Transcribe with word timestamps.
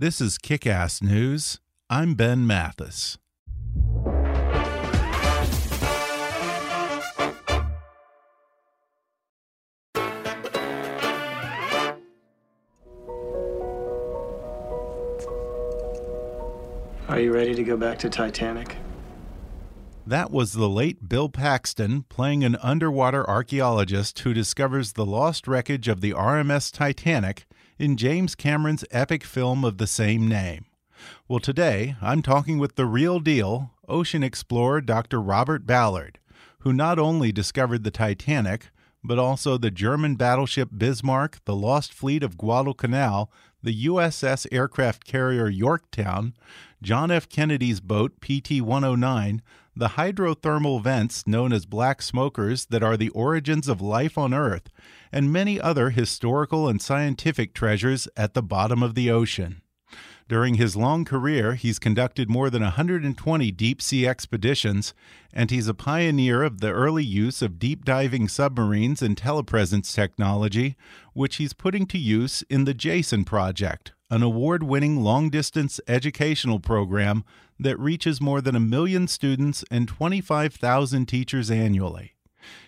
This 0.00 0.22
is 0.22 0.38
Kick 0.38 0.66
Ass 0.66 1.02
News. 1.02 1.60
I'm 1.90 2.14
Ben 2.14 2.46
Mathis. 2.46 3.18
Are 17.06 17.20
you 17.20 17.34
ready 17.34 17.54
to 17.54 17.62
go 17.62 17.76
back 17.76 17.98
to 17.98 18.08
Titanic? 18.08 18.78
That 20.06 20.30
was 20.30 20.54
the 20.54 20.70
late 20.70 21.10
Bill 21.10 21.28
Paxton 21.28 22.04
playing 22.08 22.42
an 22.42 22.56
underwater 22.62 23.28
archaeologist 23.28 24.18
who 24.20 24.32
discovers 24.32 24.94
the 24.94 25.04
lost 25.04 25.46
wreckage 25.46 25.88
of 25.88 26.00
the 26.00 26.12
RMS 26.12 26.72
Titanic 26.72 27.44
in 27.80 27.96
James 27.96 28.34
Cameron's 28.34 28.84
epic 28.90 29.24
film 29.24 29.64
of 29.64 29.78
the 29.78 29.86
same 29.86 30.28
name. 30.28 30.66
Well, 31.26 31.40
today 31.40 31.96
I'm 32.02 32.20
talking 32.20 32.58
with 32.58 32.76
the 32.76 32.84
real 32.84 33.20
deal, 33.20 33.70
ocean 33.88 34.22
explorer 34.22 34.82
Dr. 34.82 35.18
Robert 35.18 35.66
Ballard, 35.66 36.18
who 36.58 36.74
not 36.74 36.98
only 36.98 37.32
discovered 37.32 37.82
the 37.82 37.90
Titanic, 37.90 38.68
but 39.02 39.18
also 39.18 39.56
the 39.56 39.70
German 39.70 40.16
battleship 40.16 40.68
Bismarck, 40.76 41.42
the 41.46 41.56
lost 41.56 41.94
fleet 41.94 42.22
of 42.22 42.36
Guadalcanal, 42.36 43.32
the 43.62 43.86
USS 43.86 44.46
aircraft 44.52 45.04
carrier 45.04 45.48
Yorktown, 45.48 46.34
John 46.82 47.10
F. 47.10 47.30
Kennedy's 47.30 47.80
boat 47.80 48.20
PT 48.20 48.60
109, 48.60 49.40
the 49.80 49.88
hydrothermal 49.96 50.82
vents 50.82 51.26
known 51.26 51.54
as 51.54 51.64
black 51.64 52.02
smokers 52.02 52.66
that 52.66 52.82
are 52.82 52.98
the 52.98 53.08
origins 53.08 53.66
of 53.66 53.80
life 53.80 54.18
on 54.18 54.34
Earth, 54.34 54.68
and 55.10 55.32
many 55.32 55.58
other 55.58 55.88
historical 55.88 56.68
and 56.68 56.82
scientific 56.82 57.54
treasures 57.54 58.06
at 58.14 58.34
the 58.34 58.42
bottom 58.42 58.82
of 58.82 58.94
the 58.94 59.10
ocean. 59.10 59.62
During 60.28 60.56
his 60.56 60.76
long 60.76 61.06
career, 61.06 61.54
he's 61.54 61.78
conducted 61.78 62.28
more 62.28 62.50
than 62.50 62.62
120 62.62 63.50
deep 63.52 63.80
sea 63.80 64.06
expeditions, 64.06 64.92
and 65.32 65.50
he's 65.50 65.66
a 65.66 65.72
pioneer 65.72 66.42
of 66.42 66.60
the 66.60 66.70
early 66.70 67.02
use 67.02 67.40
of 67.40 67.58
deep 67.58 67.86
diving 67.86 68.28
submarines 68.28 69.00
and 69.00 69.16
telepresence 69.16 69.94
technology, 69.94 70.76
which 71.14 71.36
he's 71.36 71.54
putting 71.54 71.86
to 71.86 71.98
use 71.98 72.44
in 72.50 72.64
the 72.64 72.74
JASON 72.74 73.24
Project, 73.24 73.92
an 74.10 74.22
award 74.22 74.62
winning 74.62 75.02
long 75.02 75.30
distance 75.30 75.80
educational 75.86 76.58
program 76.60 77.24
that 77.58 77.78
reaches 77.78 78.20
more 78.20 78.40
than 78.40 78.56
a 78.56 78.60
million 78.60 79.06
students 79.06 79.64
and 79.70 79.86
25,000 79.86 81.06
teachers 81.06 81.50
annually. 81.50 82.14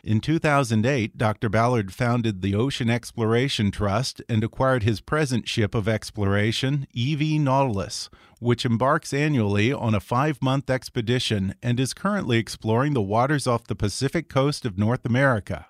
In 0.04 0.20
2008, 0.20 1.16
Dr. 1.16 1.48
Ballard 1.48 1.92
founded 1.92 2.42
the 2.42 2.54
Ocean 2.54 2.90
Exploration 2.90 3.70
Trust 3.70 4.22
and 4.28 4.44
acquired 4.44 4.82
his 4.82 5.00
present 5.00 5.48
ship 5.48 5.74
of 5.74 5.88
exploration, 5.88 6.86
EV 6.96 7.40
Nautilus, 7.40 8.10
which 8.38 8.64
embarks 8.66 9.12
annually 9.14 9.72
on 9.72 9.94
a 9.94 10.00
five 10.00 10.42
month 10.42 10.68
expedition 10.68 11.54
and 11.62 11.80
is 11.80 11.94
currently 11.94 12.38
exploring 12.38 12.92
the 12.92 13.02
waters 13.02 13.46
off 13.46 13.66
the 13.66 13.74
Pacific 13.74 14.28
coast 14.28 14.66
of 14.66 14.78
North 14.78 15.04
America. 15.06 15.66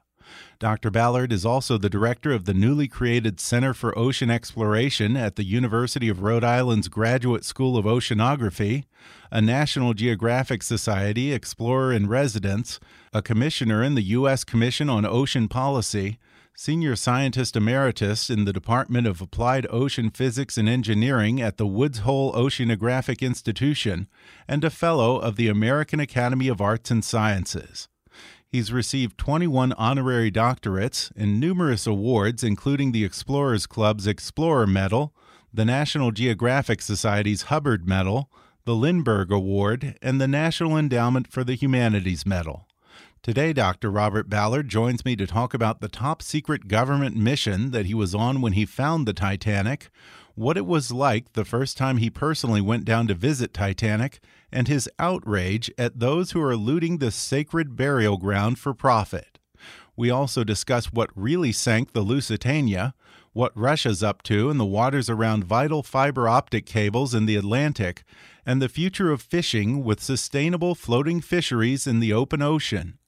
Dr. 0.58 0.90
Ballard 0.90 1.32
is 1.32 1.44
also 1.44 1.76
the 1.76 1.90
director 1.90 2.32
of 2.32 2.44
the 2.44 2.54
newly 2.54 2.88
created 2.88 3.40
Center 3.40 3.74
for 3.74 3.98
Ocean 3.98 4.30
Exploration 4.30 5.16
at 5.16 5.36
the 5.36 5.44
University 5.44 6.08
of 6.08 6.22
Rhode 6.22 6.44
Island's 6.44 6.88
Graduate 6.88 7.44
School 7.44 7.76
of 7.76 7.84
Oceanography, 7.84 8.84
a 9.30 9.40
National 9.40 9.94
Geographic 9.94 10.62
Society 10.62 11.32
Explorer 11.32 11.92
in 11.92 12.08
Residence, 12.08 12.78
a 13.12 13.22
commissioner 13.22 13.82
in 13.82 13.94
the 13.94 14.02
U.S. 14.02 14.44
Commission 14.44 14.88
on 14.88 15.04
Ocean 15.04 15.48
Policy, 15.48 16.18
senior 16.54 16.94
scientist 16.94 17.56
emeritus 17.56 18.28
in 18.28 18.44
the 18.44 18.52
Department 18.52 19.06
of 19.06 19.20
Applied 19.20 19.66
Ocean 19.70 20.10
Physics 20.10 20.58
and 20.58 20.68
Engineering 20.68 21.40
at 21.40 21.56
the 21.56 21.66
Woods 21.66 22.00
Hole 22.00 22.32
Oceanographic 22.34 23.20
Institution, 23.20 24.06
and 24.46 24.62
a 24.62 24.70
fellow 24.70 25.16
of 25.18 25.36
the 25.36 25.48
American 25.48 25.98
Academy 25.98 26.48
of 26.48 26.60
Arts 26.60 26.90
and 26.90 27.04
Sciences. 27.04 27.88
He's 28.52 28.70
received 28.70 29.16
21 29.16 29.72
honorary 29.78 30.30
doctorates 30.30 31.10
and 31.16 31.40
numerous 31.40 31.86
awards, 31.86 32.44
including 32.44 32.92
the 32.92 33.02
Explorers 33.02 33.66
Club's 33.66 34.06
Explorer 34.06 34.66
Medal, 34.66 35.14
the 35.54 35.64
National 35.64 36.10
Geographic 36.10 36.82
Society's 36.82 37.44
Hubbard 37.44 37.88
Medal, 37.88 38.30
the 38.66 38.74
Lindbergh 38.74 39.32
Award, 39.32 39.96
and 40.02 40.20
the 40.20 40.28
National 40.28 40.76
Endowment 40.76 41.32
for 41.32 41.44
the 41.44 41.54
Humanities 41.54 42.26
Medal. 42.26 42.68
Today, 43.22 43.54
Dr. 43.54 43.90
Robert 43.90 44.28
Ballard 44.28 44.68
joins 44.68 45.02
me 45.02 45.16
to 45.16 45.26
talk 45.26 45.54
about 45.54 45.80
the 45.80 45.88
top 45.88 46.20
secret 46.20 46.68
government 46.68 47.16
mission 47.16 47.70
that 47.70 47.86
he 47.86 47.94
was 47.94 48.14
on 48.14 48.42
when 48.42 48.52
he 48.52 48.66
found 48.66 49.08
the 49.08 49.14
Titanic, 49.14 49.88
what 50.34 50.56
it 50.56 50.66
was 50.66 50.90
like 50.90 51.32
the 51.32 51.44
first 51.44 51.76
time 51.76 51.98
he 51.98 52.10
personally 52.10 52.60
went 52.60 52.84
down 52.84 53.06
to 53.06 53.14
visit 53.14 53.52
Titanic, 53.52 54.20
and 54.50 54.68
his 54.68 54.88
outrage 54.98 55.70
at 55.78 55.98
those 55.98 56.32
who 56.32 56.42
are 56.42 56.56
looting 56.56 56.98
the 56.98 57.10
sacred 57.10 57.76
burial 57.76 58.16
ground 58.16 58.58
for 58.58 58.74
profit. 58.74 59.38
We 59.96 60.10
also 60.10 60.44
discuss 60.44 60.92
what 60.92 61.10
really 61.14 61.52
sank 61.52 61.92
the 61.92 62.00
Lusitania, 62.00 62.94
what 63.32 63.56
Russia's 63.56 64.02
up 64.02 64.22
to 64.24 64.50
in 64.50 64.58
the 64.58 64.64
waters 64.64 65.08
around 65.08 65.44
vital 65.44 65.82
fiber 65.82 66.28
optic 66.28 66.66
cables 66.66 67.14
in 67.14 67.26
the 67.26 67.36
Atlantic, 67.36 68.04
and 68.44 68.60
the 68.60 68.68
future 68.68 69.10
of 69.10 69.22
fishing 69.22 69.84
with 69.84 70.02
sustainable 70.02 70.74
floating 70.74 71.20
fisheries 71.20 71.86
in 71.86 72.00
the 72.00 72.12
open 72.12 72.42
ocean. 72.42 72.98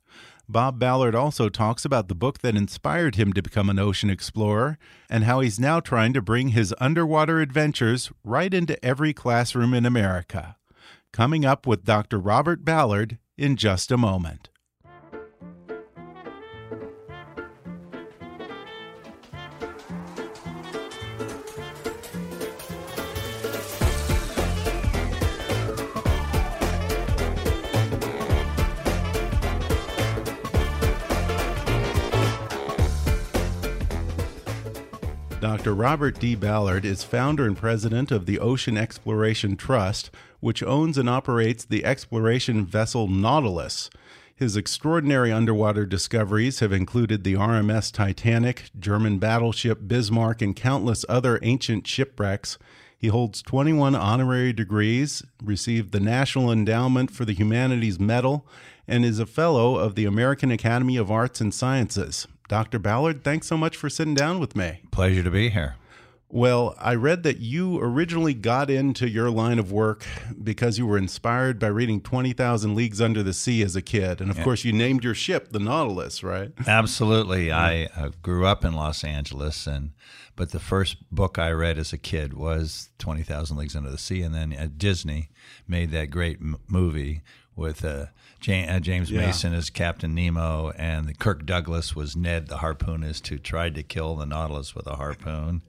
Bob 0.49 0.78
Ballard 0.78 1.15
also 1.15 1.49
talks 1.49 1.84
about 1.84 2.09
the 2.09 2.15
book 2.15 2.41
that 2.41 2.56
inspired 2.56 3.15
him 3.15 3.32
to 3.32 3.43
become 3.43 3.71
an 3.71 3.78
ocean 3.78 4.10
explorer 4.10 4.78
and 5.09 5.25
how 5.25 5.41
he's 5.41 5.59
now 5.59 5.81
trying 5.81 6.12
to 6.12 6.21
bring 6.21 6.49
his 6.49 6.75
underwater 6.78 7.41
adventures 7.41 8.12
right 8.22 8.53
into 8.53 8.83
every 8.84 9.15
classroom 9.15 9.72
in 9.72 9.87
America. 9.87 10.56
Coming 11.12 11.44
up 11.44 11.66
with 11.66 11.84
Dr. 11.84 12.19
Robert 12.19 12.65
Ballard 12.65 13.19
in 13.38 13.56
just 13.56 13.91
a 13.91 13.97
moment. 13.97 14.50
Dr. 35.56 35.72
Robert 35.72 36.18
D. 36.18 36.34
Ballard 36.34 36.84
is 36.84 37.04
founder 37.04 37.47
and 37.47 37.56
president 37.56 38.10
of 38.10 38.27
the 38.27 38.41
Ocean 38.41 38.77
Exploration 38.77 39.56
Trust, 39.56 40.10
which 40.41 40.65
owns 40.65 40.98
and 40.98 41.09
operates 41.09 41.65
the 41.65 41.84
exploration 41.84 42.66
vessel 42.66 43.06
Nautilus. 43.06 43.89
His 44.34 44.56
extraordinary 44.56 45.30
underwater 45.30 45.86
discoveries 45.86 46.59
have 46.59 46.72
included 46.72 47.22
the 47.22 47.34
RMS 47.34 47.92
Titanic, 47.92 48.65
German 48.80 49.21
battleship 49.21 49.78
Bismarck, 49.86 50.42
and 50.42 50.56
countless 50.56 51.04
other 51.09 51.39
ancient 51.41 51.86
shipwrecks. 51.86 52.59
He 52.98 53.06
holds 53.06 53.41
21 53.41 53.95
honorary 53.95 54.53
degrees, 54.53 55.22
received 55.41 55.92
the 55.92 56.01
National 56.01 56.51
Endowment 56.51 57.12
for 57.12 57.24
the 57.24 57.33
Humanities 57.33 58.01
Medal, 58.01 58.45
and 58.89 59.04
is 59.04 59.21
a 59.21 59.24
fellow 59.24 59.77
of 59.77 59.95
the 59.95 60.04
American 60.04 60.51
Academy 60.51 60.97
of 60.97 61.12
Arts 61.12 61.41
and 61.41 61.54
Sciences. 61.54 62.27
Dr. 62.48 62.78
Ballard, 62.78 63.24
thanks 63.24 63.46
so 63.46 63.56
much 63.56 63.76
for 63.76 63.88
sitting 63.88 64.14
down 64.14 64.38
with 64.38 64.54
me. 64.54 64.82
Pleasure 64.91 65.22
to 65.22 65.30
be 65.30 65.50
here. 65.50 65.76
Well, 66.34 66.74
I 66.80 66.96
read 66.96 67.22
that 67.22 67.38
you 67.38 67.78
originally 67.78 68.34
got 68.34 68.68
into 68.68 69.08
your 69.08 69.30
line 69.30 69.60
of 69.60 69.70
work 69.70 70.04
because 70.42 70.78
you 70.78 70.86
were 70.86 70.98
inspired 70.98 71.60
by 71.60 71.68
reading 71.68 72.00
20,000 72.00 72.74
Leagues 72.74 73.00
Under 73.00 73.22
the 73.22 73.32
Sea 73.32 73.62
as 73.62 73.76
a 73.76 73.82
kid. 73.82 74.20
And 74.20 74.32
of 74.32 74.38
yeah. 74.38 74.42
course, 74.42 74.64
you 74.64 74.72
named 74.72 75.04
your 75.04 75.14
ship 75.14 75.52
the 75.52 75.60
Nautilus, 75.60 76.24
right? 76.24 76.50
Absolutely. 76.66 77.52
I 77.52 77.84
uh, 77.96 78.10
grew 78.20 78.46
up 78.46 78.64
in 78.64 78.74
Los 78.74 79.04
Angeles, 79.04 79.68
and 79.68 79.92
but 80.34 80.50
the 80.50 80.58
first 80.58 81.08
book 81.12 81.38
I 81.38 81.52
read 81.52 81.78
as 81.78 81.92
a 81.92 81.98
kid 81.98 82.34
was 82.34 82.91
20,000 82.98 83.56
Leagues 83.56 83.76
Under 83.76 83.91
the 83.91 83.96
Sea. 83.96 84.22
And 84.22 84.34
then 84.34 84.52
uh, 84.58 84.66
Disney 84.76 85.30
made 85.68 85.92
that 85.92 86.10
great 86.10 86.38
movie 86.68 87.20
with 87.54 87.84
uh, 87.84 88.06
James, 88.44 89.10
uh, 89.10 89.14
yeah. 89.14 89.26
Mason 89.26 89.54
as 89.54 89.70
Captain 89.70 90.14
Nemo, 90.14 90.70
and 90.76 91.18
Kirk 91.18 91.46
Douglas 91.46 91.96
was 91.96 92.14
Ned, 92.14 92.48
the 92.48 92.58
harpoonist, 92.58 93.26
who 93.28 93.38
tried 93.38 93.74
to 93.76 93.82
kill 93.82 94.16
the 94.16 94.26
Nautilus 94.26 94.74
with 94.74 94.86
a 94.86 94.96
harpoon. 94.96 95.62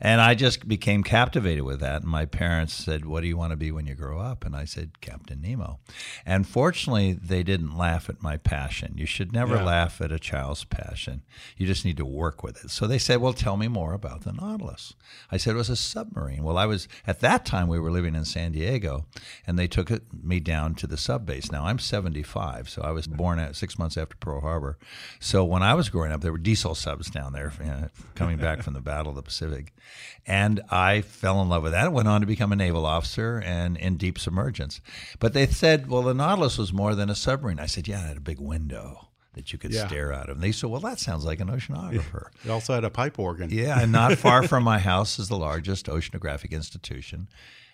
And 0.00 0.20
I 0.20 0.34
just 0.34 0.66
became 0.66 1.02
captivated 1.02 1.64
with 1.64 1.80
that. 1.80 2.02
And 2.02 2.10
my 2.10 2.26
parents 2.26 2.74
said, 2.74 3.04
What 3.04 3.22
do 3.22 3.26
you 3.26 3.36
want 3.36 3.52
to 3.52 3.56
be 3.56 3.70
when 3.70 3.86
you 3.86 3.94
grow 3.94 4.20
up? 4.20 4.44
And 4.44 4.54
I 4.56 4.64
said, 4.64 5.00
Captain 5.00 5.40
Nemo. 5.40 5.80
And 6.26 6.46
fortunately, 6.46 7.12
they 7.12 7.42
didn't 7.42 7.76
laugh 7.76 8.08
at 8.08 8.22
my 8.22 8.36
passion. 8.36 8.94
You 8.96 9.06
should 9.06 9.32
never 9.32 9.56
yeah. 9.56 9.64
laugh 9.64 10.00
at 10.00 10.12
a 10.12 10.18
child's 10.18 10.64
passion. 10.64 11.22
You 11.56 11.66
just 11.66 11.84
need 11.84 11.96
to 11.98 12.04
work 12.04 12.42
with 12.42 12.64
it. 12.64 12.70
So 12.70 12.86
they 12.86 12.98
said, 12.98 13.20
Well, 13.20 13.32
tell 13.32 13.56
me 13.56 13.68
more 13.68 13.94
about 13.94 14.22
the 14.22 14.32
Nautilus. 14.32 14.94
I 15.30 15.36
said, 15.36 15.54
It 15.54 15.58
was 15.58 15.70
a 15.70 15.76
submarine. 15.76 16.42
Well, 16.42 16.58
I 16.58 16.66
was, 16.66 16.88
at 17.06 17.20
that 17.20 17.44
time, 17.44 17.68
we 17.68 17.78
were 17.78 17.90
living 17.90 18.14
in 18.14 18.24
San 18.24 18.52
Diego, 18.52 19.06
and 19.46 19.58
they 19.58 19.66
took 19.66 19.90
me 20.12 20.40
down 20.40 20.74
to 20.76 20.86
the 20.86 20.96
sub 20.96 21.26
base. 21.26 21.50
Now, 21.52 21.66
I'm 21.66 21.78
75, 21.78 22.68
so 22.68 22.82
I 22.82 22.90
was 22.90 23.06
born 23.06 23.38
at 23.38 23.56
six 23.56 23.78
months 23.78 23.96
after 23.96 24.16
Pearl 24.16 24.40
Harbor. 24.40 24.78
So 25.20 25.44
when 25.44 25.62
I 25.62 25.74
was 25.74 25.88
growing 25.88 26.12
up, 26.12 26.20
there 26.20 26.32
were 26.32 26.38
diesel 26.38 26.74
subs 26.74 27.10
down 27.10 27.32
there 27.32 27.52
you 27.60 27.66
know, 27.66 27.88
coming 28.14 28.38
back 28.38 28.62
from 28.62 28.74
the 28.74 28.80
Battle 28.80 29.10
of 29.10 29.16
the 29.16 29.22
Pacific. 29.22 29.72
And 30.26 30.62
I 30.70 31.02
fell 31.02 31.42
in 31.42 31.48
love 31.48 31.62
with 31.62 31.72
that. 31.72 31.92
Went 31.92 32.08
on 32.08 32.20
to 32.20 32.26
become 32.26 32.52
a 32.52 32.56
naval 32.56 32.86
officer 32.86 33.42
and 33.44 33.76
in 33.76 33.96
deep 33.96 34.18
submergence. 34.18 34.80
But 35.18 35.34
they 35.34 35.46
said, 35.46 35.88
well, 35.88 36.02
the 36.02 36.14
Nautilus 36.14 36.56
was 36.56 36.72
more 36.72 36.94
than 36.94 37.10
a 37.10 37.14
submarine. 37.14 37.60
I 37.60 37.66
said, 37.66 37.86
yeah, 37.86 38.04
it 38.04 38.08
had 38.08 38.16
a 38.16 38.20
big 38.20 38.40
window 38.40 39.08
that 39.34 39.52
you 39.52 39.58
could 39.58 39.72
yeah. 39.72 39.86
stare 39.86 40.12
out 40.12 40.28
of. 40.30 40.36
And 40.36 40.42
they 40.42 40.52
said, 40.52 40.70
well, 40.70 40.80
that 40.80 40.98
sounds 40.98 41.24
like 41.24 41.40
an 41.40 41.48
oceanographer. 41.48 42.26
It 42.44 42.50
also 42.50 42.74
had 42.74 42.84
a 42.84 42.90
pipe 42.90 43.18
organ. 43.18 43.50
Yeah, 43.54 43.80
and 43.80 43.92
not 43.92 44.16
far 44.18 44.42
from 44.48 44.64
my 44.64 44.78
house 44.78 45.18
is 45.18 45.28
the 45.28 45.36
largest 45.36 45.86
oceanographic 45.86 46.50
institution. 46.50 47.28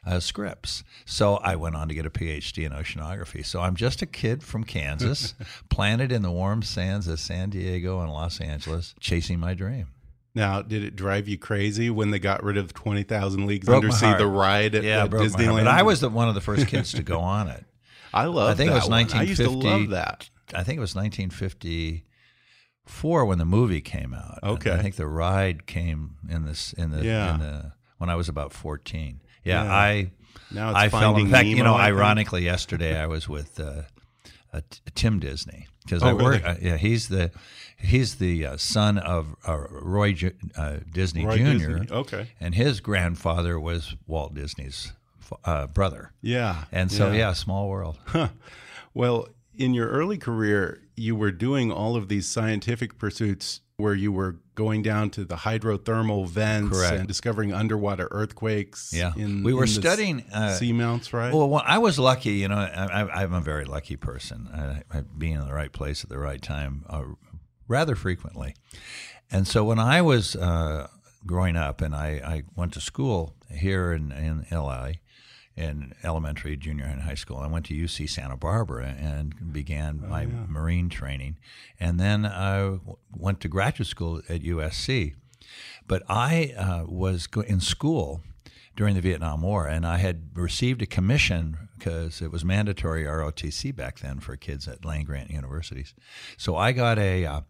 Uh, 0.05 0.19
Scripps. 0.19 0.83
So 1.05 1.37
I 1.37 1.57
went 1.57 1.77
on 1.77 1.89
to 1.89 1.95
get 1.95 2.07
a 2.07 2.11
PhD 2.11 2.65
in 2.65 2.73
oceanography. 2.73 3.45
So 3.45 3.61
I'm 3.61 3.77
just 3.77 4.01
a 4.01 4.07
kid 4.07 4.43
from 4.43 4.65
Kansas, 4.65 5.35
planted 5.69 6.11
in 6.11 6.23
the 6.23 6.31
warm 6.31 6.63
sands 6.63 7.07
of 7.07 7.21
San 7.21 7.51
Diego 7.51 8.01
and 8.01 8.11
Los 8.11 8.41
Angeles, 8.41 8.95
chasing 8.99 9.39
my 9.39 9.53
dream. 9.53 9.89
Now, 10.35 10.63
did 10.63 10.85
it 10.85 10.95
drive 10.95 11.29
you 11.29 11.39
crazy 11.39 11.91
when 11.91 12.11
they 12.11 12.19
got 12.19 12.45
rid 12.45 12.57
of 12.57 12.73
Twenty 12.73 13.03
Thousand 13.03 13.47
Leagues 13.47 13.67
broke 13.67 13.85
Undersea, 13.85 14.17
the 14.17 14.27
ride 14.27 14.75
at, 14.75 14.85
yeah, 14.85 15.05
at 15.05 15.11
Disneyland? 15.11 15.65
But 15.65 15.69
I 15.69 15.83
was 15.83 16.01
the, 16.01 16.09
one 16.09 16.29
of 16.29 16.35
the 16.35 16.41
first 16.41 16.69
kids 16.69 16.93
to 16.93 17.03
go 17.03 17.21
on 17.21 17.49
it. 17.49 17.65
I 18.13 18.27
love. 18.27 18.51
I 18.51 18.55
think 18.55 18.71
it 18.71 18.75
was 18.75 18.89
1950. 18.89 19.19
I 19.19 19.23
used 19.29 19.43
to 19.43 19.51
love 19.51 19.89
that. 19.91 20.31
I 20.55 20.63
think 20.65 20.79
it 20.79 20.81
was 20.81 20.95
1954 20.95 23.25
when 23.25 23.39
the 23.39 23.45
movie 23.45 23.81
came 23.81 24.15
out. 24.15 24.41
Okay. 24.43 24.73
I 24.73 24.79
think 24.79 24.97
the 24.97 25.07
ride 25.07 25.67
came 25.67 26.17
in 26.29 26.45
this 26.45 26.73
in 26.73 26.91
the, 26.91 27.05
yeah. 27.05 27.35
in 27.35 27.41
the 27.41 27.73
when 27.99 28.11
I 28.11 28.17
was 28.17 28.29
about 28.29 28.53
14. 28.53 29.21
Yeah, 29.45 29.65
yeah. 29.65 29.73
I 29.73 30.11
now 30.51 30.75
I 30.75 30.89
fell. 30.89 31.17
In 31.17 31.31
fact, 31.31 31.47
Nemo, 31.47 31.57
you 31.57 31.63
know, 31.65 31.75
ironically, 31.75 32.45
yesterday 32.45 32.99
I 32.99 33.07
was 33.07 33.29
with 33.29 33.61
uh, 33.61 33.83
uh, 34.53 34.61
Tim 34.95 35.21
Disney 35.21 35.69
because 35.85 36.03
oh, 36.03 36.09
I 36.09 36.13
work. 36.13 36.43
Really? 36.43 36.45
Uh, 36.45 36.57
yeah, 36.61 36.77
he's 36.77 37.09
the 37.09 37.31
he's 37.81 38.17
the 38.17 38.47
uh, 38.47 38.57
son 38.57 38.99
of 38.99 39.37
uh, 39.47 39.59
Roy 39.71 40.15
uh, 40.57 40.77
Disney 40.91 41.25
Roy 41.25 41.39
Jr. 41.39 41.45
Disney. 41.45 41.87
Okay, 41.91 42.27
and 42.41 42.55
his 42.55 42.81
grandfather 42.81 43.59
was 43.59 43.97
Walt 44.07 44.35
Disney's 44.35 44.93
uh, 45.45 45.67
brother. 45.67 46.13
Yeah, 46.21 46.65
and 46.73 46.91
so 46.91 47.11
yeah, 47.11 47.19
yeah 47.19 47.33
small 47.33 47.69
world. 47.69 47.99
Huh. 48.07 48.29
Well, 48.93 49.29
in 49.57 49.73
your 49.73 49.89
early 49.89 50.19
career, 50.19 50.83
you 50.97 51.15
were 51.15 51.31
doing 51.31 51.71
all 51.71 51.95
of 51.95 52.09
these 52.09 52.27
scientific 52.27 52.99
pursuits 52.99 53.61
where 53.77 53.95
you 53.95 54.11
were 54.11 54.37
going 54.55 54.83
down 54.83 55.11
to 55.11 55.25
the 55.25 55.37
hydrothermal 55.37 56.29
vents 56.29 56.77
Correct. 56.77 56.99
and 56.99 57.09
discovering 57.09 57.53
underwater 57.55 58.09
earthquakes. 58.11 58.93
Yeah, 58.93 59.13
in, 59.17 59.43
we 59.43 59.55
were 59.55 59.63
in 59.63 59.69
studying 59.69 60.25
uh, 60.33 60.59
seamounts, 60.61 61.13
right? 61.13 61.33
Well, 61.33 61.49
well, 61.49 61.63
I 61.65 61.79
was 61.79 61.99
lucky. 61.99 62.33
You 62.33 62.49
know, 62.49 62.57
I, 62.57 63.23
am 63.23 63.33
a 63.33 63.41
very 63.41 63.65
lucky 63.65 63.97
person. 63.97 64.49
I, 64.53 64.99
I, 64.99 65.03
being 65.03 65.35
in 65.35 65.47
the 65.47 65.55
right 65.55 65.73
place 65.73 66.05
at 66.05 66.11
the 66.11 66.19
right 66.19 66.43
time 66.43 66.85
uh, 66.89 67.05
rather 67.71 67.95
frequently. 67.95 68.55
And 69.31 69.47
so 69.47 69.63
when 69.65 69.79
I 69.79 70.03
was 70.03 70.35
uh, 70.35 70.89
growing 71.25 71.57
up 71.57 71.81
and 71.81 71.95
I, 71.95 72.09
I, 72.25 72.43
went 72.57 72.73
to 72.75 72.81
school 72.81 73.35
here 73.49 73.93
in, 73.93 74.11
in 74.11 74.45
LA, 74.51 74.93
in 75.57 75.93
elementary, 76.03 76.57
junior, 76.57 76.87
and 76.87 77.03
high 77.03 77.15
school. 77.15 77.37
I 77.37 77.47
went 77.47 77.67
to 77.67 77.75
UC 77.75 78.09
Santa 78.09 78.37
Barbara 78.37 78.97
and 78.99 79.53
began 79.53 80.03
oh, 80.05 80.09
my 80.09 80.23
yeah. 80.23 80.47
marine 80.49 80.89
training. 80.89 81.37
And 81.79 82.01
then 82.01 82.25
I 82.27 82.79
went 83.15 83.41
to 83.41 83.49
graduate 83.49 83.87
school 83.87 84.23
at 84.29 84.43
USC. 84.43 85.15
But 85.87 86.03
I 86.09 86.55
uh, 86.57 86.85
was 86.87 87.29
in 87.47 87.61
school 87.61 88.23
during 88.77 88.95
the 88.95 89.01
Vietnam 89.01 89.43
War, 89.43 89.67
and 89.67 89.87
I 89.87 89.99
had 89.99 90.31
received 90.35 90.81
a 90.81 90.87
commission 90.87 91.69
because 91.79 92.23
it 92.23 92.31
was 92.31 92.45
mandatory 92.45 93.05
ROTC 93.05 93.75
back 93.75 93.99
then 93.99 94.21
for 94.21 94.37
kids 94.37 94.69
at 94.69 94.85
land 94.85 95.07
grant 95.07 95.31
universities. 95.31 95.95
So 96.37 96.57
I 96.57 96.73
got 96.73 96.99
a 96.99 97.27
uh, 97.27 97.41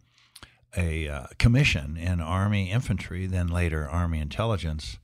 a 0.77 1.09
uh, 1.09 1.27
commission 1.39 1.97
in 1.97 2.21
Army 2.21 2.71
infantry, 2.71 3.27
then 3.27 3.49
later 3.49 3.89
Army 3.89 4.21
intelligence. 4.21 4.99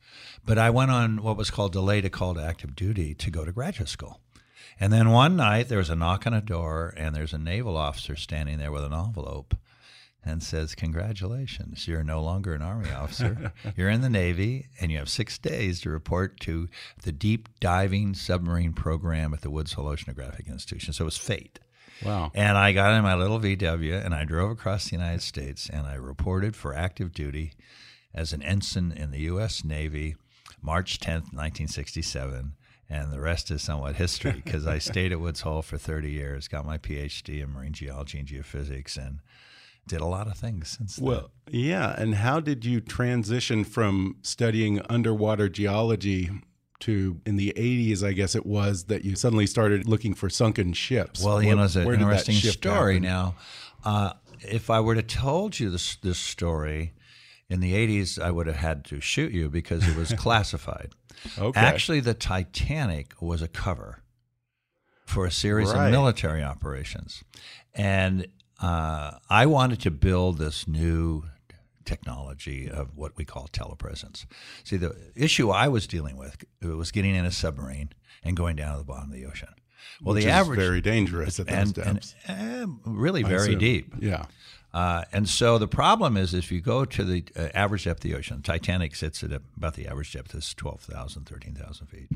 But 0.45 0.59
I 0.59 0.71
went 0.71 0.91
on 0.91 1.23
what 1.23 1.37
was 1.37 1.51
called 1.51 1.73
delayed 1.73 2.05
to 2.05 2.11
call 2.11 2.35
to 2.35 2.43
active 2.43 2.77
duty 2.77 3.15
to 3.15 3.31
go 3.31 3.45
to 3.45 3.53
graduate 3.53 3.89
school. 3.89 4.21
And 4.79 4.93
then 4.93 5.11
one 5.11 5.37
night 5.37 5.69
there 5.69 5.79
was 5.79 5.91
a 5.91 5.97
knock 5.97 6.27
on 6.27 6.35
a 6.35 6.41
door, 6.41 6.93
and 6.97 7.15
there's 7.15 7.33
a 7.33 7.39
naval 7.39 7.77
officer 7.77 8.15
standing 8.15 8.59
there 8.59 8.71
with 8.71 8.85
an 8.85 8.93
envelope 8.93 9.57
and 10.25 10.43
says, 10.43 10.75
Congratulations, 10.75 11.89
you're 11.89 12.03
no 12.03 12.21
longer 12.21 12.55
an 12.55 12.63
Army 12.63 12.91
officer. 12.91 13.53
you're 13.77 13.89
in 13.89 14.03
the 14.03 14.11
Navy, 14.11 14.67
and 14.81 14.93
you 14.93 14.99
have 14.99 15.09
six 15.09 15.39
days 15.39 15.81
to 15.81 15.91
report 15.91 16.41
to 16.41 16.69
the 17.03 17.13
deep 17.13 17.49
diving 17.61 18.13
submarine 18.13 18.73
program 18.73 19.33
at 19.33 19.41
the 19.41 19.51
Woods 19.51 19.75
Hole 19.75 19.87
Oceanographic 19.87 20.49
Institution. 20.49 20.93
So 20.93 21.05
it 21.05 21.07
was 21.07 21.17
fate. 21.17 21.61
Wow. 22.05 22.31
And 22.35 22.59
I 22.59 22.73
got 22.73 22.93
in 22.93 23.03
my 23.03 23.15
little 23.15 23.41
VW 23.41 24.05
and 24.05 24.15
I 24.15 24.25
drove 24.25 24.51
across 24.51 24.87
the 24.87 24.97
United 24.97 25.23
States 25.23 25.69
and 25.69 25.87
I 25.87 25.95
reported 25.95 26.57
for 26.57 26.75
active 26.75 27.13
duty 27.13 27.53
as 28.15 28.33
an 28.33 28.43
ensign 28.43 28.93
in 28.93 29.11
the 29.11 29.21
U.S. 29.21 29.65
Navy 29.65 30.17
March 30.63 30.99
10th, 30.99 31.33
1967. 31.33 32.55
And 32.89 33.13
the 33.13 33.21
rest 33.21 33.51
is 33.51 33.63
somewhat 33.63 33.97
history 33.97 34.33
because 34.45 34.67
I 34.67 34.79
stayed 34.91 35.13
at 35.13 35.21
Woods 35.21 35.41
Hole 35.41 35.63
for 35.63 35.77
30 35.77 36.11
years, 36.11 36.49
got 36.49 36.65
my 36.65 36.79
PhD 36.79 37.43
in 37.43 37.53
marine 37.53 37.73
geology 37.73 38.19
and 38.19 38.29
geophysics, 38.29 38.97
and 38.97 39.21
did 39.89 40.01
a 40.01 40.07
lot 40.07 40.27
of 40.27 40.37
things 40.37 40.77
since 40.79 40.97
then. 40.97 41.07
well, 41.07 41.31
then. 41.47 41.61
yeah. 41.61 41.95
And 41.97 42.17
how 42.17 42.41
did 42.41 42.65
you 42.65 42.81
transition 42.81 43.65
from 43.65 44.17
studying 44.23 44.81
underwater 44.89 45.49
geology 45.49 46.31
to 46.81 47.21
in 47.25 47.37
the 47.37 47.53
80s, 47.57 48.03
I 48.03 48.13
guess 48.13 48.35
it 48.35 48.47
was, 48.47 48.85
that 48.85 49.05
you 49.05 49.17
suddenly 49.17 49.47
started 49.47 49.89
looking 49.89 50.15
for 50.15 50.29
sunken 50.29 50.73
ships. 50.73 51.23
Well, 51.23 51.43
you 51.43 51.55
know, 51.55 51.65
it's 51.65 51.77
an 51.77 51.91
interesting 51.91 52.35
story 52.35 52.95
happen? 52.95 53.09
now. 53.09 53.35
Uh, 53.85 54.13
if 54.41 54.71
I 54.71 54.81
were 54.81 54.95
to 54.95 55.03
told 55.03 55.59
you 55.59 55.71
this, 55.71 55.97
this 55.97 56.19
story 56.19 56.93
in 57.49 57.61
the 57.61 57.73
80s, 57.73 58.21
I 58.21 58.31
would 58.31 58.47
have 58.47 58.57
had 58.57 58.85
to 58.87 59.01
shoot 59.01 59.33
you 59.33 59.49
because 59.49 59.87
it 59.87 59.97
was 59.97 60.13
classified. 60.19 60.93
okay. 61.39 61.59
Actually, 61.59 62.01
the 62.01 62.15
Titanic 62.15 63.15
was 63.21 63.43
a 63.43 63.49
cover 63.49 64.03
for 65.07 65.25
a 65.25 65.31
series 65.31 65.73
right. 65.73 65.87
of 65.87 65.93
military 65.93 66.43
operations. 66.43 67.23
And 67.75 68.27
uh, 68.61 69.13
I 69.31 69.47
wanted 69.47 69.81
to 69.83 69.91
build 69.91 70.39
this 70.39 70.67
new 70.67 71.25
technology 71.87 72.69
of 72.69 72.97
what 72.97 73.17
we 73.17 73.25
call 73.25 73.49
telepresence. 73.49 74.27
See, 74.65 74.77
the 74.77 74.95
issue 75.15 75.51
I 75.51 75.69
was 75.69 75.87
dealing 75.87 76.17
with 76.17 76.45
was 76.63 76.91
getting 76.91 77.15
in 77.15 77.25
a 77.25 77.31
submarine 77.31 77.91
and 78.23 78.37
going 78.37 78.57
down 78.57 78.73
to 78.73 78.79
the 78.79 78.85
bottom 78.85 79.11
of 79.11 79.17
the 79.17 79.25
ocean. 79.25 79.49
Well, 80.03 80.15
Which 80.15 80.25
the 80.25 80.31
average 80.31 80.59
very 80.59 80.81
dangerous 80.81 81.41
at 81.41 81.47
those 81.47 81.57
and, 81.57 81.75
depths. 81.75 82.15
And, 82.27 82.79
uh, 82.85 82.91
really 82.91 83.23
very 83.23 83.55
deep. 83.55 83.95
Yeah. 83.99 84.27
Uh, 84.77 85.05
and 85.11 85.27
so 85.27 85.57
the 85.57 85.67
problem 85.67 86.19
is, 86.19 86.35
if 86.35 86.53
you 86.53 86.61
go 86.61 86.85
to 86.85 87.03
the 87.03 87.25
uh, 87.35 87.49
average 87.55 87.85
depth 87.85 88.05
of 88.05 88.11
the 88.11 88.15
ocean, 88.15 88.43
Titanic 88.43 88.95
sits 88.95 89.25
at 89.25 89.33
about 89.33 89.73
the 89.73 89.89
average 89.89 90.13
depth 90.13 90.35
is 90.35 90.53
12,000, 90.53 91.25
13,000 91.25 91.87
feet. 91.87 92.11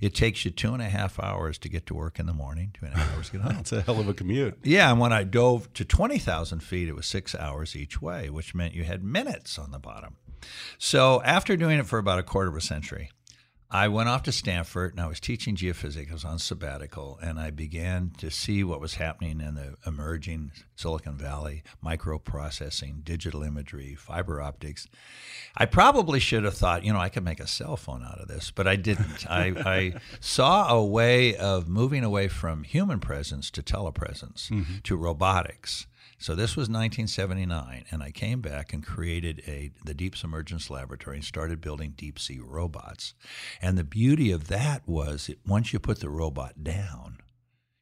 It 0.00 0.14
takes 0.14 0.44
you 0.44 0.52
two 0.52 0.72
and 0.72 0.80
a 0.80 0.88
half 0.88 1.18
hours 1.18 1.58
to 1.58 1.68
get 1.68 1.84
to 1.86 1.94
work 1.94 2.20
in 2.20 2.26
the 2.26 2.32
morning, 2.32 2.70
two 2.78 2.86
and 2.86 2.94
a 2.94 2.98
half 2.98 3.16
hours 3.16 3.26
to 3.30 3.32
get 3.32 3.40
home. 3.42 3.54
That's 3.56 3.72
a 3.72 3.82
hell 3.82 3.98
of 3.98 4.08
a 4.08 4.14
commute. 4.14 4.56
Yeah, 4.62 4.92
and 4.92 5.00
when 5.00 5.12
I 5.12 5.24
dove 5.24 5.72
to 5.74 5.84
20,000 5.84 6.60
feet, 6.60 6.86
it 6.86 6.94
was 6.94 7.06
six 7.06 7.34
hours 7.34 7.74
each 7.74 8.00
way, 8.00 8.30
which 8.30 8.54
meant 8.54 8.74
you 8.74 8.84
had 8.84 9.02
minutes 9.02 9.58
on 9.58 9.72
the 9.72 9.80
bottom. 9.80 10.14
So 10.78 11.20
after 11.24 11.56
doing 11.56 11.80
it 11.80 11.86
for 11.86 11.98
about 11.98 12.20
a 12.20 12.22
quarter 12.22 12.50
of 12.50 12.56
a 12.56 12.60
century, 12.60 13.10
I 13.70 13.88
went 13.88 14.08
off 14.08 14.22
to 14.24 14.32
Stanford 14.32 14.92
and 14.92 15.00
I 15.00 15.08
was 15.08 15.18
teaching 15.18 15.56
geophysics. 15.56 16.10
I 16.10 16.12
was 16.12 16.24
on 16.24 16.38
sabbatical 16.38 17.18
and 17.20 17.38
I 17.40 17.50
began 17.50 18.12
to 18.18 18.30
see 18.30 18.62
what 18.62 18.80
was 18.80 18.94
happening 18.94 19.40
in 19.40 19.54
the 19.54 19.74
emerging 19.84 20.52
Silicon 20.76 21.16
Valley 21.16 21.64
microprocessing, 21.84 23.02
digital 23.04 23.42
imagery, 23.42 23.96
fiber 23.96 24.40
optics. 24.40 24.86
I 25.56 25.66
probably 25.66 26.20
should 26.20 26.44
have 26.44 26.54
thought, 26.54 26.84
you 26.84 26.92
know, 26.92 27.00
I 27.00 27.08
could 27.08 27.24
make 27.24 27.40
a 27.40 27.46
cell 27.46 27.76
phone 27.76 28.04
out 28.04 28.20
of 28.20 28.28
this, 28.28 28.52
but 28.52 28.68
I 28.68 28.76
didn't. 28.76 29.28
I, 29.28 29.46
I, 29.66 29.94
saw 30.20 30.68
a 30.72 30.84
way 30.84 31.34
of 31.36 31.68
moving 31.68 32.04
away 32.04 32.28
from 32.28 32.62
human 32.62 33.00
presence 33.00 33.50
to 33.52 33.62
telepresence, 33.62 34.48
mm-hmm. 34.48 34.78
to 34.84 34.96
robotics. 34.96 35.86
So 36.18 36.34
this 36.34 36.56
was 36.56 36.68
1979, 36.68 37.84
and 37.90 38.02
I 38.02 38.10
came 38.10 38.40
back 38.40 38.72
and 38.72 38.84
created 38.84 39.42
a 39.46 39.70
the 39.84 39.94
Deep 39.94 40.16
Submergence 40.16 40.70
Laboratory 40.70 41.16
and 41.16 41.24
started 41.24 41.60
building 41.60 41.92
deep 41.96 42.18
sea 42.18 42.40
robots. 42.42 43.14
And 43.60 43.76
the 43.76 43.84
beauty 43.84 44.30
of 44.30 44.48
that 44.48 44.82
was 44.86 45.26
that 45.26 45.46
once 45.46 45.72
you 45.72 45.78
put 45.78 46.00
the 46.00 46.08
robot 46.08 46.64
down, 46.64 47.18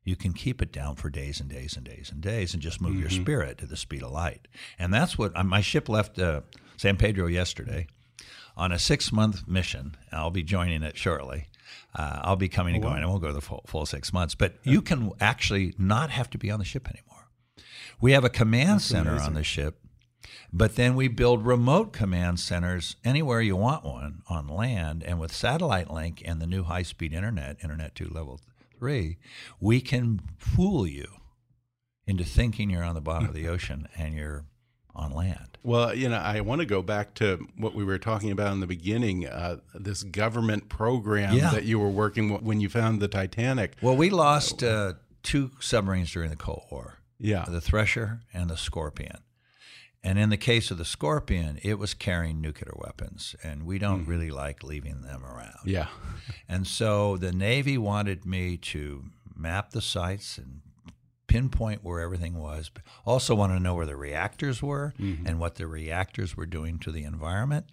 you 0.04 0.16
can 0.16 0.32
keep 0.32 0.60
it 0.60 0.72
down 0.72 0.96
for 0.96 1.10
days 1.10 1.40
and 1.40 1.48
days 1.48 1.76
and 1.76 1.84
days 1.84 2.10
and 2.10 2.20
days 2.20 2.52
and 2.52 2.62
just 2.62 2.80
move 2.80 2.92
mm-hmm. 2.92 3.02
your 3.02 3.10
spirit 3.10 3.58
to 3.58 3.66
the 3.66 3.76
speed 3.76 4.02
of 4.02 4.10
light. 4.10 4.48
And 4.78 4.92
that's 4.92 5.16
what 5.16 5.32
my 5.46 5.60
ship 5.60 5.88
left 5.88 6.18
uh, 6.18 6.42
San 6.76 6.96
Pedro 6.96 7.26
yesterday 7.26 7.86
on 8.56 8.72
a 8.72 8.78
six 8.78 9.12
month 9.12 9.48
mission. 9.48 9.96
I'll 10.12 10.30
be 10.30 10.42
joining 10.42 10.82
it 10.82 10.96
shortly. 10.96 11.46
Uh, 11.94 12.20
I'll 12.22 12.36
be 12.36 12.48
coming 12.48 12.74
and 12.74 12.84
oh, 12.84 12.88
going. 12.88 13.02
I 13.02 13.06
won't 13.06 13.22
go 13.22 13.32
the 13.32 13.40
full, 13.40 13.64
full 13.66 13.86
six 13.86 14.12
months, 14.12 14.34
but 14.34 14.54
you 14.64 14.82
can 14.82 15.12
actually 15.20 15.74
not 15.78 16.10
have 16.10 16.28
to 16.30 16.38
be 16.38 16.50
on 16.50 16.58
the 16.58 16.64
ship 16.64 16.88
anymore. 16.88 17.13
We 18.00 18.12
have 18.12 18.24
a 18.24 18.30
command 18.30 18.80
That's 18.80 18.84
center 18.84 19.10
amazing. 19.10 19.26
on 19.28 19.34
the 19.34 19.44
ship, 19.44 19.78
but 20.52 20.76
then 20.76 20.94
we 20.94 21.08
build 21.08 21.46
remote 21.46 21.92
command 21.92 22.40
centers 22.40 22.96
anywhere 23.04 23.40
you 23.40 23.56
want 23.56 23.84
one 23.84 24.22
on 24.28 24.48
land. 24.48 25.02
And 25.02 25.18
with 25.18 25.32
satellite 25.32 25.90
link 25.90 26.22
and 26.24 26.40
the 26.40 26.46
new 26.46 26.62
high 26.62 26.82
speed 26.82 27.12
internet, 27.12 27.56
Internet 27.62 27.94
2 27.94 28.08
level 28.08 28.40
3, 28.78 29.16
we 29.60 29.80
can 29.80 30.20
fool 30.38 30.86
you 30.86 31.06
into 32.06 32.24
thinking 32.24 32.70
you're 32.70 32.84
on 32.84 32.94
the 32.94 33.00
bottom 33.00 33.28
of 33.28 33.34
the 33.34 33.48
ocean 33.54 33.88
and 33.96 34.14
you're 34.14 34.44
on 34.94 35.12
land. 35.12 35.58
Well, 35.62 35.94
you 35.94 36.08
know, 36.08 36.18
I 36.18 36.40
want 36.40 36.60
to 36.60 36.66
go 36.66 36.82
back 36.82 37.14
to 37.14 37.48
what 37.56 37.74
we 37.74 37.84
were 37.84 37.98
talking 37.98 38.30
about 38.30 38.52
in 38.52 38.60
the 38.60 38.66
beginning 38.66 39.26
uh, 39.26 39.56
this 39.74 40.02
government 40.02 40.68
program 40.68 41.34
yeah. 41.34 41.50
that 41.50 41.64
you 41.64 41.78
were 41.78 41.88
working 41.88 42.30
when 42.44 42.60
you 42.60 42.68
found 42.68 43.00
the 43.00 43.08
Titanic. 43.08 43.74
Well, 43.80 43.96
we 43.96 44.10
lost 44.10 44.62
uh, 44.62 44.94
two 45.22 45.50
submarines 45.58 46.12
during 46.12 46.30
the 46.30 46.36
Cold 46.36 46.64
War. 46.70 46.98
Yeah. 47.24 47.44
The 47.48 47.60
Thresher 47.60 48.20
and 48.32 48.50
the 48.50 48.56
Scorpion. 48.56 49.18
And 50.02 50.18
in 50.18 50.28
the 50.28 50.36
case 50.36 50.70
of 50.70 50.76
the 50.76 50.84
Scorpion, 50.84 51.58
it 51.62 51.78
was 51.78 51.94
carrying 51.94 52.42
nuclear 52.42 52.74
weapons, 52.76 53.34
and 53.42 53.64
we 53.64 53.78
don't 53.78 54.04
mm. 54.04 54.08
really 54.08 54.30
like 54.30 54.62
leaving 54.62 55.00
them 55.00 55.24
around. 55.24 55.64
Yeah. 55.64 55.86
and 56.48 56.66
so 56.66 57.16
the 57.16 57.32
Navy 57.32 57.78
wanted 57.78 58.26
me 58.26 58.58
to 58.58 59.04
map 59.34 59.70
the 59.70 59.80
sites 59.80 60.36
and 60.36 60.60
pinpoint 61.26 61.82
where 61.82 62.00
everything 62.00 62.38
was, 62.38 62.68
but 62.68 62.82
also 63.06 63.34
want 63.34 63.52
to 63.54 63.58
know 63.58 63.74
where 63.74 63.86
the 63.86 63.96
reactors 63.96 64.62
were 64.62 64.92
mm-hmm. 65.00 65.26
and 65.26 65.40
what 65.40 65.54
the 65.54 65.66
reactors 65.66 66.36
were 66.36 66.46
doing 66.46 66.78
to 66.80 66.92
the 66.92 67.04
environment. 67.04 67.64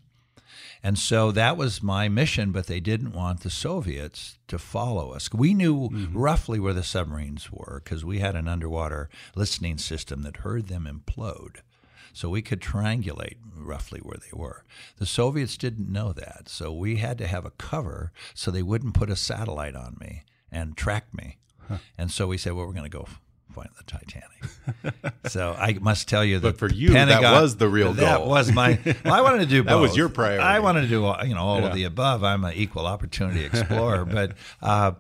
And 0.84 0.98
so 0.98 1.32
that 1.32 1.58
was 1.58 1.84
my 1.84 2.10
mission, 2.10 2.52
but 2.52 2.68
they 2.68 2.80
didn't 2.80 3.14
want 3.14 3.42
the 3.42 3.50
Soviets 3.50 4.40
to 4.48 4.58
follow 4.58 5.12
us. 5.12 5.32
We 5.32 5.54
knew 5.54 5.90
mm-hmm. 5.90 6.18
roughly 6.18 6.60
where 6.60 6.74
the 6.74 6.84
submarines 6.84 7.52
were 7.52 7.82
because 7.84 8.04
we 8.04 8.20
had 8.20 8.36
an 8.36 8.48
underwater 8.48 9.10
listening 9.36 9.78
system 9.78 10.24
that 10.24 10.38
heard 10.38 10.68
them 10.68 10.88
implode. 10.90 11.58
So 12.14 12.30
we 12.30 12.42
could 12.42 12.60
triangulate 12.60 13.38
roughly 13.56 14.00
where 14.00 14.18
they 14.18 14.38
were. 14.38 14.66
The 14.98 15.06
Soviets 15.06 15.56
didn't 15.56 15.92
know 15.92 16.12
that. 16.14 16.50
So 16.50 16.74
we 16.74 16.98
had 16.98 17.18
to 17.20 17.28
have 17.28 17.46
a 17.46 17.52
cover 17.52 18.12
so 18.34 18.52
they 18.52 18.64
wouldn't 18.64 18.96
put 18.96 19.10
a 19.10 19.16
satellite 19.16 19.76
on 19.76 19.98
me 20.00 20.24
and 20.52 20.76
track 20.76 21.14
me. 21.14 21.38
Huh. 21.68 21.78
And 21.98 22.12
so 22.12 22.28
we 22.28 22.38
said, 22.38 22.54
well, 22.54 22.66
we're 22.66 22.74
going 22.74 22.90
to 22.90 22.98
go 22.98 23.08
find 23.52 23.70
the 23.78 23.84
Titanic. 23.84 25.14
so 25.28 25.56
I 25.58 25.74
must 25.74 26.08
tell 26.08 26.24
you 26.24 26.40
that. 26.40 26.48
But 26.48 26.58
for 26.58 26.70
you, 26.70 26.92
Pentagon, 26.92 27.22
that 27.22 27.42
was 27.42 27.58
the 27.58 27.68
real 27.68 27.94
goal. 27.94 28.06
That 28.06 28.26
was 28.26 28.52
my. 28.52 28.80
Well, 29.04 29.14
I 29.14 29.22
wanted 29.22 29.40
to 29.40 29.46
do 29.46 29.64
both. 29.64 29.70
that 29.70 29.80
was 29.80 29.98
your 29.98 30.10
priority. 30.10 30.44
I 30.44 30.60
wanted 30.60 30.82
to 30.82 30.88
do 30.88 31.14
you 31.26 31.34
know 31.34 31.42
all 31.42 31.62
yeah. 31.62 31.68
of 31.68 31.76
the 31.76 31.86
above. 31.86 32.24
I'm 32.24 32.44
an 32.44 32.54
equal 32.54 32.86
opportunity 32.86 33.46
explorer, 33.46 34.06
but. 34.06 34.34
Uh, 34.62 34.94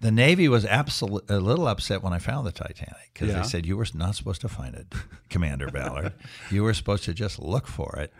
the 0.00 0.10
Navy 0.10 0.48
was 0.48 0.66
absolutely 0.66 1.36
a 1.36 1.38
little 1.38 1.68
upset 1.68 2.02
when 2.02 2.12
I 2.12 2.18
found 2.18 2.44
the 2.44 2.50
Titanic 2.50 3.10
because 3.12 3.28
yeah. 3.28 3.40
they 3.40 3.46
said 3.46 3.66
you 3.66 3.76
were 3.76 3.86
not 3.94 4.16
supposed 4.16 4.40
to 4.40 4.48
find 4.48 4.74
it, 4.74 4.92
Commander 5.28 5.68
Ballard. 5.68 6.12
you 6.50 6.64
were 6.64 6.74
supposed 6.74 7.04
to 7.04 7.14
just 7.14 7.38
look 7.38 7.68
for 7.68 7.94
it, 8.00 8.12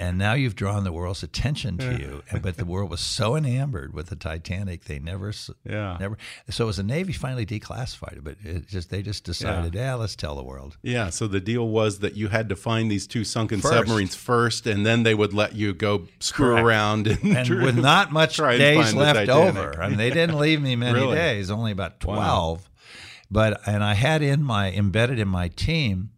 and 0.00 0.16
now 0.16 0.32
you've 0.32 0.56
drawn 0.56 0.82
the 0.84 0.92
world's 0.92 1.22
attention 1.22 1.76
to 1.76 1.98
you. 2.00 2.22
And, 2.30 2.40
but 2.40 2.56
the 2.56 2.64
world 2.64 2.90
was 2.90 3.00
so 3.00 3.36
enamored 3.36 3.92
with 3.92 4.06
the 4.06 4.16
Titanic, 4.16 4.84
they 4.84 4.98
never, 4.98 5.30
yeah, 5.62 5.98
never. 6.00 6.16
So 6.48 6.64
it 6.64 6.68
was 6.68 6.78
the 6.78 6.82
Navy 6.82 7.12
finally 7.12 7.44
declassified 7.44 8.14
it, 8.14 8.24
but 8.24 8.36
it 8.42 8.66
just 8.66 8.88
they 8.88 9.02
just 9.02 9.24
decided, 9.24 9.74
yeah. 9.74 9.82
yeah, 9.82 9.94
let's 9.96 10.16
tell 10.16 10.36
the 10.36 10.42
world. 10.42 10.78
Yeah. 10.82 11.10
So 11.10 11.26
the 11.26 11.38
deal 11.38 11.68
was 11.68 11.98
that 11.98 12.16
you 12.16 12.28
had 12.28 12.48
to 12.48 12.56
find 12.56 12.90
these 12.90 13.06
two 13.06 13.24
sunken 13.24 13.60
first. 13.60 13.74
submarines 13.74 14.14
first, 14.14 14.66
and 14.66 14.86
then 14.86 15.02
they 15.02 15.14
would 15.14 15.34
let 15.34 15.54
you 15.54 15.74
go 15.74 16.06
screw 16.18 16.52
Correct. 16.52 16.64
around 16.64 17.06
and, 17.06 17.36
and 17.36 17.62
with 17.62 17.78
not 17.78 18.10
much 18.10 18.36
days 18.38 18.94
left 18.94 19.28
over. 19.28 19.82
I 19.82 19.90
mean, 19.90 19.98
they 19.98 20.08
didn't 20.10 20.38
leave 20.38 20.62
me 20.62 20.76
many 20.76 20.98
really? 20.98 21.16
days 21.16 21.50
only 21.50 21.72
about 21.72 22.00
12. 22.00 22.18
Wow. 22.18 22.58
But, 23.30 23.60
and 23.68 23.84
I 23.84 23.94
had 23.94 24.22
in 24.22 24.42
my, 24.42 24.72
embedded 24.72 25.18
in 25.18 25.28
my 25.28 25.48
team, 25.48 26.10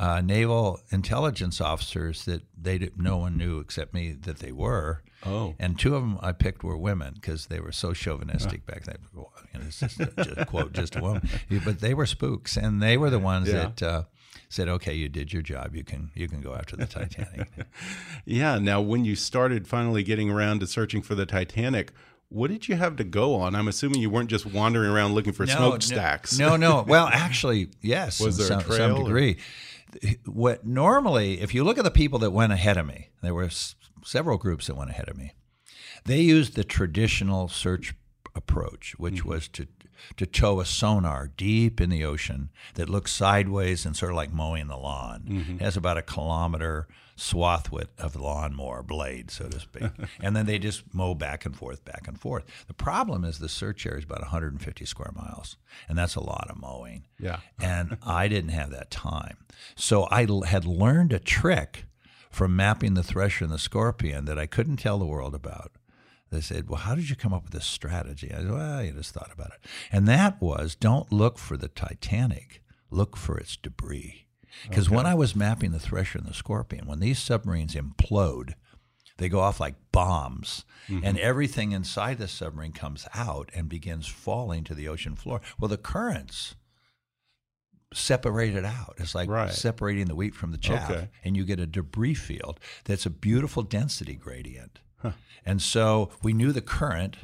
uh, 0.00 0.22
naval 0.22 0.80
intelligence 0.90 1.60
officers 1.60 2.24
that 2.24 2.42
they 2.58 2.78
did, 2.78 2.98
no 2.98 3.18
one 3.18 3.36
knew 3.36 3.58
except 3.58 3.92
me 3.92 4.12
that 4.12 4.38
they 4.38 4.50
were. 4.50 5.02
Oh. 5.26 5.54
And 5.58 5.78
two 5.78 5.94
of 5.94 6.00
them 6.00 6.18
I 6.22 6.32
picked 6.32 6.64
were 6.64 6.78
women 6.78 7.12
because 7.14 7.48
they 7.48 7.60
were 7.60 7.70
so 7.70 7.92
chauvinistic 7.92 8.64
back 8.64 8.84
then. 8.84 8.96
You 9.14 9.26
know, 9.52 9.66
just, 9.66 9.98
just 9.98 10.46
quote 10.46 10.72
just 10.72 10.96
a 10.96 11.02
woman, 11.02 11.28
but 11.66 11.80
they 11.80 11.92
were 11.92 12.06
spooks, 12.06 12.56
and 12.56 12.82
they 12.82 12.96
were 12.96 13.10
the 13.10 13.18
ones 13.18 13.48
yeah. 13.48 13.54
that 13.76 13.82
uh, 13.82 14.02
said, 14.48 14.68
"Okay, 14.68 14.94
you 14.94 15.10
did 15.10 15.34
your 15.34 15.42
job. 15.42 15.76
You 15.76 15.84
can 15.84 16.10
you 16.14 16.28
can 16.28 16.40
go 16.40 16.54
after 16.54 16.76
the 16.76 16.86
Titanic." 16.86 17.48
yeah. 18.24 18.58
Now, 18.58 18.80
when 18.80 19.04
you 19.04 19.14
started 19.16 19.68
finally 19.68 20.02
getting 20.02 20.30
around 20.30 20.60
to 20.60 20.66
searching 20.66 21.02
for 21.02 21.14
the 21.14 21.26
Titanic, 21.26 21.92
what 22.30 22.50
did 22.50 22.68
you 22.68 22.76
have 22.76 22.96
to 22.96 23.04
go 23.04 23.34
on? 23.34 23.54
I'm 23.54 23.68
assuming 23.68 24.00
you 24.00 24.08
weren't 24.08 24.30
just 24.30 24.46
wandering 24.46 24.90
around 24.90 25.14
looking 25.14 25.34
for 25.34 25.44
no, 25.44 25.54
smokestacks. 25.54 26.38
No, 26.38 26.56
no. 26.56 26.86
Well, 26.88 27.08
actually, 27.12 27.68
yes. 27.82 28.18
Was 28.20 28.38
there 28.38 28.46
some, 28.46 28.60
a 28.60 28.62
trail? 28.62 28.96
Some 28.96 29.04
degree. 29.04 29.32
Or? 29.32 29.36
What 30.26 30.66
normally, 30.66 31.40
if 31.40 31.54
you 31.54 31.64
look 31.64 31.78
at 31.78 31.84
the 31.84 31.90
people 31.90 32.18
that 32.20 32.30
went 32.30 32.52
ahead 32.52 32.76
of 32.76 32.86
me, 32.86 33.10
there 33.22 33.34
were 33.34 33.44
s- 33.44 33.74
several 34.04 34.38
groups 34.38 34.66
that 34.66 34.76
went 34.76 34.90
ahead 34.90 35.08
of 35.08 35.16
me. 35.16 35.34
They 36.04 36.20
used 36.20 36.54
the 36.54 36.64
traditional 36.64 37.48
search 37.48 37.94
approach, 38.34 38.94
which 38.98 39.16
mm-hmm. 39.16 39.28
was 39.28 39.48
to 39.48 39.66
to 40.16 40.24
tow 40.24 40.60
a 40.60 40.64
sonar 40.64 41.30
deep 41.36 41.78
in 41.78 41.90
the 41.90 42.04
ocean 42.04 42.48
that 42.74 42.88
looks 42.88 43.12
sideways 43.12 43.84
and 43.84 43.94
sort 43.94 44.12
of 44.12 44.16
like 44.16 44.32
mowing 44.32 44.66
the 44.66 44.76
lawn. 44.76 45.24
Mm-hmm. 45.28 45.54
It 45.56 45.60
has 45.60 45.76
about 45.76 45.98
a 45.98 46.02
kilometer 46.02 46.88
swath 47.20 47.70
width 47.70 48.00
of 48.00 48.14
the 48.14 48.22
lawnmower 48.22 48.82
blade, 48.82 49.30
so 49.30 49.46
to 49.46 49.60
speak. 49.60 49.90
and 50.22 50.34
then 50.34 50.46
they 50.46 50.58
just 50.58 50.94
mow 50.94 51.14
back 51.14 51.44
and 51.44 51.54
forth, 51.54 51.84
back 51.84 52.08
and 52.08 52.18
forth. 52.18 52.44
The 52.66 52.74
problem 52.74 53.24
is 53.24 53.38
the 53.38 53.48
search 53.48 53.84
area 53.84 53.98
is 53.98 54.04
about 54.04 54.20
150 54.20 54.84
square 54.86 55.12
miles, 55.14 55.56
and 55.88 55.98
that's 55.98 56.14
a 56.14 56.22
lot 56.22 56.48
of 56.48 56.58
mowing. 56.60 57.06
Yeah. 57.18 57.40
and 57.60 57.98
I 58.02 58.28
didn't 58.28 58.50
have 58.50 58.70
that 58.70 58.90
time. 58.90 59.36
So 59.76 60.08
I 60.10 60.26
had 60.46 60.64
learned 60.64 61.12
a 61.12 61.18
trick 61.18 61.84
from 62.30 62.56
mapping 62.56 62.94
the 62.94 63.02
thresher 63.02 63.44
and 63.44 63.52
the 63.52 63.58
scorpion 63.58 64.24
that 64.24 64.38
I 64.38 64.46
couldn't 64.46 64.78
tell 64.78 64.98
the 64.98 65.04
world 65.04 65.34
about. 65.34 65.72
They 66.30 66.40
said, 66.40 66.70
Well, 66.70 66.80
how 66.80 66.94
did 66.94 67.10
you 67.10 67.16
come 67.16 67.34
up 67.34 67.42
with 67.42 67.52
this 67.52 67.66
strategy? 67.66 68.32
I 68.32 68.38
said, 68.38 68.50
Well, 68.50 68.84
you 68.84 68.92
just 68.92 69.12
thought 69.12 69.32
about 69.32 69.48
it. 69.48 69.68
And 69.92 70.06
that 70.08 70.40
was 70.40 70.74
don't 70.74 71.12
look 71.12 71.38
for 71.38 71.56
the 71.56 71.68
Titanic, 71.68 72.62
look 72.90 73.16
for 73.16 73.36
its 73.36 73.56
debris. 73.56 74.26
Because 74.68 74.88
okay. 74.88 74.96
when 74.96 75.06
I 75.06 75.14
was 75.14 75.36
mapping 75.36 75.72
the 75.72 75.78
Thresher 75.78 76.18
and 76.18 76.26
the 76.26 76.34
Scorpion, 76.34 76.86
when 76.86 77.00
these 77.00 77.18
submarines 77.18 77.74
implode, 77.74 78.54
they 79.18 79.28
go 79.28 79.40
off 79.40 79.60
like 79.60 79.74
bombs, 79.92 80.64
mm-hmm. 80.88 81.04
and 81.04 81.18
everything 81.18 81.72
inside 81.72 82.18
the 82.18 82.28
submarine 82.28 82.72
comes 82.72 83.06
out 83.14 83.50
and 83.54 83.68
begins 83.68 84.06
falling 84.06 84.64
to 84.64 84.74
the 84.74 84.88
ocean 84.88 85.14
floor. 85.14 85.40
Well, 85.58 85.68
the 85.68 85.76
currents 85.76 86.54
separate 87.92 88.54
it 88.54 88.64
out. 88.64 88.94
It's 88.98 89.14
like 89.14 89.28
right. 89.28 89.52
separating 89.52 90.06
the 90.06 90.14
wheat 90.14 90.34
from 90.34 90.52
the 90.52 90.58
chaff, 90.58 90.90
okay. 90.90 91.08
and 91.24 91.36
you 91.36 91.44
get 91.44 91.60
a 91.60 91.66
debris 91.66 92.14
field 92.14 92.60
that's 92.84 93.04
a 93.04 93.10
beautiful 93.10 93.62
density 93.62 94.14
gradient. 94.14 94.80
Huh. 94.98 95.12
And 95.44 95.60
so 95.60 96.10
we 96.22 96.32
knew 96.32 96.52
the 96.52 96.60
current 96.60 97.16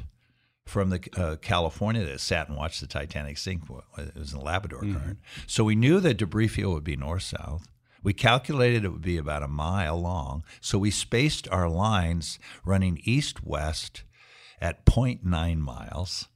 from 0.67 0.89
the 0.89 1.01
uh, 1.15 1.35
California 1.37 2.05
that 2.05 2.19
sat 2.19 2.47
and 2.47 2.57
watched 2.57 2.81
the 2.81 2.87
Titanic 2.87 3.37
sink. 3.37 3.63
It 3.97 4.15
was 4.15 4.33
in 4.33 4.39
the 4.39 4.45
Labrador 4.45 4.81
mm-hmm. 4.81 4.97
Current. 4.97 5.19
So 5.45 5.63
we 5.63 5.75
knew 5.75 5.99
the 5.99 6.13
debris 6.13 6.49
field 6.49 6.73
would 6.73 6.83
be 6.83 6.95
north 6.95 7.23
south. 7.23 7.67
We 8.03 8.13
calculated 8.13 8.85
it 8.85 8.89
would 8.89 9.01
be 9.01 9.17
about 9.17 9.43
a 9.43 9.47
mile 9.47 9.99
long. 9.99 10.43
So 10.61 10.77
we 10.77 10.91
spaced 10.91 11.47
our 11.49 11.67
lines 11.67 12.39
running 12.63 13.01
east 13.03 13.43
west 13.43 14.03
at 14.61 14.85
0.9 14.85 15.57
miles 15.57 16.27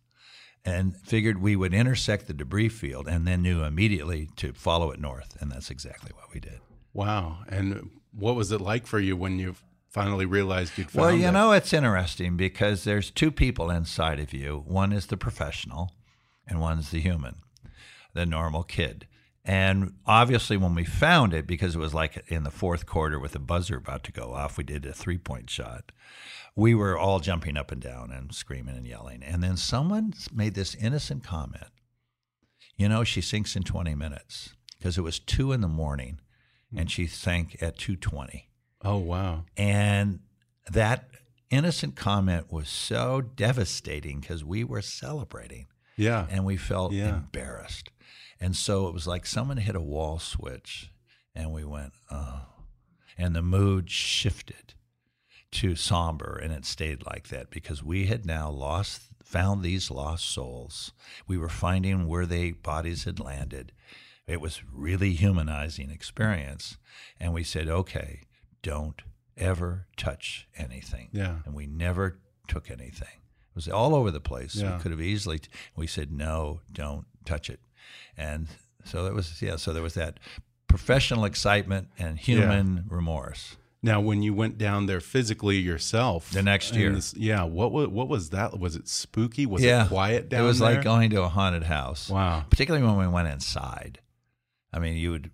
and 0.64 0.96
figured 0.96 1.42
we 1.42 1.56
would 1.56 1.74
intersect 1.74 2.28
the 2.28 2.34
debris 2.34 2.70
field 2.70 3.08
and 3.08 3.28
then 3.28 3.42
knew 3.42 3.64
immediately 3.64 4.30
to 4.36 4.54
follow 4.54 4.92
it 4.92 5.00
north. 5.00 5.38
And 5.40 5.52
that's 5.52 5.70
exactly 5.70 6.12
what 6.16 6.34
we 6.34 6.40
did. 6.40 6.60
Wow. 6.94 7.40
And 7.48 7.90
what 8.12 8.36
was 8.36 8.52
it 8.52 8.62
like 8.62 8.86
for 8.86 9.00
you 9.00 9.16
when 9.16 9.40
you 9.40 9.56
finally 9.92 10.26
realized 10.26 10.78
you'd 10.78 10.90
found 10.90 11.06
Well, 11.06 11.16
you 11.16 11.28
it. 11.28 11.32
know, 11.32 11.52
it's 11.52 11.74
interesting 11.74 12.38
because 12.38 12.84
there's 12.84 13.12
two 13.12 13.32
people 13.32 13.70
inside 13.70 14.20
of 14.20 14.34
you. 14.34 14.64
One 14.66 14.94
is 14.94 15.08
the 15.08 15.18
professional, 15.18 15.92
and 16.48 16.60
one's 16.60 16.92
the 16.92 17.02
human, 17.02 17.36
the 18.14 18.26
normal 18.26 18.64
kid. 18.64 19.08
And 19.44 19.96
obviously, 20.06 20.56
when 20.56 20.76
we 20.76 20.86
found 20.86 21.34
it, 21.34 21.48
because 21.48 21.76
it 21.76 21.80
was 21.80 21.94
like 21.94 22.24
in 22.28 22.44
the 22.44 22.52
fourth 22.52 22.86
quarter 22.86 23.20
with 23.20 23.34
the 23.34 23.40
buzzer 23.40 23.78
about 23.78 24.04
to 24.06 24.12
go 24.12 24.34
off, 24.34 24.58
we 24.58 24.64
did 24.64 24.86
a 24.86 24.94
three 24.94 25.18
point 25.18 25.50
shot. 25.50 25.92
We 26.56 26.76
were 26.76 26.98
all 26.98 27.20
jumping 27.20 27.58
up 27.58 27.72
and 27.72 27.82
down 27.82 28.12
and 28.12 28.34
screaming 28.34 28.76
and 28.76 28.86
yelling. 28.86 29.24
And 29.24 29.44
then 29.44 29.58
someone 29.58 30.14
made 30.32 30.54
this 30.54 30.76
innocent 30.76 31.24
comment. 31.24 31.72
You 32.78 32.88
know, 32.88 33.04
she 33.04 33.22
sinks 33.22 33.56
in 33.56 33.64
20 33.64 33.96
minutes 33.96 34.54
because 34.78 34.98
it 34.98 35.02
was 35.02 35.20
two 35.20 35.52
in 35.52 35.62
the 35.62 35.68
morning 35.68 36.20
and 36.72 36.86
hmm. 36.86 36.88
she 36.88 37.08
sank 37.08 37.58
at 37.62 37.78
220. 37.78 38.51
Oh 38.84 38.98
wow. 38.98 39.46
And 39.58 40.20
that 40.72 41.10
innocent 41.50 41.96
comment 41.96 42.52
was 42.52 42.70
so 42.70 43.22
devastating 43.22 44.20
because 44.22 44.44
we 44.44 44.64
were 44.64 44.82
celebrating 44.82 45.68
Yeah. 45.98 46.28
and 46.30 46.46
we 46.46 46.58
felt 46.58 46.94
Yeah. 46.94 47.18
embarrassed. 47.18 47.92
And 48.40 48.56
so 48.56 48.88
it 48.88 48.94
was 48.94 49.06
like 49.06 49.26
someone 49.26 49.58
hit 49.58 49.76
a 49.76 49.82
wall 49.82 50.18
switch 50.20 50.92
and 51.36 51.52
we 51.52 51.64
went, 51.64 51.94
oh. 52.10 52.46
And 53.18 53.36
the 53.36 53.42
mood 53.42 53.90
shifted 53.92 54.74
to 55.52 55.76
somber 55.76 56.40
and 56.42 56.52
it 56.54 56.66
stayed 56.66 57.06
like 57.06 57.28
that 57.28 57.50
because 57.52 57.84
we 57.84 58.06
had 58.08 58.26
now 58.26 58.50
lost 58.50 59.02
found 59.24 59.62
these 59.64 59.92
lost 59.92 60.26
souls. 60.26 60.92
We 61.28 61.38
were 61.38 61.50
finding 61.50 62.08
where 62.08 62.26
they 62.26 62.52
bodies 62.52 63.04
had 63.04 63.20
landed. 63.20 63.72
It 64.28 64.42
was 64.42 64.62
really 64.74 65.14
humanizing 65.14 65.90
experience. 65.92 66.78
And 67.20 67.34
we 67.34 67.44
said, 67.44 67.68
okay, 67.70 68.22
don't 68.64 69.02
ever 69.38 69.88
touch 69.98 70.48
anything. 70.58 71.10
Yeah. 71.12 71.38
And 71.46 71.54
we 71.54 71.68
never 71.68 72.20
took 72.48 72.70
anything. 72.70 73.08
It 73.18 73.56
was 73.56 73.68
all 73.68 73.96
over 73.96 74.12
the 74.12 74.20
place. 74.22 74.56
Yeah. 74.56 74.78
We 74.78 74.82
could 74.82 74.92
have 74.92 75.02
easily. 75.02 75.42
we 75.76 75.88
said 75.88 76.12
no, 76.12 76.62
don't 76.72 77.06
touch 77.26 77.50
it, 77.50 77.60
and 78.18 78.48
so 78.86 79.06
it 79.06 79.14
was. 79.14 79.42
Yeah. 79.42 79.58
So 79.58 79.74
there 79.74 79.84
was 79.84 79.96
that 79.96 80.20
professional 80.68 81.26
excitement 81.26 81.90
and 82.00 82.18
human 82.18 82.86
remorse. 82.90 83.58
Now, 83.84 84.00
when 84.00 84.22
you 84.22 84.34
went 84.34 84.60
down 84.60 84.86
there 84.86 85.02
physically 85.02 85.58
yourself, 85.58 86.30
The 86.30 86.44
next 86.44 86.76
year. 86.76 86.92
this- 86.92 87.16
yeah. 87.18 87.44
What 87.44 87.72
was 87.72 87.88
what 87.88 88.08
was 88.08 88.30
that? 88.30 88.58
Was 88.60 88.76
it 88.76 88.88
spooky? 88.88 89.46
Was 89.46 89.64
yeah. 89.64 89.86
it 89.86 89.90
quiet 89.90 90.30
down 90.30 90.44
It 90.44 90.48
was 90.48 90.60
there? 90.60 90.76
like 90.76 90.84
going 90.84 91.10
to 91.10 91.24
a 91.24 91.28
haunted 91.28 91.64
house. 91.64 92.10
Wow. 92.10 92.46
Particularly 92.50 92.86
when 92.86 92.98
we 92.98 93.08
went 93.08 93.28
inside. 93.28 94.00
I 94.72 94.80
mean, 94.80 94.96
you 94.98 95.12
would 95.12 95.32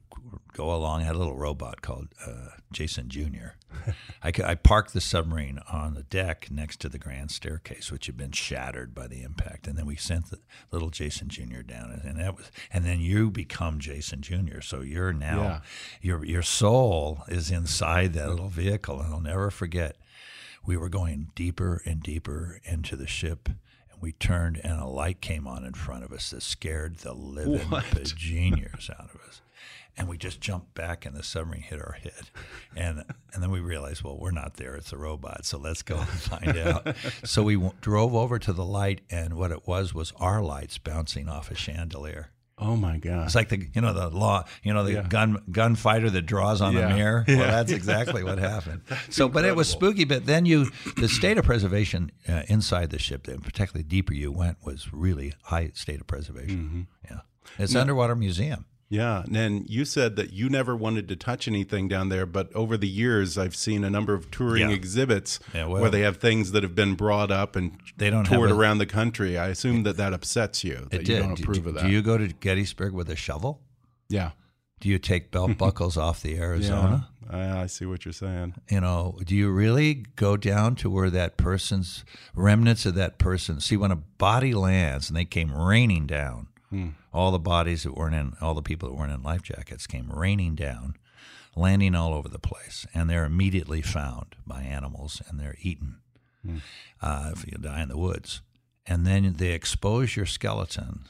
go 0.58 0.74
along. 0.74 1.02
I 1.02 1.06
had 1.06 1.16
a 1.16 1.20
little 1.20 1.36
robot 1.38 1.82
called 1.82 2.08
uh, 2.26 2.50
Jason 2.72 3.10
Jr. 3.10 3.56
I 4.24 4.56
parked 4.56 4.94
the 4.94 5.00
submarine 5.02 5.60
on 5.72 5.94
the 5.94 6.04
deck 6.04 6.48
next 6.50 6.80
to 6.82 6.90
the 6.90 6.98
grand 6.98 7.30
staircase, 7.32 7.92
which 7.92 8.08
had 8.08 8.18
been 8.18 8.32
shattered 8.32 8.94
by 8.96 9.08
the 9.08 9.22
impact, 9.22 9.68
and 9.68 9.78
then 9.78 9.86
we 9.86 9.96
sent 9.96 10.32
the 10.32 10.40
little 10.72 10.90
Jason 10.90 11.30
Jr. 11.30 11.62
down, 11.62 11.92
and 12.04 12.20
that 12.20 12.36
was, 12.36 12.52
and 12.74 12.84
then 12.84 13.00
you 13.00 13.30
become 13.30 13.80
Jason 13.80 14.22
Jr. 14.22 14.62
So 14.62 14.82
you're 14.82 15.14
now, 15.14 15.42
Yeah. 15.42 15.60
your 16.02 16.26
your 16.26 16.42
soul 16.42 17.20
is 17.28 17.52
inside 17.52 18.14
that 18.14 18.30
little 18.30 18.50
vehicle, 18.50 19.00
and 19.00 19.14
I'll 19.14 19.22
never 19.22 19.52
forget. 19.52 19.96
We 20.66 20.76
were 20.76 20.90
going 20.90 21.32
deeper 21.36 21.82
and 21.86 22.02
deeper 22.04 22.60
into 22.66 22.96
the 22.98 23.08
ship, 23.08 23.48
and 23.48 24.02
we 24.02 24.12
turned, 24.12 24.60
and 24.64 24.82
a 24.82 24.86
light 24.88 25.22
came 25.22 25.48
on 25.48 25.64
in 25.64 25.74
front 25.76 26.04
of 26.04 26.12
us 26.12 26.32
that 26.32 26.42
scared 26.42 26.98
the 26.98 27.14
living 27.14 27.60
bejeeniers 27.70 28.90
out 28.90 29.12
of 29.14 29.22
us. 29.28 29.42
And 30.00 30.08
we 30.08 30.18
just 30.18 30.40
jumped 30.42 30.76
back, 30.76 31.06
and 31.08 31.16
the 31.16 31.24
submarine 31.24 31.64
hit 31.64 31.80
our 31.80 31.94
head, 32.04 32.30
and 32.76 33.04
and 33.34 33.42
then 33.42 33.50
we 33.50 33.60
realized, 33.60 34.04
well, 34.04 34.16
we're 34.20 34.30
not 34.30 34.54
there; 34.58 34.76
it's 34.76 34.94
a 34.94 34.98
robot. 34.98 35.44
So 35.46 35.58
let's 35.58 35.82
go 35.82 35.98
and 35.98 36.08
find 36.08 36.56
out. 36.58 36.96
so 37.24 37.42
we 37.42 37.56
w- 37.56 37.74
drove 37.82 38.14
over 38.14 38.38
to 38.38 38.54
the 38.54 38.64
light, 38.64 39.02
and 39.10 39.34
what 39.34 39.52
it 39.52 39.66
was 39.68 39.96
was 39.96 40.14
our 40.18 40.42
lights 40.44 40.78
bouncing 40.78 41.28
off 41.28 41.50
a 41.50 41.56
chandelier. 41.56 42.30
oh 42.60 42.76
my 42.76 42.98
God! 43.00 43.26
It's 43.26 43.34
like 43.34 43.50
the 43.50 43.68
you 43.74 43.82
know 43.82 43.92
the 43.94 44.10
law 44.10 44.44
you 44.62 44.72
know 44.72 44.84
the 44.84 44.94
Yeah. 44.94 45.08
gun 45.08 45.42
gunfighter 45.52 46.12
that 46.12 46.24
draws 46.28 46.62
on 46.62 46.74
Yeah. 46.74 46.90
a 46.92 46.96
mirror. 46.96 47.26
Well, 47.28 47.38
Yeah. 47.38 47.48
that's 47.52 47.72
exactly 47.82 48.24
what 48.24 48.38
happened. 48.38 48.82
so, 49.10 49.28
but 49.28 49.46
it 49.46 49.56
was 49.56 49.68
spooky. 49.68 50.04
But 50.06 50.28
then 50.28 50.46
you 50.46 50.70
the 50.98 51.08
state 51.10 51.40
of 51.40 51.46
preservation 51.46 52.12
uh, 52.30 52.44
inside 52.48 52.92
the 52.92 53.00
ship, 53.00 53.28
and 53.28 53.44
particularly 53.44 53.84
deeper 53.84 54.14
you 54.14 54.32
went, 54.32 54.58
was 54.64 54.94
really 54.94 55.34
high 55.46 55.72
state 55.74 56.02
of 56.02 56.06
preservation. 56.06 56.58
Mm-hmm. 56.58 56.82
Yeah, 57.16 57.22
it's 57.58 57.74
an 57.74 57.82
underwater 57.82 58.16
museum. 58.16 58.66
Yeah, 58.90 59.24
and 59.34 59.70
you 59.70 59.84
said 59.84 60.16
that 60.16 60.32
you 60.32 60.50
never 60.50 60.74
wanted 60.74 61.10
to 61.10 61.18
touch 61.18 61.46
anything 61.48 61.90
down 61.90 62.08
there, 62.08 62.26
but 62.26 62.54
over 62.56 62.78
the 62.78 62.88
years, 62.88 63.38
I've 63.38 63.56
seen 63.56 63.84
a 63.84 63.90
number 63.90 64.14
of 64.14 64.32
touring 64.32 64.70
Yeah. 64.70 64.76
exhibits 64.76 65.40
Yeah, 65.54 65.66
well- 65.66 65.82
where 65.82 65.92
they 65.92 66.02
have 66.02 66.18
things 66.18 66.54
that 66.54 66.64
have 66.64 66.74
been 66.74 66.96
brought 66.96 67.30
up 67.30 67.58
and 67.58 67.78
They 67.98 68.10
don't 68.10 68.24
toured 68.24 68.50
a- 68.50 68.54
around 68.56 68.78
the 68.78 68.86
country. 68.86 69.38
I 69.38 69.48
assume 69.50 69.84
that 69.84 69.98
that 69.98 70.14
upsets 70.14 70.64
you. 70.64 70.88
That 70.92 71.02
It 71.02 71.08
you 71.10 71.16
did. 71.16 71.20
don't 71.20 71.40
approve 71.40 71.64
do, 71.64 71.70
of 71.70 71.76
that. 71.76 71.84
do 71.84 71.90
you 71.90 72.02
go 72.02 72.18
to 72.18 72.28
Gettysburg 72.30 72.94
with 72.94 73.10
a 73.10 73.16
shovel? 73.18 73.62
yeah. 74.10 74.32
Do 74.80 74.90
you 74.90 75.00
take 75.00 75.32
belt 75.32 75.58
buckles 75.58 75.98
off 75.98 76.22
the 76.22 76.38
Arizona? 76.38 77.10
Yeah, 77.32 77.36
I, 77.58 77.62
I 77.64 77.66
see 77.66 77.86
what 77.88 78.06
you're 78.06 78.14
saying. 78.14 78.54
you 78.70 78.80
know, 78.80 79.18
do 79.26 79.36
you 79.36 79.50
really 79.50 80.06
go 80.16 80.38
down 80.38 80.76
to 80.76 80.90
where 80.92 81.10
that 81.10 81.36
person's 81.36 82.06
remnants 82.36 82.86
of 82.86 82.94
that 82.94 83.18
person? 83.18 83.60
See, 83.60 83.76
when 83.76 83.90
a 83.92 83.96
body 83.96 84.54
lands 84.54 85.10
and 85.10 85.18
they 85.18 85.26
came 85.26 85.52
raining 85.52 86.06
down, 86.06 86.48
all 87.14 87.32
the 87.32 87.40
bodies 87.40 87.84
that 87.84 87.96
weren't 87.96 88.16
in, 88.16 88.34
all 88.42 88.54
the 88.54 88.62
people 88.62 88.90
that 88.90 88.96
weren't 88.96 89.12
in 89.12 89.24
life 89.24 89.42
jackets 89.42 89.88
came 89.88 90.10
raining 90.12 90.56
down, 90.56 90.96
landing 91.56 91.96
all 91.96 92.14
over 92.14 92.28
the 92.30 92.40
place, 92.40 92.86
and 92.94 93.10
they're 93.10 93.26
immediately 93.26 93.82
found 93.82 94.36
by 94.46 94.62
animals 94.62 95.22
and 95.28 95.40
they're 95.40 95.56
eaten 95.62 95.98
uh, 97.02 97.32
if 97.34 97.46
you 97.46 97.58
die 97.58 97.82
in 97.82 97.90
the 97.90 97.98
woods. 97.98 98.42
And 98.86 99.06
then 99.06 99.34
they 99.38 99.52
expose 99.52 100.16
your 100.16 100.26
skeleton 100.26 101.06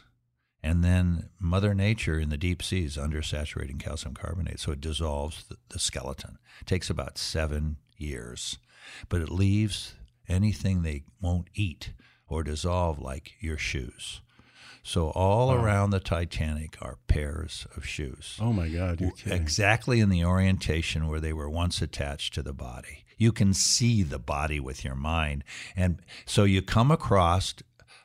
and 0.63 0.83
then 0.83 1.29
Mother 1.39 1.73
Nature 1.73 2.19
in 2.19 2.29
the 2.29 2.37
deep 2.37 2.63
seas 2.63 2.97
under 2.97 3.21
saturating 3.21 3.77
calcium 3.77 4.13
carbonate, 4.13 4.59
so 4.59 4.71
it 4.71 4.81
dissolves 4.81 5.45
the, 5.45 5.55
the 5.69 5.79
skeleton. 5.79 6.39
It 6.61 6.67
takes 6.67 6.89
about 6.89 7.17
seven 7.17 7.77
years, 7.95 8.57
but 9.07 9.21
it 9.21 9.29
leaves 9.29 9.93
anything 10.27 10.81
they 10.81 11.03
won't 11.21 11.47
eat 11.53 11.93
or 12.27 12.43
dissolve, 12.43 12.99
like 12.99 13.33
your 13.39 13.57
shoes. 13.57 14.21
So 14.87 15.09
all 15.09 15.51
around 15.51 15.89
the 15.89 15.99
Titanic 15.99 16.77
are 16.81 16.97
pairs 17.07 17.67
of 17.75 17.85
shoes 17.85 18.37
Oh 18.41 18.53
my 18.53 18.69
God, 18.69 19.01
you're 19.01 19.11
kidding. 19.11 19.41
exactly 19.41 19.99
in 19.99 20.07
the 20.07 20.23
orientation 20.23 21.09
where 21.09 21.19
they 21.19 21.33
were 21.33 21.49
once 21.49 21.81
attached 21.81 22.33
to 22.35 22.41
the 22.41 22.53
body. 22.53 23.03
You 23.17 23.33
can 23.33 23.53
see 23.53 24.01
the 24.01 24.17
body 24.17 24.61
with 24.61 24.85
your 24.85 24.95
mind. 24.95 25.43
And 25.75 26.01
so 26.25 26.45
you 26.45 26.61
come 26.61 26.89
across 26.89 27.53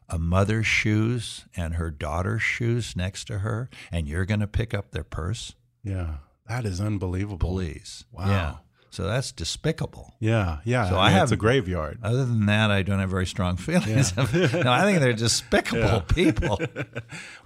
a 0.09 0.19
mother's 0.19 0.67
shoes 0.67 1.45
and 1.57 1.75
her 1.75 1.93
daughter's 1.93 2.43
shoes 2.43 2.97
next 2.97 3.27
to 3.27 3.39
her, 3.39 3.71
and 3.93 4.09
you're 4.09 4.25
going 4.27 4.41
to 4.41 4.49
pick 4.49 4.75
up 4.75 4.91
their 4.91 5.05
purse? 5.05 5.55
yeah, 5.85 6.17
that 6.49 6.65
is 6.65 6.81
unbelievable. 6.81 7.49
Please. 7.51 8.05
Wow. 8.11 8.27
Yeah. 8.29 8.55
So 8.93 9.05
that's 9.05 9.33
despicable. 9.33 10.15
Yeah, 10.21 10.59
yeah. 10.65 10.91
So 10.91 10.97
I 10.99 11.07
I 11.07 11.11
have- 11.13 11.23
it's 11.23 11.33
a 11.33 11.37
graveyard. 11.37 11.99
Other 12.03 12.27
than 12.27 12.45
that, 12.45 12.71
I 12.71 12.83
don't 12.83 12.99
have 12.99 13.09
very 13.09 13.25
strong 13.27 13.57
feelings. 13.69 14.15
no, 14.17 14.23
I 14.71 14.83
think 14.83 15.01
they're 15.01 15.15
despicable 15.15 16.03
people. 16.03 16.61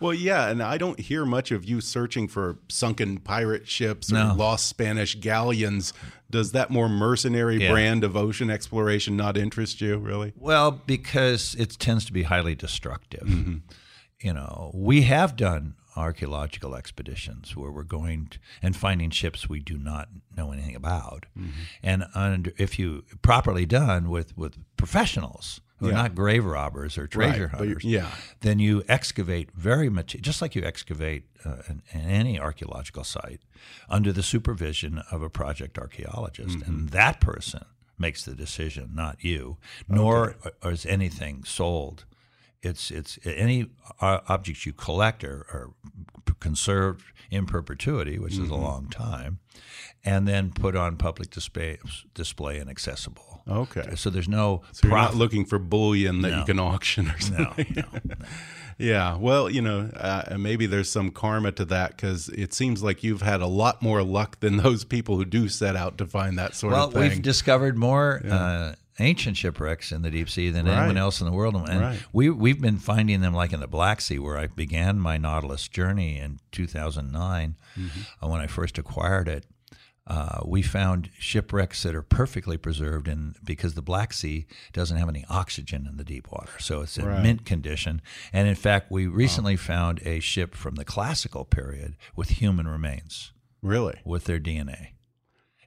Well, 0.00 0.12
yeah, 0.12 0.48
and 0.48 0.62
I 0.62 0.76
don't 0.76 0.98
hear 1.00 1.24
much 1.24 1.50
of 1.52 1.64
you 1.64 1.80
searching 1.80 2.28
for 2.28 2.58
sunken 2.68 3.18
pirate 3.18 3.66
ships 3.66 4.10
or 4.12 4.16
No. 4.16 4.34
lost 4.36 4.66
Spanish 4.66 5.14
galleons. 5.20 5.92
Does 6.30 6.52
that 6.52 6.68
more 6.70 6.88
mercenary 6.88 7.62
Yeah. 7.62 7.70
brand 7.70 8.04
of 8.04 8.16
ocean 8.16 8.50
exploration 8.50 9.16
not 9.16 9.36
interest 9.38 9.80
you, 9.80 9.96
really? 9.98 10.32
Well, 10.36 10.70
because 10.72 11.54
it 11.54 11.78
tends 11.78 12.04
to 12.06 12.12
be 12.12 12.24
highly 12.24 12.54
destructive. 12.54 13.26
Mm-hmm. 13.26 13.56
You 14.20 14.32
know, 14.34 14.70
we 14.74 15.02
have 15.02 15.36
done 15.36 15.74
archaeological 15.96 16.74
expeditions 16.74 17.56
where 17.56 17.70
we're 17.70 17.82
going 17.82 18.28
to, 18.28 18.38
and 18.62 18.76
finding 18.76 19.10
ships 19.10 19.48
we 19.48 19.60
do 19.60 19.78
not 19.78 20.08
know 20.36 20.52
anything 20.52 20.76
about, 20.76 21.26
Mm-hmm. 21.38 21.50
and 21.82 22.04
under, 22.14 22.52
if 22.58 22.78
you 22.78 23.04
properly 23.22 23.66
done 23.66 24.08
with 24.10 24.36
with 24.36 24.56
professionals 24.76 25.60
who 25.78 25.86
are 25.88 25.90
Yeah. 25.90 25.96
not 26.02 26.14
grave 26.14 26.44
robbers 26.44 26.96
or 26.96 27.06
treasure 27.06 27.48
Right, 27.52 27.58
hunters, 27.58 27.84
yeah. 27.84 28.10
then 28.40 28.58
you 28.58 28.82
excavate 28.88 29.50
very 29.52 29.90
much, 29.90 30.16
just 30.22 30.40
like 30.40 30.54
you 30.54 30.62
excavate 30.64 31.24
uh, 31.44 31.56
in, 31.68 31.82
in 31.92 32.00
any 32.00 32.40
archaeological 32.40 33.04
site, 33.04 33.40
under 33.90 34.10
the 34.12 34.22
supervision 34.22 35.02
of 35.10 35.22
a 35.22 35.28
project 35.28 35.78
archaeologist, 35.78 36.58
Mm-hmm. 36.58 36.70
and 36.70 36.88
that 36.90 37.20
person 37.20 37.64
makes 37.98 38.24
the 38.24 38.34
decision, 38.34 38.90
not 38.94 39.22
you. 39.24 39.56
Nor 39.88 40.36
is 40.62 40.84
anything 40.86 41.44
sold. 41.44 42.04
It's 42.66 42.90
it's 42.90 43.18
any 43.24 43.68
objects 44.00 44.66
you 44.66 44.72
collect 44.72 45.24
are, 45.24 45.46
are 45.52 45.70
conserved 46.40 47.04
in 47.30 47.46
perpetuity, 47.46 48.18
which 48.18 48.34
is 48.38 48.50
a 48.50 48.54
long 48.54 48.88
time, 48.88 49.38
and 50.04 50.28
then 50.28 50.50
put 50.52 50.76
on 50.76 50.96
public 50.96 51.30
display, 51.30 51.78
display 52.14 52.58
and 52.58 52.68
accessible. 52.70 53.42
Okay. 53.48 53.94
So 53.94 54.10
there's 54.10 54.28
no 54.28 54.62
So 54.72 54.88
you're 54.88 54.96
not 54.96 55.14
looking 55.14 55.44
for 55.44 55.58
bullion 55.58 56.22
that 56.22 56.30
No. 56.30 56.38
you 56.40 56.44
can 56.44 56.58
auction 56.58 57.08
or 57.08 57.14
no, 57.30 57.44
something. 57.44 57.84
no. 58.04 58.14
Yeah, 58.78 59.16
well, 59.16 59.48
you 59.48 59.62
know, 59.62 59.88
uh, 59.96 60.36
maybe 60.38 60.66
there's 60.66 60.90
some 60.90 61.10
karma 61.10 61.50
to 61.52 61.64
that 61.64 61.96
because 61.96 62.28
it 62.28 62.52
seems 62.52 62.82
like 62.82 63.02
you've 63.02 63.22
had 63.22 63.40
a 63.40 63.46
lot 63.46 63.80
more 63.80 64.02
luck 64.02 64.40
than 64.40 64.58
those 64.58 64.84
people 64.84 65.16
who 65.16 65.24
do 65.24 65.48
set 65.48 65.76
out 65.76 65.96
to 65.96 66.06
find 66.06 66.38
that 66.38 66.54
sort 66.54 66.74
well, 66.74 66.88
of 66.88 66.92
thing. 66.92 67.00
Well, 67.00 67.08
we've 67.08 67.22
discovered 67.22 67.78
more 67.78 68.20
uh, 68.28 68.74
ancient 68.98 69.36
shipwrecks 69.36 69.92
in 69.92 70.02
the 70.02 70.10
deep 70.10 70.28
sea 70.30 70.50
than 70.50 70.66
anyone 70.66 70.96
else 70.96 71.20
in 71.20 71.26
the 71.26 71.32
world, 71.32 71.54
and 71.54 71.80
Right. 71.80 71.98
we 72.12 72.30
we've 72.30 72.60
been 72.60 72.78
finding 72.78 73.20
them 73.20 73.34
like 73.34 73.52
in 73.52 73.60
the 73.60 73.66
Black 73.66 74.00
Sea, 74.00 74.18
where 74.18 74.38
I 74.38 74.46
began 74.46 74.98
my 74.98 75.16
Nautilus 75.18 75.68
journey 75.68 76.18
in 76.18 76.40
2009 76.52 77.56
Mm-hmm. 77.78 78.24
uh, 78.24 78.28
when 78.28 78.40
I 78.40 78.46
first 78.46 78.78
acquired 78.78 79.28
it. 79.28 79.44
Uh, 80.06 80.38
we 80.46 80.62
found 80.62 81.10
shipwrecks 81.18 81.82
that 81.82 81.92
are 81.94 82.00
perfectly 82.02 82.56
preserved, 82.56 83.08
in 83.08 83.34
because 83.42 83.74
the 83.74 83.82
Black 83.82 84.12
Sea 84.12 84.46
doesn't 84.72 84.96
have 84.96 85.08
any 85.08 85.24
oxygen 85.28 85.84
in 85.86 85.96
the 85.96 86.04
deep 86.04 86.30
water, 86.30 86.52
so 86.60 86.80
it's 86.80 86.96
in 86.96 87.04
Right. 87.04 87.22
mint 87.22 87.44
condition. 87.44 88.00
And 88.32 88.46
in 88.46 88.54
fact, 88.54 88.90
we 88.90 89.06
recently 89.08 89.56
found 89.56 90.00
a 90.06 90.20
ship 90.20 90.54
from 90.54 90.76
the 90.76 90.84
classical 90.84 91.44
period 91.44 91.96
with 92.14 92.28
human 92.40 92.68
remains 92.68 93.32
really? 93.62 93.98
with 94.04 94.24
their 94.24 94.38
DNA. 94.38 94.92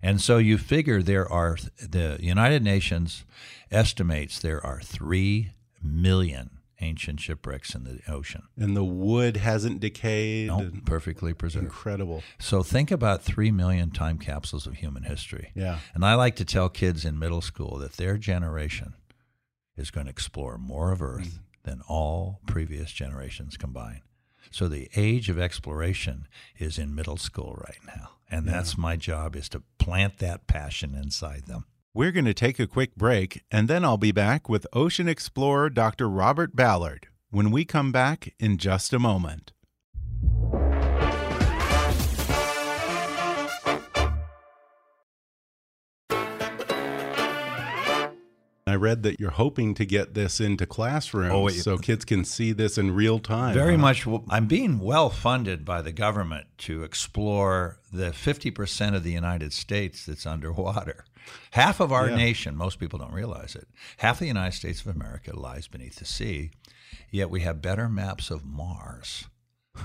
And 0.01 0.21
so 0.21 0.37
you 0.37 0.57
figure 0.57 1.01
there 1.01 1.29
are, 1.29 1.57
the 1.77 2.17
United 2.21 2.63
Nations 2.63 3.25
estimates 3.71 4.39
there 4.39 4.65
are 4.65 4.79
3 4.81 5.51
million 5.83 6.59
ancient 6.81 7.19
shipwrecks 7.19 7.75
in 7.75 7.83
the 7.83 7.99
ocean. 8.07 8.43
And 8.57 8.75
the 8.75 8.83
wood 8.83 9.37
hasn't 9.37 9.79
decayed. 9.79 10.47
No, 10.47 10.59
and- 10.59 10.85
perfectly 10.85 11.33
preserved. 11.33 11.65
Incredible. 11.65 12.23
So 12.39 12.63
think 12.63 12.91
about 12.91 13.23
3 13.23 13.51
million 13.51 13.91
time 13.91 14.17
capsules 14.17 14.65
of 14.65 14.75
human 14.75 15.03
history. 15.03 15.51
Yeah. 15.55 15.79
And 15.93 16.05
I 16.05 16.15
like 16.15 16.35
to 16.37 16.45
tell 16.45 16.69
kids 16.69 17.05
in 17.05 17.19
middle 17.19 17.41
school 17.41 17.77
that 17.79 17.93
their 17.93 18.17
generation 18.17 18.93
is 19.75 19.91
going 19.91 20.05
to 20.05 20.11
explore 20.11 20.57
more 20.57 20.91
of 20.91 21.01
Earth 21.01 21.39
mm. 21.39 21.63
than 21.63 21.81
all 21.87 22.39
previous 22.45 22.91
generations 22.91 23.57
combined. 23.57 24.01
So 24.51 24.67
the 24.67 24.89
age 24.95 25.29
of 25.29 25.39
exploration 25.39 26.27
is 26.57 26.77
in 26.77 26.95
middle 26.95 27.17
school 27.17 27.61
right 27.65 27.79
now. 27.85 28.11
And 28.29 28.47
that's 28.47 28.77
my 28.77 28.95
job 28.95 29.35
is 29.35 29.49
to 29.49 29.63
plant 29.79 30.19
that 30.19 30.47
passion 30.47 30.93
inside 30.95 31.47
them. 31.47 31.65
We're 31.93 32.11
going 32.11 32.25
to 32.25 32.33
take 32.33 32.59
a 32.59 32.67
quick 32.67 32.95
break, 32.95 33.43
and 33.49 33.67
then 33.67 33.83
I'll 33.83 33.97
be 33.97 34.11
back 34.11 34.47
with 34.47 34.67
ocean 34.73 35.07
explorer 35.07 35.69
Dr. 35.69 36.07
Robert 36.07 36.55
Ballard 36.55 37.07
when 37.31 37.49
we 37.49 37.65
come 37.65 37.91
back 37.91 38.33
in 38.39 38.57
just 38.57 38.93
a 38.93 38.99
moment. 38.99 39.51
Read 48.79 49.03
that 49.03 49.19
you're 49.19 49.29
hoping 49.31 49.73
to 49.75 49.85
get 49.85 50.13
this 50.13 50.39
into 50.39 50.65
classrooms 50.65 51.31
Oh, 51.33 51.47
so 51.49 51.77
kids 51.77 52.05
can 52.05 52.25
see 52.25 52.51
this 52.51 52.77
in 52.77 52.95
real 52.95 53.19
time. 53.19 53.53
Very 53.53 53.75
huh? 53.75 53.81
much. 53.81 54.07
I'm 54.29 54.47
being 54.47 54.79
well 54.79 55.09
funded 55.09 55.63
by 55.65 55.81
the 55.81 55.91
government 55.91 56.47
to 56.59 56.83
explore 56.83 57.79
the 57.91 58.11
50% 58.11 58.95
of 58.95 59.03
the 59.03 59.11
United 59.11 59.53
States 59.53 60.05
that's 60.05 60.25
underwater. 60.25 61.05
Half 61.51 61.79
of 61.79 61.91
our 61.91 62.09
Yeah. 62.09 62.15
nation, 62.15 62.55
most 62.55 62.79
people 62.79 62.97
don't 62.99 63.13
realize 63.13 63.55
it, 63.55 63.67
half 63.97 64.15
of 64.15 64.19
the 64.21 64.27
United 64.27 64.55
States 64.55 64.81
of 64.81 64.87
America 64.87 65.37
lies 65.37 65.67
beneath 65.67 65.95
the 65.97 66.05
sea, 66.05 66.51
yet 67.11 67.29
we 67.29 67.41
have 67.41 67.61
better 67.61 67.87
maps 67.87 68.31
of 68.31 68.43
Mars. 68.45 69.25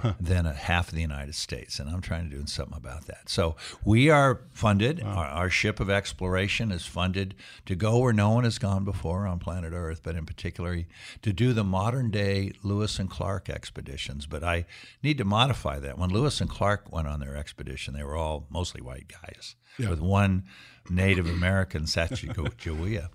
than 0.20 0.46
a 0.46 0.52
half 0.52 0.88
of 0.88 0.94
the 0.94 1.00
United 1.00 1.34
States, 1.34 1.78
and 1.78 1.88
I'm 1.88 2.00
trying 2.00 2.30
to 2.30 2.36
do 2.36 2.46
something 2.46 2.76
about 2.76 3.06
that. 3.06 3.28
So 3.28 3.56
we 3.84 4.10
are 4.10 4.40
funded. 4.52 5.02
Our, 5.02 5.26
our 5.26 5.50
ship 5.50 5.80
of 5.80 5.90
exploration 5.90 6.70
is 6.72 6.86
funded 6.86 7.34
to 7.66 7.74
go 7.74 7.98
where 7.98 8.12
no 8.12 8.30
one 8.30 8.44
has 8.44 8.58
gone 8.58 8.84
before 8.84 9.26
on 9.26 9.38
planet 9.38 9.72
Earth, 9.74 10.00
but 10.02 10.16
in 10.16 10.26
particular 10.26 10.84
to 11.22 11.32
do 11.32 11.52
the 11.52 11.64
modern 11.64 12.10
day 12.10 12.52
Lewis 12.62 12.98
and 12.98 13.10
Clark 13.10 13.48
expeditions. 13.48 14.26
But 14.26 14.44
I 14.44 14.66
need 15.02 15.18
to 15.18 15.24
modify 15.24 15.78
that. 15.80 15.98
When 15.98 16.10
Lewis 16.10 16.40
and 16.40 16.50
Clark 16.50 16.92
went 16.92 17.08
on 17.08 17.20
their 17.20 17.36
expedition, 17.36 17.94
they 17.94 18.04
were 18.04 18.16
all 18.16 18.46
mostly 18.50 18.82
white 18.82 19.12
guys 19.22 19.56
with 19.78 20.00
one 20.00 20.44
Native 20.90 21.26
American, 21.28 21.84
Sacagawea. 21.84 23.08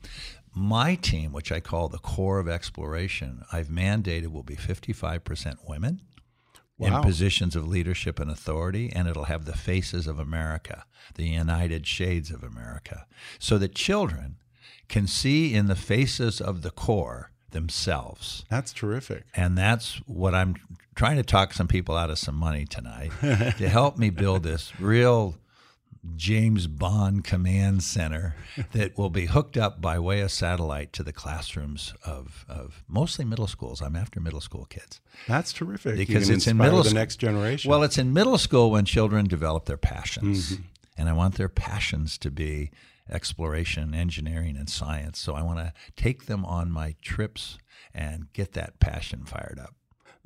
My 0.53 0.95
team, 0.95 1.31
which 1.31 1.51
I 1.51 1.59
call 1.59 1.89
the 1.89 1.99
Corps 1.99 2.39
of 2.39 2.49
exploration, 2.49 3.43
I've 3.51 3.67
mandated 3.67 4.27
will 4.27 4.43
be 4.43 4.55
55% 4.55 5.57
women 5.67 6.01
Wow. 6.79 6.97
in 6.97 7.03
positions 7.03 7.55
of 7.55 7.67
leadership 7.67 8.19
and 8.19 8.31
authority, 8.31 8.91
and 8.95 9.07
it'll 9.07 9.25
have 9.25 9.43
the 9.45 9.57
faces 9.57 10.07
of 10.07 10.17
America, 10.17 10.85
the 11.15 11.27
united 11.27 11.85
shades 11.85 12.31
of 12.31 12.41
America, 12.41 13.05
so 13.37 13.57
that 13.57 13.75
children 13.75 14.37
can 14.87 15.05
see 15.05 15.53
in 15.53 15.67
the 15.67 15.75
faces 15.75 16.39
of 16.39 16.61
the 16.61 16.71
Corps 16.71 17.31
themselves. 17.51 18.45
That's 18.49 18.71
terrific. 18.73 19.25
And 19.35 19.57
that's 19.57 19.97
what 20.05 20.33
I'm 20.33 20.55
trying 20.95 21.17
to 21.17 21.23
talk 21.23 21.53
some 21.53 21.67
people 21.67 21.95
out 21.95 22.09
of 22.09 22.17
some 22.17 22.35
money 22.35 22.65
tonight 22.65 23.11
to 23.21 23.69
help 23.69 23.97
me 23.97 24.09
build 24.09 24.43
this 24.43 24.71
real 24.79 25.35
James 26.15 26.67
Bond 26.67 27.23
command 27.23 27.83
center 27.83 28.35
that 28.71 28.97
will 28.97 29.09
be 29.09 29.25
hooked 29.25 29.57
up 29.57 29.81
by 29.81 29.99
way 29.99 30.21
of 30.21 30.31
satellite 30.31 30.93
to 30.93 31.03
the 31.03 31.13
classrooms 31.13 31.93
of, 32.05 32.45
of 32.47 32.83
mostly 32.88 33.25
middle 33.25 33.47
schools. 33.47 33.81
I'm 33.81 33.95
after 33.95 34.19
middle 34.19 34.41
school 34.41 34.65
kids. 34.65 35.01
That's 35.27 35.53
terrific. 35.53 35.97
Because 35.97 36.29
it's 36.29 36.47
in 36.47 36.57
middle 36.57 36.83
the 36.83 36.93
next 36.93 37.17
generation. 37.17 37.69
Well, 37.69 37.83
it's 37.83 37.97
in 37.97 38.13
middle 38.13 38.38
school 38.38 38.71
when 38.71 38.85
children 38.85 39.25
develop 39.25 39.65
their 39.65 39.77
passions. 39.77 40.53
Mm-hmm. 40.53 40.63
And 40.97 41.09
I 41.09 41.13
want 41.13 41.35
their 41.35 41.49
passions 41.49 42.17
to 42.19 42.29
be 42.29 42.71
exploration, 43.09 43.93
engineering, 43.93 44.57
and 44.57 44.69
science. 44.69 45.19
So 45.19 45.33
I 45.33 45.41
want 45.41 45.59
to 45.59 45.73
take 45.95 46.25
them 46.25 46.45
on 46.45 46.71
my 46.71 46.95
trips 47.01 47.57
and 47.93 48.31
get 48.33 48.53
that 48.53 48.79
passion 48.79 49.23
fired 49.25 49.59
up. 49.62 49.75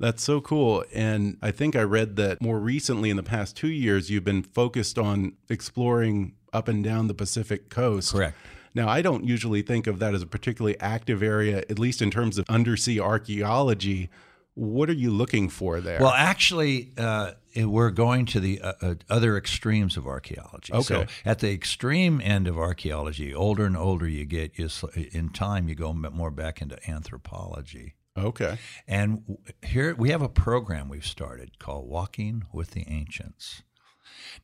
That's 0.00 0.22
so 0.22 0.40
cool. 0.40 0.84
And 0.92 1.38
I 1.40 1.50
think 1.50 1.76
I 1.76 1.82
read 1.82 2.16
that 2.16 2.42
more 2.42 2.58
recently, 2.58 3.10
in 3.10 3.16
the 3.16 3.22
past 3.22 3.56
two 3.56 3.68
years, 3.68 4.10
you've 4.10 4.24
been 4.24 4.42
focused 4.42 4.98
on 4.98 5.34
exploring 5.48 6.34
up 6.52 6.68
and 6.68 6.82
down 6.82 7.06
the 7.06 7.14
Pacific 7.14 7.68
coast. 7.68 8.12
Correct. 8.12 8.36
Now, 8.74 8.88
I 8.88 9.02
don't 9.02 9.24
usually 9.24 9.62
think 9.62 9.86
of 9.86 10.00
that 10.00 10.14
as 10.14 10.22
a 10.22 10.26
particularly 10.26 10.78
active 10.80 11.22
area, 11.22 11.58
at 11.70 11.78
least 11.78 12.02
in 12.02 12.10
terms 12.10 12.38
of 12.38 12.44
undersea 12.48 12.98
archaeology. 12.98 14.10
What 14.54 14.88
are 14.90 14.94
you 14.94 15.10
looking 15.10 15.48
for 15.48 15.80
there? 15.80 16.00
Well, 16.00 16.12
actually, 16.12 16.92
uh, 16.98 17.32
we're 17.56 17.90
going 17.90 18.26
to 18.26 18.40
the 18.40 18.60
uh, 18.60 18.72
uh, 18.82 18.94
other 19.08 19.36
extremes 19.36 19.96
of 19.96 20.06
archaeology. 20.08 20.72
So, 20.82 21.00
Okay. 21.02 21.06
at 21.24 21.38
the 21.38 21.52
extreme 21.52 22.20
end 22.20 22.48
of 22.48 22.58
archaeology, 22.58 23.32
older 23.34 23.64
and 23.64 23.76
older 23.76 24.08
you 24.08 24.24
get, 24.24 24.58
you, 24.58 24.68
in 25.12 25.28
time 25.30 25.68
you 25.68 25.76
go 25.76 25.92
more 25.92 26.30
back 26.32 26.60
into 26.60 26.78
anthropology. 26.90 27.94
Okay. 28.16 28.58
And 28.86 29.38
here 29.62 29.94
we 29.94 30.10
have 30.10 30.22
a 30.22 30.28
program 30.28 30.88
we've 30.88 31.06
started 31.06 31.58
called 31.58 31.88
Walking 31.88 32.44
with 32.52 32.72
the 32.72 32.84
Ancients. 32.88 33.62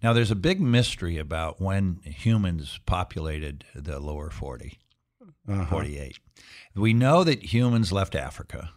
Now, 0.03 0.13
there's 0.13 0.31
a 0.31 0.37
big 0.37 0.61
mystery 0.61 1.19
about 1.19 1.61
when 1.61 2.01
humans 2.05 2.81
populated 2.87 3.65
the 3.75 4.01
lower 4.01 4.31
40, 4.31 4.79
uh-huh. 5.49 5.67
48. 5.67 6.19
We 6.75 6.95
know 6.95 7.25
that 7.25 7.53
humans 7.53 7.93
left 7.93 8.15
Africa 8.15 8.71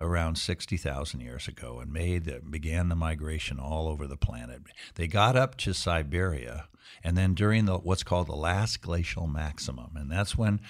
around 0.00 0.36
60,000 0.36 1.20
years 1.20 1.48
ago 1.48 1.80
and 1.80 1.92
made 1.92 2.24
the, 2.24 2.40
began 2.40 2.88
the 2.88 2.94
migration 2.94 3.58
all 3.58 3.88
over 3.88 4.06
the 4.06 4.16
planet. 4.16 4.62
They 4.94 5.08
got 5.08 5.36
up 5.36 5.56
to 5.58 5.74
Siberia 5.74 6.68
and 7.02 7.16
then 7.16 7.34
during 7.34 7.66
the 7.66 7.78
what's 7.78 8.02
called 8.02 8.28
the 8.28 8.36
last 8.36 8.80
glacial 8.80 9.26
maximum 9.26 9.90
and 9.94 10.10
that's 10.10 10.38
when 10.38 10.60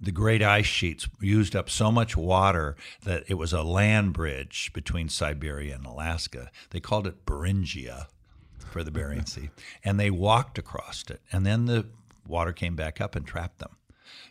the 0.00 0.12
great 0.12 0.42
ice 0.42 0.66
sheets 0.66 1.08
used 1.20 1.54
up 1.54 1.68
so 1.68 1.92
much 1.92 2.16
water 2.16 2.76
that 3.04 3.24
it 3.28 3.34
was 3.34 3.52
a 3.52 3.62
land 3.62 4.12
bridge 4.12 4.70
between 4.72 5.08
Siberia 5.08 5.74
and 5.74 5.84
Alaska. 5.84 6.50
They 6.70 6.80
called 6.80 7.06
it 7.06 7.26
Beringia 7.26 8.06
for 8.58 8.82
the 8.82 8.90
Bering 8.90 9.26
Sea. 9.26 9.50
And 9.84 10.00
they 10.00 10.10
walked 10.10 10.58
across 10.58 11.04
it. 11.10 11.20
And 11.32 11.44
then 11.44 11.66
the 11.66 11.86
water 12.26 12.52
came 12.52 12.76
back 12.76 13.00
up 13.00 13.14
and 13.14 13.26
trapped 13.26 13.58
them. 13.58 13.76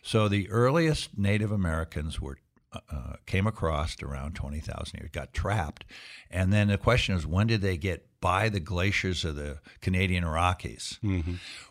So 0.02 0.28
the 0.28 0.50
earliest 0.50 1.16
Native 1.16 1.52
Americans 1.52 2.20
were 2.20 2.38
uh, 2.72 3.14
came 3.26 3.48
across 3.48 4.00
around 4.00 4.36
20,000 4.36 5.00
years, 5.00 5.10
got 5.12 5.32
trapped. 5.32 5.84
And 6.30 6.52
then 6.52 6.68
the 6.68 6.78
question 6.78 7.16
is, 7.16 7.26
when 7.26 7.48
did 7.48 7.62
they 7.62 7.76
get 7.76 8.06
by 8.20 8.48
the 8.48 8.60
glaciers 8.60 9.24
of 9.24 9.34
the 9.34 9.58
Canadian 9.80 10.24
Rockies? 10.24 11.00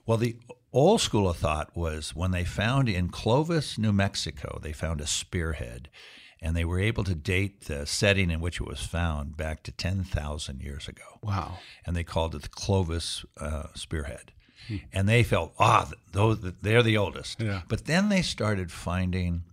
Well, 0.06 0.18
the 0.18 0.36
old 0.74 1.02
school 1.02 1.30
of 1.30 1.38
thought 1.38 1.76
was 1.76 2.16
when 2.16 2.32
they 2.32 2.44
found 2.46 2.90
in 2.90 3.10
Clovis, 3.10 3.78
New 3.78 3.92
Mexico, 3.94 4.60
they 4.62 4.74
found 4.74 5.02
a 5.02 5.08
spearhead. 5.08 5.90
And 6.42 6.56
they 6.56 6.64
were 6.64 6.80
able 6.80 7.04
to 7.04 7.16
date 7.16 7.66
the 7.66 7.86
setting 7.86 8.32
in 8.32 8.40
which 8.40 8.62
it 8.62 8.66
was 8.68 8.80
found 8.82 9.36
back 9.36 9.62
to 9.64 9.74
10,000 9.74 10.62
years 10.62 10.88
ago 10.88 11.04
Wow. 11.22 11.58
and 11.86 11.98
they 11.98 12.04
called 12.06 12.34
it 12.34 12.44
the 12.44 12.48
Clovis 12.50 13.26
uh, 13.42 13.68
spearhead. 13.76 14.32
And 14.94 15.10
they 15.10 15.24
felt, 15.24 15.54
ah, 15.60 15.90
those 16.14 16.40
they're 16.62 16.84
the 16.84 16.96
oldest. 16.98 17.42
Yeah. 17.42 17.64
But 17.68 17.86
then 17.88 18.08
they 18.10 18.22
started 18.22 18.72
finding 18.72 19.44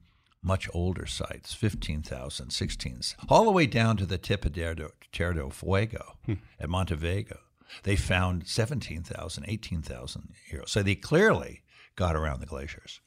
much 0.42 0.68
older 0.74 1.06
sites 1.06 1.54
15,000, 1.54 2.50
16, 2.50 3.00
all 3.28 3.44
the 3.46 3.50
way 3.50 3.66
down 3.66 3.96
to 3.96 4.06
the 4.06 4.18
tip 4.18 4.44
of 4.44 4.52
Tierra 4.52 4.90
Tierra 5.10 5.34
del 5.34 5.50
Fuego 5.50 6.16
at 6.60 6.68
Monte 6.68 6.94
Verde. 6.94 7.34
They 7.82 7.96
found 7.96 8.46
17,000, 8.46 9.44
18,000 9.46 10.32
years. 10.50 10.70
So 10.70 10.82
they 10.82 10.94
clearly 10.94 11.62
got 11.96 12.14
around 12.16 12.40
the 12.40 12.46
glaciers. 12.46 13.00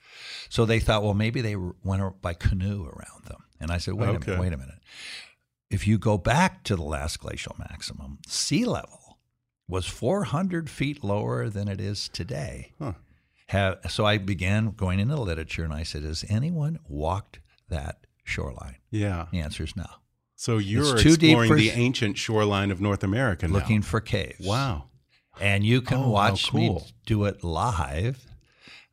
So 0.50 0.66
they 0.66 0.80
thought, 0.80 1.04
well, 1.04 1.14
maybe 1.14 1.42
they 1.42 1.56
went 1.56 2.22
by 2.22 2.34
canoe 2.34 2.86
around 2.86 3.26
them. 3.26 3.44
And 3.60 3.72
I 3.72 3.78
said, 3.78 3.94
wait 3.96 4.10
a 4.10 4.14
minute, 4.14 4.40
wait 4.40 4.54
a 4.54 4.58
minute. 4.58 4.80
If 5.70 5.88
you 5.88 5.98
go 5.98 6.18
back 6.18 6.64
to 6.64 6.76
the 6.76 6.84
last 6.84 7.20
glacial 7.20 7.56
maximum, 7.60 8.20
sea 8.28 8.66
level 8.66 9.20
was 9.68 9.86
400 9.86 10.70
feet 10.70 11.04
lower 11.04 11.48
than 11.50 11.68
it 11.68 11.80
is 11.80 12.10
today. 12.10 12.74
Huh. 12.80 12.94
Have, 13.48 13.80
so 13.90 14.06
I 14.06 14.18
began 14.18 14.72
going 14.72 15.00
into 15.00 15.16
the 15.16 15.22
literature 15.22 15.64
and 15.64 15.74
I 15.74 15.84
said, 15.84 16.04
has 16.04 16.26
anyone 16.28 16.80
walked 16.88 17.40
that 17.70 18.06
shoreline? 18.24 18.78
Yeah. 18.90 19.28
The 19.32 19.40
answer 19.40 19.64
is 19.64 19.76
no. 19.76 19.86
So 20.40 20.58
you're 20.58 20.98
too 20.98 21.18
deep 21.18 21.32
exploring 21.32 21.50
for 21.50 21.58
the 21.58 21.72
ancient 21.72 22.18
shoreline 22.18 22.72
of 22.72 22.80
North 22.80 23.04
America 23.04 23.46
now. 23.46 23.56
Looking 23.56 23.82
for 23.82 24.00
caves. 24.00 24.48
Wow. 24.48 24.86
And 25.42 25.66
you 25.66 25.82
can 25.82 25.98
Oh, 25.98 26.10
watch 26.12 26.54
me 26.54 26.80
do 27.06 27.26
it 27.26 27.44
live. 27.44 28.26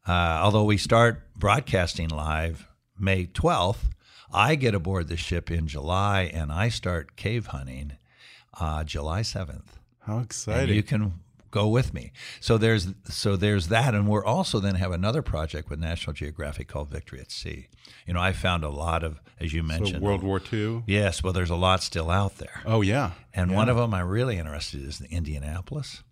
Uh, 0.09 0.41
although 0.43 0.65
we 0.65 0.77
start 0.77 1.23
broadcasting 1.37 2.09
live 2.09 2.67
May 2.99 3.27
12th, 3.27 3.91
I 4.33 4.57
get 4.57 4.75
aboard 4.75 5.07
the 5.07 5.17
ship 5.17 5.49
in 5.49 5.69
July 5.69 6.23
and 6.35 6.51
I 6.51 6.69
start 6.69 7.15
cave 7.15 7.47
hunting 7.47 7.93
uh, 8.59 8.83
July 8.83 9.21
7th. 9.21 9.67
How 10.01 10.17
and 10.17 10.25
exciting. 10.25 10.75
you 10.75 10.83
can 10.83 11.13
go 11.51 11.69
with 11.69 11.95
me. 11.95 12.13
So 12.41 12.59
there's 12.59 12.89
so 13.05 13.37
there's 13.37 13.69
that, 13.69 13.95
and 13.95 14.09
we're 14.09 14.25
also 14.25 14.61
then 14.61 14.75
have 14.77 14.93
another 14.93 15.23
project 15.23 15.69
with 15.71 15.79
National 15.79 16.13
Geographic 16.13 16.69
called 16.69 16.91
Victory 16.91 17.21
at 17.21 17.31
Sea. 17.31 17.69
You 18.07 18.15
know, 18.15 18.21
I 18.21 18.33
found 18.33 18.65
a 18.65 18.69
lot 18.69 19.03
of, 19.05 19.21
as 19.41 19.53
you 19.53 19.63
so 19.63 19.67
mentioned, 19.67 20.03
World 20.03 20.23
War 20.23 20.41
II? 20.53 20.85
Yes, 20.87 21.23
well, 21.23 21.33
there's 21.33 21.51
a 21.51 21.57
lot 21.57 21.83
still 21.83 22.11
out 22.11 22.39
there, 22.39 22.63
Oh, 22.65 22.81
yeah. 22.83 23.13
and 23.35 23.51
Yeah. 23.51 23.57
one 23.57 23.69
of 23.69 23.77
them 23.77 23.95
I'm 23.95 24.09
really 24.09 24.37
interested 24.39 24.83
in 24.83 24.89
is 24.89 24.99
the 24.99 25.09
Indianapolis. 25.11 26.03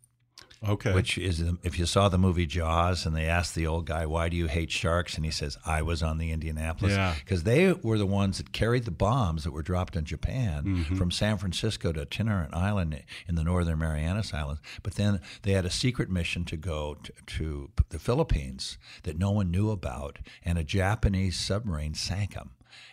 Okay. 0.66 0.92
Which 0.92 1.18
is, 1.18 1.42
if 1.62 1.78
you 1.78 1.86
saw 1.86 2.08
the 2.08 2.18
movie 2.18 2.46
Jaws 2.46 3.06
and 3.06 3.14
they 3.14 3.26
asked 3.26 3.54
the 3.54 3.66
old 3.66 3.86
guy, 3.86 4.06
why 4.06 4.28
do 4.28 4.36
you 4.36 4.46
hate 4.46 4.70
sharks? 4.70 5.16
And 5.16 5.24
he 5.24 5.30
says, 5.30 5.58
I 5.66 5.82
was 5.82 6.02
on 6.02 6.18
the 6.18 6.30
Indianapolis. 6.32 6.92
Yeah. 6.92 7.14
Because 7.18 7.42
they 7.44 7.72
were 7.72 7.98
the 7.98 8.06
ones 8.06 8.38
that 8.38 8.52
carried 8.52 8.84
the 8.84 8.90
bombs 8.90 9.44
that 9.44 9.52
were 9.52 9.62
dropped 9.62 9.96
in 9.96 10.04
Japan 10.04 10.64
Mm-hmm. 10.64 10.96
from 10.96 11.10
San 11.10 11.36
Francisco 11.38 11.92
to 11.92 12.04
Tinian 12.06 12.52
Island 12.54 13.02
in 13.28 13.34
the 13.34 13.44
northern 13.44 13.78
Marianas 13.78 14.32
Islands. 14.34 14.60
But 14.82 14.94
then 14.94 15.20
they 15.42 15.52
had 15.52 15.64
a 15.64 15.70
secret 15.70 16.10
mission 16.10 16.44
to 16.46 16.56
go 16.56 16.96
to, 17.02 17.12
to 17.38 17.70
the 17.90 17.98
Philippines 17.98 18.78
that 19.02 19.18
no 19.18 19.30
one 19.30 19.50
knew 19.50 19.70
about, 19.70 20.18
and 20.44 20.58
a 20.58 20.64
Japanese 20.64 21.36
submarine 21.38 21.94
sank 21.94 22.34
them. 22.34 22.50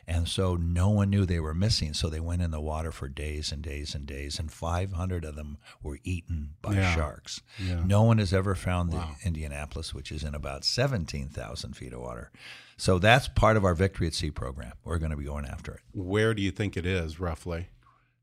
And 0.08 0.28
so 0.28 0.56
no 0.56 0.90
one 0.90 1.10
knew 1.10 1.26
they 1.26 1.40
were 1.40 1.54
missing. 1.54 1.94
So 1.94 2.10
they 2.10 2.20
went 2.20 2.42
in 2.42 2.52
the 2.52 2.60
water 2.62 2.92
for 2.92 3.08
days 3.08 3.52
and 3.52 3.62
days 3.62 3.94
and 3.96 4.06
days, 4.06 4.40
and 4.40 4.52
500 4.52 5.24
of 5.24 5.36
them 5.36 5.58
were 5.82 6.00
eaten 6.04 6.56
by 6.62 6.74
Yeah. 6.74 6.96
sharks. 6.96 7.42
Yeah. 7.60 7.84
No 7.86 8.04
one 8.04 8.18
has 8.18 8.34
ever 8.34 8.56
found 8.56 8.92
the 8.92 9.04
Indianapolis, 9.24 9.94
which 9.94 10.12
is 10.12 10.24
in 10.24 10.34
about 10.36 10.64
17,000 10.64 11.76
feet 11.76 11.94
of 11.94 12.02
water. 12.02 12.32
So 12.78 12.98
that's 13.00 13.28
part 13.28 13.58
of 13.58 13.64
our 13.66 13.76
Victory 13.76 14.08
at 14.08 14.14
Sea 14.16 14.32
program. 14.32 14.74
We're 14.84 14.98
going 14.98 15.12
to 15.12 15.18
be 15.18 15.26
going 15.26 15.46
after 15.46 15.74
it. 15.74 15.82
Where 15.94 16.34
do 16.34 16.42
you 16.42 16.52
think 16.52 16.76
it 16.76 16.86
is, 16.86 17.20
roughly? 17.20 17.68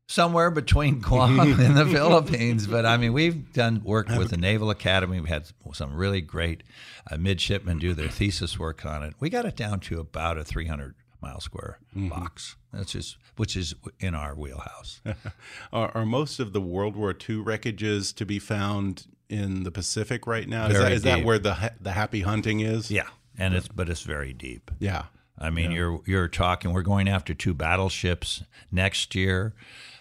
Somewhere 0.07 0.49
between 0.51 0.99
Guam 1.01 1.39
and 1.39 1.77
the 1.77 1.85
Philippines. 1.91 2.67
But 2.67 2.85
I 2.85 2.97
mean, 2.97 3.13
we've 3.13 3.53
done 3.53 3.81
work 3.83 4.09
with 4.09 4.31
the 4.31 4.37
Naval 4.37 4.69
Academy. 4.69 5.19
We've 5.19 5.29
had 5.29 5.45
some 5.73 5.93
really 5.93 6.19
great 6.19 6.63
uh, 7.09 7.17
midshipmen 7.17 7.77
do 7.79 7.93
their 7.93 8.09
thesis 8.09 8.57
work 8.59 8.85
on 8.85 9.03
it. 9.03 9.13
We 9.19 9.29
got 9.29 9.45
it 9.45 9.55
down 9.55 9.79
to 9.81 9.99
about 9.99 10.37
a 10.37 10.43
300 10.43 10.95
mile 11.21 11.39
square 11.39 11.79
box. 11.93 12.55
That's 12.73 12.91
just, 12.91 13.17
which 13.35 13.55
is 13.55 13.75
in 13.99 14.15
our 14.15 14.35
wheelhouse. 14.35 15.01
Are, 15.73 15.91
are 15.95 16.05
most 16.05 16.39
of 16.39 16.53
the 16.53 16.61
World 16.61 16.95
War 16.95 17.11
II 17.11 17.37
wreckages 17.37 18.13
to 18.15 18.25
be 18.25 18.39
found 18.39 19.07
in 19.29 19.63
the 19.63 19.71
Pacific 19.71 20.25
right 20.27 20.47
now? 20.47 20.67
Is, 20.67 20.77
that, 20.77 20.91
is 20.91 21.01
that 21.03 21.23
where 21.23 21.39
the 21.39 21.73
the 21.79 21.91
happy 21.91 22.21
hunting 22.21 22.59
is? 22.59 22.89
yeah. 22.91 23.07
And 23.37 23.53
it's, 23.53 23.69
but 23.69 23.89
it's 23.89 24.01
very 24.01 24.33
deep. 24.33 24.69
Yeah. 24.79 25.03
I 25.37 25.49
mean, 25.49 25.71
you're 25.71 26.01
you're 26.05 26.27
talking. 26.27 26.73
We're 26.73 26.81
going 26.81 27.07
after 27.07 27.33
two 27.33 27.53
battleships 27.53 28.43
next 28.71 29.15
year, 29.15 29.53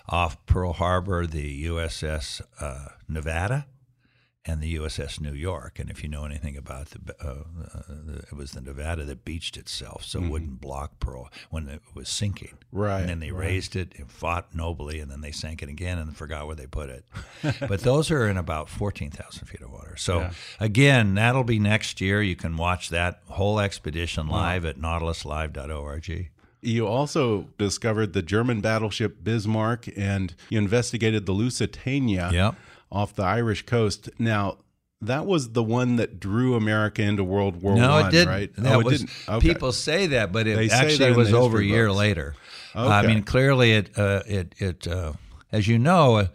off 0.08 0.44
Pearl 0.46 0.72
Harbor, 0.72 1.26
the 1.26 1.66
USS 1.66 2.40
uh, 2.60 2.86
Nevada, 3.08 3.66
and 4.48 4.60
the 4.62 4.76
USS 4.76 5.20
New 5.20 5.32
York. 5.34 5.78
And 5.78 5.90
if 5.90 6.02
you 6.02 6.08
know 6.08 6.24
anything 6.24 6.56
about 6.56 6.86
the, 6.90 7.14
uh, 7.22 7.28
uh, 7.28 8.18
it 8.30 8.32
was 8.34 8.52
the 8.52 8.60
Nevada 8.60 9.04
that 9.04 9.24
beached 9.24 9.56
itself, 9.56 10.04
so 10.04 10.20
it 10.22 10.28
wouldn't 10.30 10.60
block 10.60 10.98
Pearl 10.98 11.28
when 11.50 11.68
it 11.68 11.82
was 11.94 12.08
sinking. 12.08 12.58
Right, 12.72 13.00
And 13.00 13.08
then 13.08 13.20
they 13.20 13.30
right. 13.30 13.40
raised 13.48 13.76
it 13.76 13.92
and 13.98 14.10
fought 14.10 14.54
nobly, 14.54 14.98
and 15.00 15.10
then 15.10 15.20
they 15.20 15.30
sank 15.32 15.62
it 15.62 15.68
again 15.68 15.98
and 15.98 16.16
forgot 16.16 16.46
where 16.46 16.56
they 16.56 16.66
put 16.66 16.88
it. 16.90 17.04
but 17.68 17.80
those 17.80 18.10
are 18.10 18.26
in 18.28 18.36
about 18.36 18.68
fourteen 18.68 19.10
thousand 19.10 19.46
feet 19.46 19.60
of 19.60 19.70
water. 19.70 19.96
So 19.96 20.20
Yeah. 20.20 20.30
again, 20.58 21.14
that'll 21.14 21.44
be 21.44 21.58
next 21.58 22.00
year. 22.00 22.22
You 22.22 22.34
can 22.36 22.56
watch 22.56 22.88
that 22.88 23.20
whole 23.26 23.60
expedition 23.60 24.26
live 24.28 24.64
at 24.64 24.78
nautiluslive.org. 24.78 26.30
You 26.60 26.86
also 26.88 27.46
discovered 27.56 28.14
the 28.14 28.22
German 28.22 28.60
battleship 28.60 29.22
Bismarck 29.22 29.88
and 29.96 30.34
you 30.48 30.58
investigated 30.58 31.24
the 31.24 31.32
Lusitania 31.32 32.30
Yep. 32.32 32.54
Off 32.90 33.14
the 33.14 33.22
Irish 33.22 33.64
coast. 33.66 34.08
Now, 34.18 34.58
that 35.00 35.26
was 35.26 35.52
the 35.52 35.62
one 35.62 35.96
that 35.96 36.18
drew 36.18 36.54
America 36.56 37.02
into 37.02 37.22
World 37.22 37.62
War 37.62 37.76
No, 37.76 37.90
One, 37.90 38.08
it 38.08 38.10
didn't. 38.10 38.28
right? 38.28 38.52
That 38.56 38.74
oh, 38.76 38.80
it 38.80 38.84
was, 38.84 39.00
didn't. 39.00 39.10
Okay. 39.28 39.48
People 39.48 39.72
say 39.72 40.06
that, 40.08 40.32
but 40.32 40.46
it 40.46 40.56
that 40.70 40.84
actually 40.84 41.12
was 41.12 41.32
over 41.32 41.58
a 41.58 41.64
year 41.64 41.86
books. 41.86 41.98
later. 41.98 42.34
I 42.74 43.06
mean, 43.06 43.22
clearly, 43.22 43.72
it 43.72 43.96
uh, 43.98 44.22
it 44.26 44.54
it 44.58 44.86
uh, 44.88 45.12
as 45.52 45.66
you 45.68 45.78
know, 45.78 46.16
uh, 46.16 46.26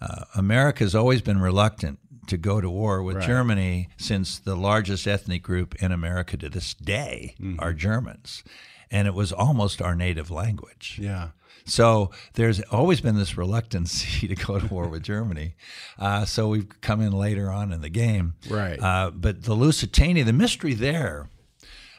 uh, 0.00 0.24
America's 0.36 0.94
always 0.94 1.22
been 1.22 1.40
reluctant 1.40 1.98
to 2.28 2.36
go 2.36 2.60
to 2.60 2.68
war 2.68 3.02
with 3.02 3.16
Right. 3.16 3.26
Germany 3.26 3.88
since 3.96 4.38
the 4.38 4.54
largest 4.54 5.06
ethnic 5.06 5.42
group 5.42 5.74
in 5.76 5.92
America 5.92 6.36
to 6.36 6.48
this 6.48 6.74
day 6.74 7.34
Mm-hmm. 7.40 7.60
are 7.60 7.72
Germans, 7.72 8.42
and 8.90 9.08
it 9.08 9.14
was 9.14 9.32
almost 9.32 9.80
our 9.80 9.94
native 9.94 10.30
language. 10.30 10.98
yeah. 11.00 11.28
So 11.68 12.10
there's 12.34 12.60
always 12.72 13.00
been 13.00 13.16
this 13.16 13.36
reluctancy 13.36 14.26
to 14.34 14.34
go 14.34 14.58
to 14.58 14.66
war 14.66 14.88
with 14.88 15.02
Germany. 15.02 15.54
Uh, 15.98 16.24
so 16.24 16.48
we've 16.48 16.68
come 16.80 17.00
in 17.00 17.12
later 17.12 17.50
on 17.50 17.72
in 17.72 17.80
the 17.80 17.88
game. 17.90 18.34
Right. 18.48 18.80
Uh, 18.82 19.10
but 19.14 19.42
the 19.44 19.54
Lusitania, 19.54 20.24
the 20.24 20.32
mystery 20.32 20.74
there 20.74 21.28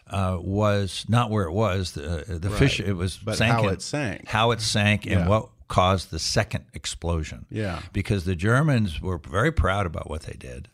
uh, 0.07 0.37
was 0.41 1.05
not 1.07 1.29
where 1.29 1.45
it 1.45 1.51
was. 1.51 1.91
The, 1.91 2.25
the 2.41 2.49
fish, 2.49 2.79
it 2.79 2.93
was 2.93 3.17
But 3.17 3.37
sank 3.37 3.53
how 3.53 3.67
it 3.69 3.81
sank. 3.81 4.27
How 4.27 4.51
it 4.51 4.61
sank 4.61 5.05
Yeah. 5.05 5.19
and 5.19 5.29
what 5.29 5.49
caused 5.67 6.09
the 6.09 6.17
second 6.19 6.65
explosion. 6.73 7.45
Yeah. 7.51 7.81
Because 7.93 8.25
the 8.25 8.35
Germans 8.35 8.99
were 9.01 9.19
very 9.19 9.51
proud 9.51 9.85
about 9.85 10.09
what 10.09 10.23
they 10.23 10.33
did. 10.33 10.69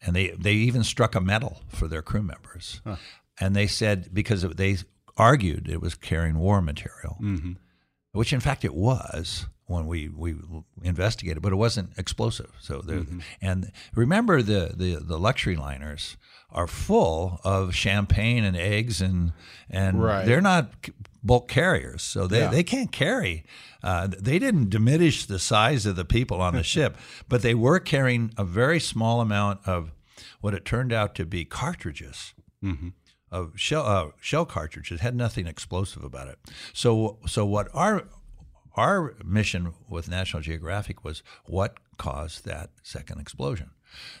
And 0.00 0.14
they, 0.14 0.28
they 0.30 0.52
even 0.52 0.84
struck 0.84 1.16
a 1.16 1.20
medal 1.20 1.62
for 1.68 1.88
their 1.88 2.02
crew 2.02 2.22
members. 2.22 2.80
And 3.40 3.56
they 3.56 3.66
said, 3.66 4.10
because 4.14 4.42
they 4.42 4.76
argued 5.16 5.68
it 5.68 5.80
was 5.80 5.96
carrying 5.96 6.38
war 6.38 6.62
material 6.62 7.16
Mm-hmm. 7.20 7.52
Which 8.18 8.32
in 8.32 8.40
fact 8.40 8.64
it 8.64 8.74
was 8.74 9.46
when 9.66 9.86
we, 9.86 10.08
we 10.08 10.34
investigated, 10.82 11.42
but 11.42 11.52
it 11.52 11.56
wasn't 11.56 11.90
explosive. 11.98 12.50
So 12.60 12.80
there, 12.80 13.00
Mm-hmm. 13.00 13.18
and 13.42 13.70
remember 13.94 14.40
the, 14.42 14.72
the, 14.74 14.96
the 14.96 15.18
luxury 15.18 15.56
liners 15.56 16.16
are 16.50 16.66
full 16.66 17.40
of 17.44 17.74
champagne 17.74 18.42
and 18.44 18.56
eggs 18.56 19.02
and 19.02 19.32
and 19.70 20.02
Right. 20.02 20.24
they're 20.26 20.40
not 20.40 20.72
bulk 21.22 21.46
carriers, 21.48 22.02
so 22.02 22.26
they, 22.26 22.40
Yeah. 22.40 22.48
they 22.50 22.62
can't 22.64 22.90
carry. 22.90 23.44
Uh, 23.82 24.06
they 24.08 24.38
didn't 24.38 24.70
diminish 24.70 25.26
the 25.26 25.38
size 25.38 25.84
of 25.86 25.94
the 25.96 26.04
people 26.06 26.40
on 26.40 26.54
the 26.54 26.62
ship, 26.74 26.96
but 27.28 27.42
they 27.42 27.54
were 27.54 27.78
carrying 27.78 28.32
a 28.38 28.44
very 28.44 28.80
small 28.80 29.20
amount 29.20 29.60
of 29.66 29.92
what 30.40 30.54
it 30.54 30.64
turned 30.64 30.92
out 30.92 31.14
to 31.16 31.26
be 31.26 31.44
cartridges 31.44 32.32
of 33.30 33.52
shell 33.56 33.84
uh, 33.86 34.10
shell 34.20 34.46
cartridges 34.46 35.00
had 35.00 35.14
nothing 35.14 35.46
explosive 35.46 36.04
about 36.04 36.28
it. 36.28 36.38
So 36.72 37.18
so 37.26 37.44
what 37.44 37.68
our 37.74 38.04
our 38.76 39.14
mission 39.24 39.74
with 39.88 40.08
National 40.08 40.42
Geographic 40.42 41.04
was 41.04 41.22
what 41.46 41.78
caused 41.98 42.44
that 42.44 42.70
second 42.82 43.20
explosion. 43.20 43.70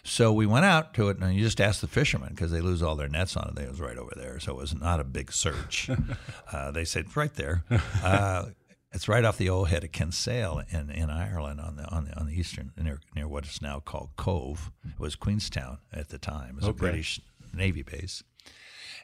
So 0.02 0.32
we 0.32 0.46
went 0.46 0.64
out 0.64 0.94
to 0.94 1.08
it, 1.10 1.18
and 1.18 1.34
you 1.34 1.42
just 1.44 1.60
ask 1.60 1.80
the 1.80 1.86
fishermen 1.88 2.30
because 2.30 2.50
they 2.50 2.60
lose 2.60 2.82
all 2.82 2.96
their 2.96 3.08
nets 3.08 3.36
on 3.36 3.54
it. 3.56 3.62
It 3.62 3.68
was 3.68 3.80
right 3.80 3.98
over 3.98 4.12
there, 4.16 4.40
so 4.40 4.52
it 4.52 4.56
was 4.56 4.74
not 4.74 4.98
a 4.98 5.04
big 5.04 5.30
search. 5.30 5.90
uh, 6.52 6.70
they 6.70 6.84
said 6.84 7.16
right 7.16 7.34
there. 7.34 7.64
Uh, 8.02 8.50
it's 8.90 9.08
right 9.08 9.24
off 9.24 9.36
the 9.36 9.50
old 9.50 9.68
head 9.68 9.84
of 9.84 9.92
Kinsale 9.92 10.62
in, 10.70 10.90
in 10.90 11.10
Ireland 11.10 11.60
on 11.60 11.76
the 11.76 11.84
on 11.88 12.06
the 12.06 12.18
on 12.18 12.26
the 12.26 12.38
eastern 12.38 12.72
near 12.76 13.00
near 13.14 13.28
what 13.28 13.44
is 13.44 13.60
now 13.60 13.80
called 13.80 14.10
Cobh. 14.16 14.72
It 14.84 14.98
was 14.98 15.14
Queenstown 15.14 15.78
at 15.92 16.08
the 16.08 16.18
time. 16.18 16.50
It 16.50 16.56
was 16.56 16.68
a 16.68 16.72
British 16.72 17.20
Navy 17.52 17.82
base. 17.82 18.22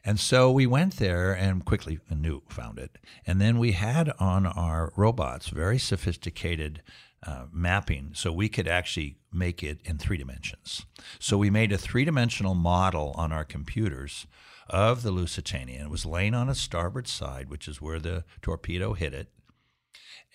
And 0.04 0.20
so 0.20 0.50
we 0.50 0.66
went 0.66 0.96
there 0.96 1.32
and 1.32 1.64
quickly 1.64 1.98
knew 2.10 2.42
found 2.48 2.78
it. 2.78 2.98
And 3.26 3.40
then 3.40 3.58
we 3.58 3.72
had 3.72 4.12
on 4.18 4.46
our 4.46 4.92
robots 4.96 5.48
very 5.48 5.78
sophisticated 5.78 6.82
uh, 7.26 7.46
mapping 7.50 8.10
so 8.12 8.30
we 8.30 8.50
could 8.50 8.68
actually 8.68 9.16
make 9.32 9.62
it 9.62 9.78
in 9.84 9.96
three 9.96 10.18
dimensions. 10.18 10.84
So 11.18 11.38
we 11.38 11.48
made 11.48 11.72
a 11.72 11.78
three 11.78 12.04
dimensional 12.04 12.54
model 12.54 13.14
on 13.16 13.32
our 13.32 13.44
computers 13.44 14.26
of 14.68 15.02
the 15.02 15.10
Lusitania. 15.10 15.84
It 15.84 15.90
was 15.90 16.04
laying 16.04 16.34
on 16.34 16.50
its 16.50 16.60
starboard 16.60 17.08
side, 17.08 17.48
which 17.48 17.66
is 17.66 17.80
where 17.80 17.98
the 17.98 18.24
torpedo 18.42 18.92
hit 18.92 19.14
it. 19.14 19.28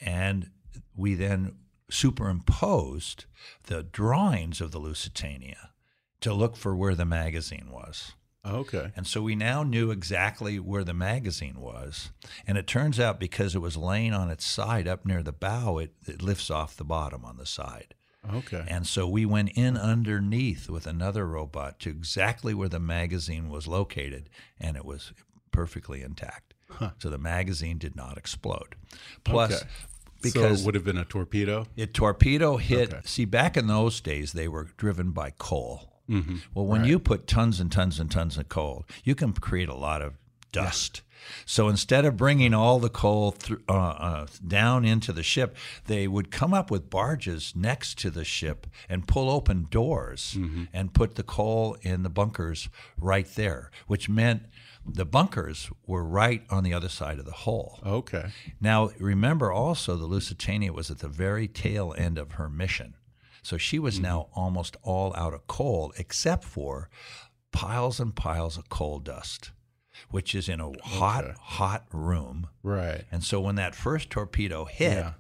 And 0.02 0.50
we 0.96 1.14
then 1.14 1.58
superimposed 1.92 3.26
the 3.64 3.84
drawings 3.84 4.62
of 4.62 4.72
the 4.72 4.80
Lusitania 4.80 5.72
to 6.22 6.34
look 6.34 6.56
for 6.56 6.76
where 6.76 6.96
the 6.96 7.06
magazine 7.06 7.70
was. 7.72 8.14
Okay. 8.46 8.92
And 8.96 9.06
so 9.06 9.22
we 9.22 9.36
now 9.36 9.64
knew 9.64 9.92
exactly 9.92 10.60
where 10.60 10.84
the 10.84 10.94
magazine 10.94 11.60
was. 11.60 12.12
And 12.48 12.58
it 12.58 12.68
turns 12.68 13.00
out 13.00 13.20
because 13.20 13.54
it 13.54 13.60
was 13.60 13.76
laying 13.76 14.14
on 14.14 14.30
its 14.30 14.46
side 14.46 14.88
up 14.88 15.06
near 15.06 15.22
the 15.22 15.34
bow, 15.34 15.78
it, 15.78 15.94
it 16.08 16.22
lifts 16.22 16.50
off 16.50 16.76
the 16.78 16.86
bottom 16.86 17.26
on 17.26 17.38
the 17.38 17.46
side. 17.46 17.96
Okay. 18.34 18.64
And 18.68 18.86
so 18.88 19.08
we 19.08 19.26
went 19.26 19.50
in 19.56 19.78
underneath 19.78 20.70
with 20.70 20.88
another 20.88 21.26
robot 21.28 21.80
to 21.82 21.90
exactly 21.90 22.54
where 22.54 22.70
the 22.70 22.80
magazine 22.80 23.50
was 23.50 23.68
located, 23.68 24.30
and 24.60 24.76
it 24.78 24.86
was 24.86 25.14
perfectly 25.52 26.02
intact. 26.02 26.54
So 27.00 27.10
the 27.10 27.18
magazine 27.18 27.78
did 27.78 27.96
not 27.96 28.18
explode. 28.18 28.76
Plus, 29.24 29.52
Okay. 29.64 29.70
because 30.22 30.58
so 30.60 30.62
it 30.62 30.66
would 30.66 30.76
have 30.76 30.84
been 30.84 30.98
a 30.98 31.06
torpedo. 31.06 31.66
it 31.76 31.94
torpedo 31.94 32.58
hit. 32.58 32.94
Okay. 32.94 33.02
See, 33.06 33.26
back 33.26 33.58
in 33.58 33.68
those 33.68 34.00
days, 34.02 34.34
they 34.34 34.48
were 34.48 34.68
driven 34.78 35.12
by 35.12 35.32
coal. 35.32 35.89
Mm-hmm. 36.10 36.36
Well, 36.54 36.66
when 36.66 36.84
you 36.86 37.00
put 37.00 37.28
tons 37.28 37.60
and 37.60 37.72
tons 37.72 38.00
and 38.00 38.10
tons 38.10 38.38
of 38.38 38.50
coal, 38.50 38.86
you 39.04 39.16
can 39.16 39.32
create 39.34 39.70
a 39.70 39.76
lot 39.76 40.02
of 40.02 40.14
dust. 40.52 41.02
So 41.46 41.68
instead 41.68 42.06
of 42.06 42.18
bringing 42.18 42.54
all 42.54 42.80
the 42.80 42.90
coal 42.90 43.32
through, 43.32 43.62
uh, 43.70 43.74
uh, 43.74 44.28
down 44.48 44.86
into 44.86 45.12
the 45.12 45.22
ship, 45.22 45.56
they 45.86 46.08
would 46.08 46.32
come 46.32 46.54
up 46.54 46.72
with 46.72 46.90
barges 46.90 47.54
next 47.56 48.00
to 48.00 48.10
the 48.10 48.24
ship 48.24 48.66
and 48.88 49.06
pull 49.08 49.30
open 49.30 49.68
doors 49.70 50.36
Mm-hmm. 50.40 50.64
and 50.74 50.94
put 50.94 51.16
the 51.16 51.24
coal 51.24 51.76
in 51.82 52.04
the 52.04 52.10
bunkers 52.10 52.70
right 52.98 53.28
there, 53.36 53.70
which 53.88 54.10
meant 54.10 54.44
the 54.86 55.06
bunkers 55.06 55.70
were 55.86 56.04
right 56.04 56.44
on 56.50 56.64
the 56.64 56.74
other 56.74 56.90
side 56.90 57.20
of 57.20 57.26
the 57.26 57.32
hull. 57.34 57.80
Okay. 57.86 58.30
Now, 58.60 58.90
remember 58.98 59.52
also, 59.52 59.98
the 59.98 60.06
Lusitania 60.06 60.74
was 60.74 60.90
at 60.90 61.00
the 61.00 61.10
very 61.10 61.48
tail 61.48 61.94
end 61.98 62.18
of 62.18 62.34
her 62.34 62.50
mission. 62.50 62.96
So 63.42 63.58
she 63.58 63.80
was 63.80 63.96
mm-hmm. 63.96 64.04
now 64.04 64.30
almost 64.34 64.78
all 64.84 65.16
out 65.16 65.34
of 65.34 65.48
coal, 65.48 65.94
except 65.98 66.44
for 66.44 66.90
piles 67.52 68.00
and 68.00 68.16
piles 68.16 68.58
of 68.58 68.70
coal 68.70 69.00
dust, 69.00 69.52
which 70.10 70.36
is 70.36 70.50
in 70.50 70.60
a 70.60 70.72
hot, 70.84 71.26
Okay. 71.26 71.34
hot 71.40 71.86
room. 71.92 72.48
Right. 72.64 73.06
And 73.12 73.24
so 73.24 73.42
when 73.42 73.56
that 73.56 73.76
first 73.76 74.10
torpedo 74.10 74.66
hit, 74.66 74.98
Yeah. 74.98 75.14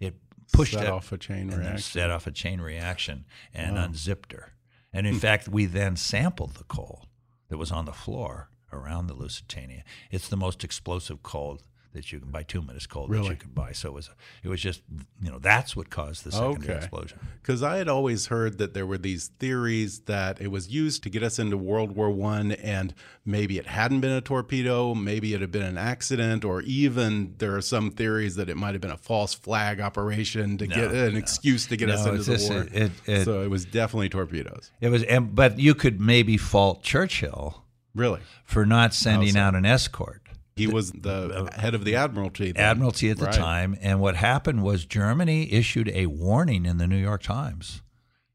it 0.00 0.16
pushed 0.52 0.74
Set 0.74 0.84
it 0.84 0.90
off 0.90 1.12
a 1.12 1.18
chain 1.18 1.42
and 1.42 1.52
then 1.52 1.60
reaction. 1.60 1.82
set 1.82 2.10
off 2.10 2.26
a 2.26 2.32
chain 2.32 2.60
reaction 2.60 3.24
and 3.52 3.76
unzipped 3.78 4.32
her. 4.32 4.52
And 4.92 5.06
in 5.06 5.14
hmm. 5.14 5.20
fact, 5.20 5.48
we 5.48 5.66
then 5.66 5.96
sampled 5.96 6.54
the 6.54 6.64
coal 6.64 7.08
that 7.48 7.58
was 7.58 7.70
on 7.70 7.84
the 7.84 7.92
floor 7.92 8.48
around 8.72 9.06
the 9.06 9.14
Lusitania. 9.14 9.84
It's 10.10 10.28
the 10.28 10.36
most 10.36 10.64
explosive 10.64 11.22
coal 11.22 11.60
that 11.96 12.12
you 12.12 12.20
can 12.20 12.30
buy, 12.30 12.40
bituminous 12.42 12.86
coal 12.86 13.06
that 13.08 13.12
Really? 13.12 13.30
you 13.30 13.36
can 13.36 13.50
buy. 13.50 13.72
So 13.72 13.88
it 13.88 13.94
was, 13.94 14.10
it 14.44 14.48
was 14.48 14.60
just, 14.60 14.82
you 15.20 15.30
know, 15.30 15.38
that's 15.38 15.74
what 15.74 15.90
caused 15.90 16.24
the 16.24 16.30
secondary 16.32 16.74
Okay. 16.74 16.84
explosion. 16.84 17.18
Because 17.42 17.62
I 17.62 17.78
had 17.78 17.88
always 17.88 18.26
heard 18.26 18.58
that 18.58 18.74
there 18.74 18.86
were 18.86 18.98
these 18.98 19.28
theories 19.40 20.00
that 20.00 20.40
it 20.40 20.48
was 20.48 20.68
used 20.68 21.02
to 21.04 21.10
get 21.10 21.22
us 21.22 21.38
into 21.38 21.56
World 21.56 21.92
War 21.96 22.10
One, 22.10 22.52
and 22.52 22.94
maybe 23.24 23.58
it 23.58 23.66
hadn't 23.66 24.00
been 24.00 24.12
a 24.12 24.20
torpedo, 24.20 24.94
maybe 24.94 25.32
it 25.34 25.40
had 25.40 25.50
been 25.50 25.62
an 25.62 25.78
accident, 25.78 26.44
or 26.44 26.60
even 26.62 27.34
there 27.38 27.56
are 27.56 27.62
some 27.62 27.90
theories 27.90 28.36
that 28.36 28.48
it 28.48 28.56
might 28.56 28.72
have 28.74 28.80
been 28.82 28.90
a 28.90 28.96
false 28.98 29.34
flag 29.34 29.80
operation 29.80 30.58
to 30.58 30.66
get 30.66 30.92
an 30.92 31.16
excuse 31.16 31.66
to 31.66 31.76
get 31.76 31.88
us 31.90 32.06
into 32.06 32.22
the 32.22 32.48
war. 32.52 32.66
it- 32.72 32.92
it- 33.06 33.24
so 33.24 33.42
it 33.42 33.48
was 33.48 33.64
definitely 33.64 34.08
torpedoes. 34.10 34.70
It 34.80 34.90
was, 34.90 35.02
and, 35.04 35.34
but 35.34 35.58
you 35.58 35.74
could 35.74 36.00
maybe 36.00 36.36
fault 36.36 36.82
Churchill 36.82 37.64
Really, 37.94 38.20
for 38.44 38.66
not 38.66 38.92
sending 38.92 39.36
out 39.38 39.54
an 39.54 39.64
escort. 39.64 40.20
He 40.56 40.66
was 40.66 40.90
the 40.92 41.50
head 41.54 41.74
of 41.74 41.84
the 41.84 41.94
admiralty. 41.94 42.52
then, 42.52 42.64
Admiralty 42.64 43.10
at 43.10 43.18
the 43.18 43.26
right? 43.26 43.34
time. 43.34 43.76
And 43.82 44.00
what 44.00 44.16
happened 44.16 44.62
was 44.62 44.86
Germany 44.86 45.52
issued 45.52 45.90
a 45.90 46.06
warning 46.06 46.64
in 46.64 46.78
the 46.78 46.86
New 46.86 46.96
York 46.96 47.22
Times. 47.22 47.82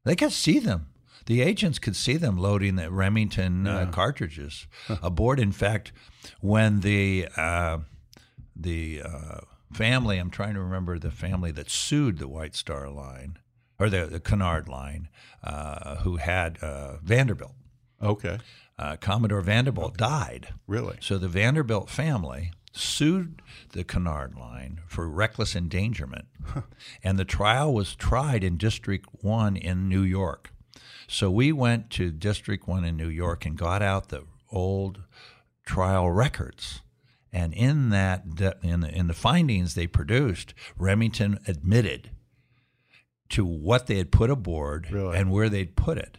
They 0.04 0.14
could 0.14 0.32
see 0.32 0.60
them. 0.60 0.86
The 1.26 1.42
agents 1.42 1.78
could 1.78 1.96
see 1.96 2.16
them 2.16 2.36
loading 2.36 2.76
the 2.76 2.90
Remington 2.90 3.66
uh, 3.66 3.86
cartridges 3.92 4.66
aboard. 5.02 5.38
In 5.38 5.52
fact, 5.52 5.92
when 6.40 6.80
the 6.80 7.28
uh, 7.36 7.78
the 8.56 9.02
uh, 9.04 9.40
family, 9.72 10.18
I'm 10.18 10.30
trying 10.30 10.54
to 10.54 10.60
remember 10.60 10.98
the 10.98 11.10
family 11.10 11.50
that 11.52 11.70
sued 11.70 12.18
the 12.18 12.28
White 12.28 12.54
Star 12.54 12.88
Line 12.88 13.38
or 13.78 13.88
the, 13.90 14.06
the 14.06 14.20
Cunard 14.20 14.68
Line, 14.68 15.08
uh, 15.42 15.96
who 15.96 16.16
had 16.16 16.58
uh, 16.62 16.98
Vanderbilt, 17.02 17.54
Okay, 18.02 18.38
uh, 18.82 18.96
Commodore 18.96 19.40
Vanderbilt 19.42 19.96
died. 19.96 20.48
really. 20.66 20.96
So 21.00 21.18
the 21.18 21.28
Vanderbilt 21.28 21.88
family 21.88 22.52
sued 22.72 23.42
the 23.72 23.84
Cunard 23.84 24.34
Line 24.34 24.80
for 24.86 25.08
reckless 25.08 25.54
endangerment, 25.54 26.24
and 27.04 27.18
the 27.18 27.24
trial 27.24 27.72
was 27.72 27.94
tried 27.94 28.42
in 28.42 28.56
District 28.56 29.06
1 29.20 29.56
in 29.56 29.88
New 29.88 30.02
York. 30.02 30.52
So 31.06 31.30
we 31.30 31.52
went 31.52 31.90
to 31.90 32.10
District 32.10 32.66
1 32.66 32.84
in 32.84 32.96
New 32.96 33.08
York 33.10 33.44
and 33.44 33.56
got 33.58 33.82
out 33.82 34.08
the 34.08 34.24
old 34.50 35.02
trial 35.66 36.10
records. 36.10 36.80
And 37.32 37.52
in 37.54 37.90
that, 37.90 38.24
in 38.62 38.80
the, 38.80 38.90
in 38.94 39.06
the 39.06 39.14
findings 39.14 39.74
they 39.74 39.86
produced, 39.86 40.54
Remington 40.76 41.38
admitted 41.46 42.10
to 43.30 43.44
what 43.44 43.86
they 43.86 43.96
had 43.96 44.10
put 44.12 44.30
aboard 44.30 44.90
Really? 44.90 45.16
and 45.18 45.30
where 45.30 45.48
they'd 45.48 45.76
put 45.76 45.98
it. 45.98 46.18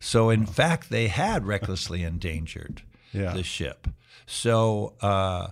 So, 0.00 0.30
in 0.30 0.46
fact, 0.46 0.90
they 0.90 1.08
had 1.08 1.46
recklessly 1.46 2.02
endangered 2.02 2.82
Yeah. 3.12 3.32
the 3.34 3.42
ship. 3.42 3.86
So, 4.26 4.94
uh, 5.00 5.48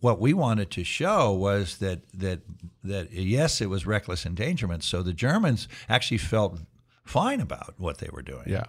what 0.00 0.18
we 0.20 0.32
wanted 0.32 0.70
to 0.70 0.84
show 0.84 1.32
was 1.32 1.78
that 1.78 2.00
that 2.14 2.40
that 2.82 3.12
yes, 3.12 3.60
it 3.60 3.66
was 3.66 3.84
reckless 3.86 4.24
endangerment. 4.24 4.82
So 4.82 5.02
the 5.02 5.12
Germans 5.12 5.68
actually 5.88 6.18
felt 6.18 6.60
fine 7.04 7.40
about 7.40 7.74
what 7.76 7.98
they 7.98 8.08
were 8.10 8.22
doing. 8.22 8.44
Yeah. 8.46 8.64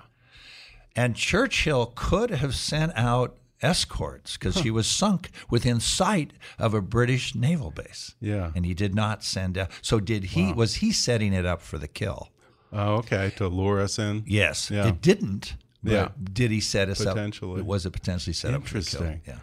And 0.95 1.15
Churchill 1.15 1.93
could 1.95 2.31
have 2.31 2.55
sent 2.55 2.91
out 2.95 3.37
escorts 3.61 4.33
because 4.35 4.57
he 4.59 4.71
was 4.71 4.85
sunk 4.87 5.29
within 5.49 5.79
sight 5.79 6.33
of 6.59 6.73
a 6.73 6.81
British 6.81 7.35
naval 7.35 7.71
base. 7.71 8.15
Yeah. 8.19 8.51
And 8.55 8.65
he 8.65 8.73
did 8.73 8.93
not 8.93 9.23
send 9.23 9.57
out. 9.57 9.69
So 9.81 9.99
did 9.99 10.25
he? 10.25 10.51
Was 10.51 10.75
he 10.75 10.91
setting 10.91 11.31
it 11.33 11.45
up 11.45 11.61
for 11.61 11.77
the 11.77 11.87
kill? 11.87 12.29
Oh, 12.73 12.95
okay. 12.97 13.31
To 13.37 13.47
lure 13.47 13.79
us 13.79 13.97
in. 13.99 14.23
Yes. 14.27 14.69
Yeah. 14.69 14.87
It 14.87 15.01
didn't. 15.01 15.55
But 15.83 15.91
Yeah. 15.93 16.09
Did 16.33 16.51
he 16.51 16.59
set 16.59 16.89
us 16.89 17.05
up? 17.05 17.15
Potentially. 17.15 17.61
up? 17.61 17.67
Was 17.67 17.85
a 17.85 17.91
potentially 17.91 18.33
set 18.33 18.53
up 18.53 18.63
the 18.63 18.69
kill? 18.69 18.77
Interesting. 18.77 19.21
Yeah. 19.27 19.37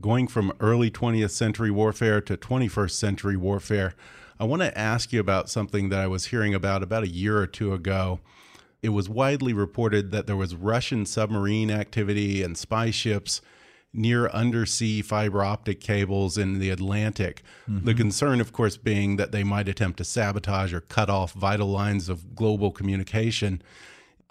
going 0.00 0.28
from 0.28 0.52
early 0.60 0.90
20th 0.90 1.30
century 1.30 1.70
warfare 1.70 2.20
to 2.20 2.36
21st 2.36 2.92
century 2.92 3.36
warfare, 3.36 3.94
I 4.38 4.44
want 4.44 4.62
to 4.62 4.76
ask 4.78 5.12
you 5.12 5.20
about 5.20 5.50
something 5.50 5.88
that 5.88 5.98
I 5.98 6.06
was 6.06 6.26
hearing 6.26 6.54
about 6.54 6.82
about 6.82 7.02
a 7.02 7.08
year 7.08 7.38
or 7.38 7.46
two 7.46 7.74
ago. 7.74 8.20
It 8.82 8.90
was 8.90 9.08
widely 9.08 9.52
reported 9.52 10.10
that 10.12 10.26
there 10.26 10.36
was 10.36 10.54
Russian 10.54 11.04
submarine 11.06 11.70
activity 11.70 12.42
and 12.42 12.56
spy 12.56 12.90
ships 12.90 13.42
near 13.92 14.28
undersea 14.28 15.02
fiber 15.02 15.42
optic 15.44 15.80
cables 15.80 16.38
in 16.38 16.58
the 16.58 16.70
Atlantic. 16.70 17.42
The 17.66 17.94
concern, 17.94 18.40
of 18.40 18.52
course, 18.52 18.76
being 18.76 19.16
that 19.16 19.32
they 19.32 19.44
might 19.44 19.68
attempt 19.68 19.98
to 19.98 20.04
sabotage 20.04 20.72
or 20.72 20.80
cut 20.80 21.08
off 21.10 21.32
vital 21.32 21.68
lines 21.68 22.08
of 22.08 22.34
global 22.34 22.70
communication. 22.70 23.62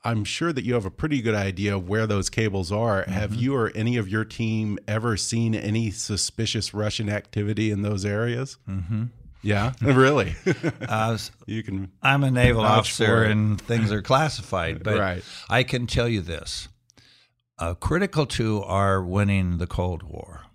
I'm 0.04 0.24
sure 0.24 0.54
that 0.54 0.64
you 0.64 0.76
have 0.76 0.86
a 0.86 0.92
pretty 0.92 1.22
good 1.22 1.36
idea 1.36 1.76
of 1.76 1.90
where 1.90 2.08
those 2.08 2.30
cables 2.30 2.72
are. 2.72 3.04
Have 3.04 3.36
you 3.36 3.54
or 3.56 3.72
any 3.76 3.98
of 3.98 4.08
your 4.08 4.24
team 4.24 4.80
ever 4.88 5.18
seen 5.18 5.54
any 5.54 5.92
suspicious 5.92 6.74
Russian 6.74 7.10
activity 7.10 7.70
in 7.70 7.82
those 7.82 8.06
areas? 8.06 8.58
Mm-hmm. 8.68 9.06
Yeah, 9.42 9.74
really. 9.82 10.36
Uh, 10.88 11.18
you 11.46 11.64
can. 11.64 11.92
I'm 12.02 12.24
a 12.24 12.32
naval 12.32 12.62
officer 12.64 13.24
and 13.24 13.60
things 13.62 13.92
are 13.92 14.02
classified, 14.02 14.84
but 14.84 14.98
Right. 14.98 15.24
I 15.50 15.64
can 15.64 15.86
tell 15.88 16.08
you 16.08 16.22
this. 16.22 16.68
Uh, 17.60 17.74
critical 17.74 18.26
to 18.26 18.64
our 18.64 19.04
winning 19.04 19.58
the 19.58 19.68
Cold 19.68 20.02
War 20.02 20.46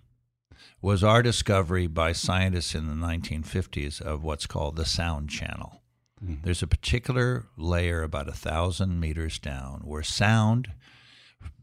was 0.81 1.03
our 1.03 1.21
discovery 1.21 1.85
by 1.85 2.11
scientists 2.11 2.73
in 2.73 2.87
the 2.87 3.05
1950s 3.05 4.01
of 4.01 4.23
what's 4.23 4.47
called 4.47 4.75
the 4.75 4.85
sound 4.85 5.29
channel. 5.29 5.83
Mm-hmm. 6.23 6.41
There's 6.43 6.63
a 6.63 6.67
particular 6.67 7.45
layer 7.57 8.01
about 8.01 8.27
a 8.27 8.33
thousand 8.33 8.99
meters 8.99 9.37
down 9.37 9.81
where 9.83 10.01
sound 10.01 10.71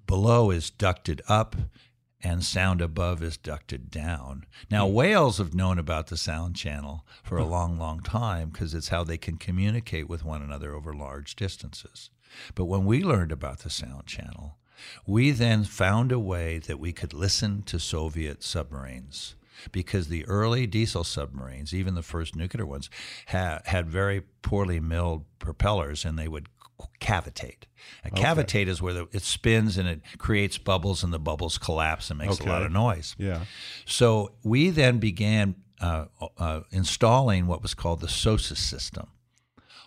below 0.06 0.52
is 0.52 0.70
ducted 0.70 1.22
up 1.28 1.56
and 2.22 2.44
sound 2.44 2.80
above 2.80 3.20
is 3.20 3.36
ducted 3.36 3.90
down. 3.90 4.46
Now, 4.70 4.86
mm. 4.86 4.92
whales 4.92 5.38
have 5.38 5.54
known 5.54 5.76
about 5.76 6.06
the 6.06 6.16
sound 6.16 6.54
channel 6.54 7.04
for 7.24 7.38
a 7.38 7.42
mm. 7.42 7.50
long, 7.50 7.78
long 7.78 7.98
time 7.98 8.50
because 8.50 8.74
it's 8.74 8.90
how 8.90 9.02
they 9.02 9.18
can 9.18 9.38
communicate 9.38 10.08
with 10.08 10.24
one 10.24 10.40
another 10.40 10.72
over 10.72 10.94
large 10.94 11.34
distances. 11.34 12.10
But 12.54 12.66
when 12.66 12.84
we 12.84 13.02
learned 13.02 13.32
about 13.32 13.60
the 13.60 13.70
sound 13.70 14.06
channel, 14.06 14.58
we 15.06 15.30
then 15.30 15.64
found 15.64 16.12
a 16.12 16.18
way 16.18 16.58
that 16.58 16.78
we 16.78 16.92
could 16.92 17.12
listen 17.12 17.62
to 17.64 17.78
Soviet 17.78 18.42
submarines 18.42 19.34
because 19.70 20.08
the 20.08 20.26
early 20.26 20.66
diesel 20.66 21.04
submarines, 21.04 21.72
even 21.72 21.94
the 21.94 22.02
first 22.02 22.34
nuclear 22.34 22.66
ones, 22.66 22.90
ha- 23.28 23.60
had 23.66 23.88
very 23.88 24.22
poorly 24.42 24.80
milled 24.80 25.24
propellers 25.38 26.04
and 26.04 26.18
they 26.18 26.28
would 26.28 26.48
cavitate. 27.00 27.64
A 28.04 28.10
cavitate 28.10 28.66
is 28.66 28.82
where 28.82 28.92
the, 28.92 29.08
it 29.12 29.22
spins 29.22 29.76
and 29.78 29.88
it 29.88 30.00
creates 30.18 30.58
bubbles 30.58 31.04
and 31.04 31.12
the 31.12 31.18
bubbles 31.18 31.58
collapse 31.58 32.10
and 32.10 32.18
makes 32.18 32.40
a 32.40 32.44
lot 32.44 32.62
of 32.62 32.72
noise. 32.72 33.14
Yeah. 33.18 33.44
So 33.84 34.32
we 34.42 34.70
then 34.70 34.98
began 34.98 35.54
uh, 35.80 36.06
uh, 36.38 36.60
installing 36.70 37.46
what 37.46 37.62
was 37.62 37.74
called 37.74 38.00
the 38.00 38.08
SOSUS 38.08 38.58
system 38.58 39.08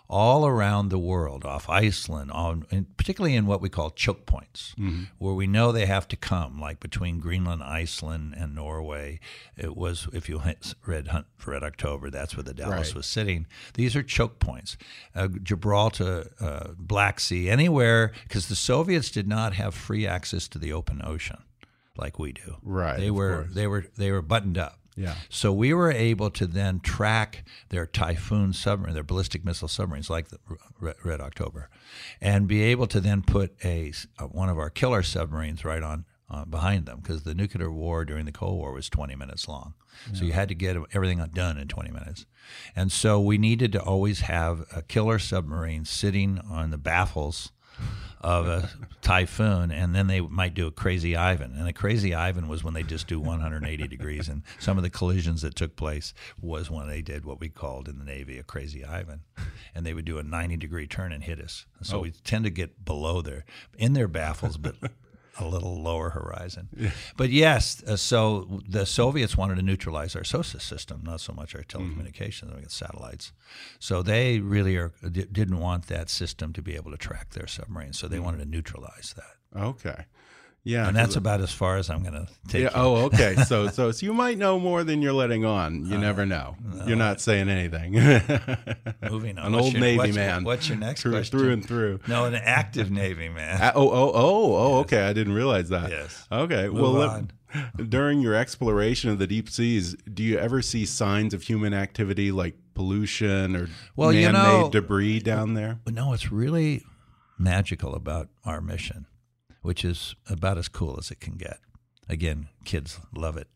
all 0.08 0.46
around 0.46 0.88
the 0.90 0.98
world, 0.98 1.44
off 1.44 1.68
Iceland, 1.68 2.30
on, 2.30 2.64
particularly 2.96 3.34
in 3.34 3.46
what 3.46 3.60
we 3.60 3.68
call 3.68 3.90
choke 3.90 4.24
points, 4.26 4.74
where 5.18 5.34
we 5.34 5.46
know 5.46 5.72
they 5.72 5.86
have 5.86 6.06
to 6.08 6.16
come, 6.16 6.60
like 6.60 6.78
between 6.80 7.18
Greenland, 7.18 7.62
Iceland, 7.62 8.34
and 8.36 8.54
Norway. 8.54 9.18
It 9.56 9.76
was, 9.76 10.08
if 10.12 10.28
you 10.28 10.40
read 10.84 11.08
Hunt 11.08 11.26
for 11.36 11.50
Red 11.52 11.64
October, 11.64 12.10
that's 12.10 12.36
where 12.36 12.44
the 12.44 12.54
Dallas 12.54 12.88
Right. 12.88 12.94
was 12.94 13.06
sitting. 13.06 13.46
These 13.74 13.96
are 13.96 14.02
choke 14.02 14.38
points. 14.38 14.76
Uh, 15.14 15.28
Gibraltar, 15.42 16.30
uh, 16.40 16.68
Black 16.78 17.18
Sea, 17.20 17.50
anywhere, 17.50 18.12
because 18.24 18.46
the 18.48 18.56
Soviets 18.56 19.10
did 19.10 19.26
not 19.26 19.54
have 19.54 19.74
free 19.74 20.06
access 20.06 20.46
to 20.48 20.58
the 20.58 20.72
open 20.72 21.00
ocean 21.04 21.42
like 21.96 22.18
we 22.18 22.32
do. 22.32 22.56
Right, 22.62 22.98
They 23.00 23.10
were 23.10 23.48
they 23.50 23.66
were 23.66 23.86
they 23.96 24.12
were 24.12 24.22
buttoned 24.22 24.58
up. 24.58 24.78
Yeah. 24.96 25.14
So 25.28 25.52
we 25.52 25.74
were 25.74 25.92
able 25.92 26.30
to 26.30 26.46
then 26.46 26.80
track 26.80 27.44
their 27.68 27.86
Typhoon 27.86 28.52
submarine, 28.54 28.94
their 28.94 29.02
ballistic 29.02 29.44
missile 29.44 29.68
submarines, 29.68 30.08
like 30.08 30.28
the 30.28 30.38
Red, 30.80 31.20
October, 31.20 31.68
and 32.20 32.48
be 32.48 32.62
able 32.62 32.86
to 32.88 33.00
then 33.00 33.22
put 33.22 33.54
a 33.62 33.92
uh, 34.18 34.24
one 34.24 34.48
of 34.48 34.58
our 34.58 34.70
killer 34.70 35.02
submarines 35.02 35.64
right 35.64 35.82
on 35.82 36.06
uh, 36.30 36.44
behind 36.46 36.86
them 36.86 37.00
because 37.00 37.24
the 37.24 37.34
nuclear 37.34 37.70
war 37.70 38.04
during 38.04 38.24
the 38.24 38.32
Cold 38.32 38.56
War 38.58 38.72
was 38.72 38.88
20 38.88 39.14
minutes 39.14 39.46
long. 39.46 39.74
So 40.12 40.26
you 40.26 40.32
had 40.32 40.48
to 40.50 40.54
get 40.54 40.76
everything 40.92 41.24
done 41.32 41.56
in 41.56 41.68
20 41.68 41.90
minutes, 41.90 42.26
and 42.74 42.92
so 42.92 43.18
we 43.18 43.38
needed 43.38 43.72
to 43.72 43.80
always 43.80 44.20
have 44.20 44.66
a 44.74 44.82
killer 44.82 45.18
submarine 45.18 45.86
sitting 45.86 46.38
on 46.50 46.70
the 46.70 46.76
baffles 46.76 47.50
of 48.20 48.46
a 48.46 48.70
typhoon, 49.02 49.70
and 49.70 49.94
then 49.94 50.06
they 50.06 50.20
might 50.20 50.54
do 50.54 50.66
a 50.66 50.70
crazy 50.70 51.16
Ivan. 51.16 51.54
And 51.56 51.68
a 51.68 51.72
crazy 51.72 52.14
Ivan 52.14 52.48
was 52.48 52.64
when 52.64 52.74
they 52.74 52.82
just 52.82 53.06
do 53.06 53.20
180 53.20 53.88
degrees. 53.88 54.28
And 54.28 54.42
some 54.58 54.76
of 54.76 54.82
the 54.82 54.90
collisions 54.90 55.42
that 55.42 55.54
took 55.54 55.76
place 55.76 56.14
was 56.40 56.70
when 56.70 56.88
they 56.88 57.02
did 57.02 57.24
what 57.24 57.40
we 57.40 57.48
called 57.48 57.88
in 57.88 57.98
the 57.98 58.04
Navy 58.04 58.38
a 58.38 58.42
crazy 58.42 58.84
Ivan, 58.84 59.20
and 59.74 59.84
they 59.84 59.94
would 59.94 60.04
do 60.04 60.18
a 60.18 60.22
90 60.22 60.56
degree 60.56 60.86
turn 60.86 61.12
and 61.12 61.24
hit 61.24 61.40
us. 61.40 61.66
So 61.82 61.98
oh. 61.98 62.00
we 62.00 62.10
tend 62.10 62.44
to 62.44 62.50
get 62.50 62.84
below 62.84 63.22
there 63.22 63.44
in 63.78 63.92
their 63.92 64.08
baffles, 64.08 64.56
but. 64.56 64.76
A 65.38 65.44
little 65.46 65.82
lower 65.82 66.10
horizon, 66.10 66.68
but 67.16 67.28
yes. 67.30 67.82
Uh, 67.82 67.96
so 67.96 68.60
the 68.66 68.86
Soviets 68.86 69.36
wanted 69.36 69.56
to 69.56 69.62
neutralize 69.62 70.16
our 70.16 70.22
SOSUS 70.24 70.62
system, 70.62 71.02
not 71.04 71.20
so 71.20 71.32
much 71.32 71.54
our 71.54 71.62
telecommunications, 71.62 72.54
we 72.54 72.62
got 72.62 72.70
satellites. 72.70 73.32
So 73.78 74.02
they 74.02 74.40
really 74.40 74.76
are 74.76 74.92
di- 75.10 75.26
didn't 75.30 75.58
want 75.58 75.88
that 75.88 76.08
system 76.08 76.52
to 76.54 76.62
be 76.62 76.74
able 76.74 76.90
to 76.90 76.96
track 76.96 77.30
their 77.30 77.46
submarines. 77.46 77.98
So 77.98 78.08
they 78.08 78.18
wanted 78.18 78.38
to 78.38 78.46
neutralize 78.46 79.14
that, 79.16 79.60
Okay. 79.62 80.06
Yeah. 80.66 80.88
and 80.88 80.96
that's 80.96 81.14
about 81.14 81.40
as 81.40 81.52
far 81.52 81.76
as 81.76 81.88
I'm 81.90 82.02
going 82.02 82.14
to 82.14 82.26
take. 82.48 82.62
Yeah. 82.64 82.68
you. 82.68 82.74
Oh, 82.74 82.94
okay. 83.06 83.36
So, 83.46 83.68
so, 83.68 83.92
so 83.92 84.04
you 84.04 84.12
might 84.12 84.36
know 84.36 84.58
more 84.58 84.82
than 84.82 85.00
you're 85.00 85.12
letting 85.12 85.44
on. 85.44 85.86
You 85.86 85.96
never 85.96 86.26
know. 86.26 86.56
You're 86.86 86.96
not 86.96 87.20
saying 87.20 87.48
anything. 87.48 87.92
Moving 89.10 89.38
on. 89.38 89.46
An 89.46 89.52
What's 89.52 89.64
old 89.64 89.72
your- 89.74 89.80
Navy 89.80 89.96
what's- 89.98 90.14
man. 90.16 90.44
What's 90.44 90.68
your 90.68 90.78
next 90.78 91.02
through, 91.02 91.12
question? 91.12 91.38
Through 91.38 91.52
and 91.52 91.64
through. 91.66 92.00
No, 92.08 92.24
an 92.24 92.34
active 92.34 92.90
Navy 92.90 93.28
man. 93.28 93.62
Uh, 93.62 93.72
oh, 93.74 93.88
oh, 93.90 94.12
oh, 94.14 94.54
oh. 94.56 94.78
Okay, 94.80 95.02
I 95.06 95.12
didn't 95.12 95.34
realize 95.34 95.68
that. 95.68 95.90
Yes. 95.90 96.26
Okay. 96.32 96.68
Move 96.68 96.74
well, 96.82 96.92
let- 96.92 97.08
on. 97.10 97.30
during 97.88 98.20
your 98.20 98.34
exploration 98.34 99.08
of 99.10 99.18
the 99.18 99.26
deep 99.26 99.48
seas, 99.48 99.94
do 100.12 100.22
you 100.22 100.36
ever 100.38 100.60
see 100.60 100.84
signs 100.84 101.32
of 101.32 101.42
human 101.44 101.72
activity 101.72 102.32
like 102.32 102.56
pollution 102.74 103.54
or 103.56 103.68
Well, 103.94 104.10
man-made 104.12 104.32
know- 104.32 104.68
debris 104.70 105.20
down 105.20 105.54
there? 105.54 105.78
No, 105.86 106.12
it's 106.12 106.32
really 106.32 106.84
magical 107.38 107.94
about 107.94 108.28
our 108.44 108.60
mission, 108.60 109.06
which 109.66 109.84
is 109.84 110.14
about 110.30 110.58
as 110.58 110.68
cool 110.68 110.94
as 110.96 111.10
it 111.10 111.18
can 111.18 111.34
get. 111.34 111.58
Again, 112.08 112.46
kids 112.64 113.00
love 113.12 113.36
it. 113.36 113.48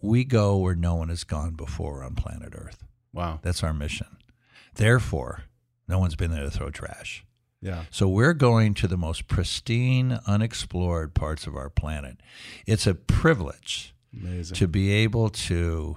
We 0.00 0.22
go 0.22 0.56
where 0.56 0.76
no 0.76 0.94
one 0.94 1.08
has 1.08 1.24
gone 1.24 1.54
before 1.54 2.04
on 2.04 2.14
planet 2.14 2.52
Earth. 2.54 2.84
Wow. 3.12 3.40
That's 3.42 3.64
our 3.64 3.74
mission. 3.74 4.06
Therefore, 4.76 5.42
no 5.88 5.98
one's 5.98 6.14
been 6.14 6.30
there 6.30 6.44
to 6.44 6.50
throw 6.50 6.70
trash. 6.70 7.24
Yeah. 7.60 7.86
So 7.90 8.06
we're 8.06 8.34
going 8.34 8.74
to 8.74 8.86
the 8.86 8.96
most 8.96 9.26
pristine, 9.26 10.20
unexplored 10.28 11.12
parts 11.12 11.48
of 11.48 11.56
our 11.56 11.70
planet. 11.70 12.20
It's 12.64 12.86
a 12.86 12.94
privilege 12.94 13.96
Amazing. 14.14 14.54
to 14.54 14.68
be 14.68 14.92
able 14.92 15.28
to 15.30 15.96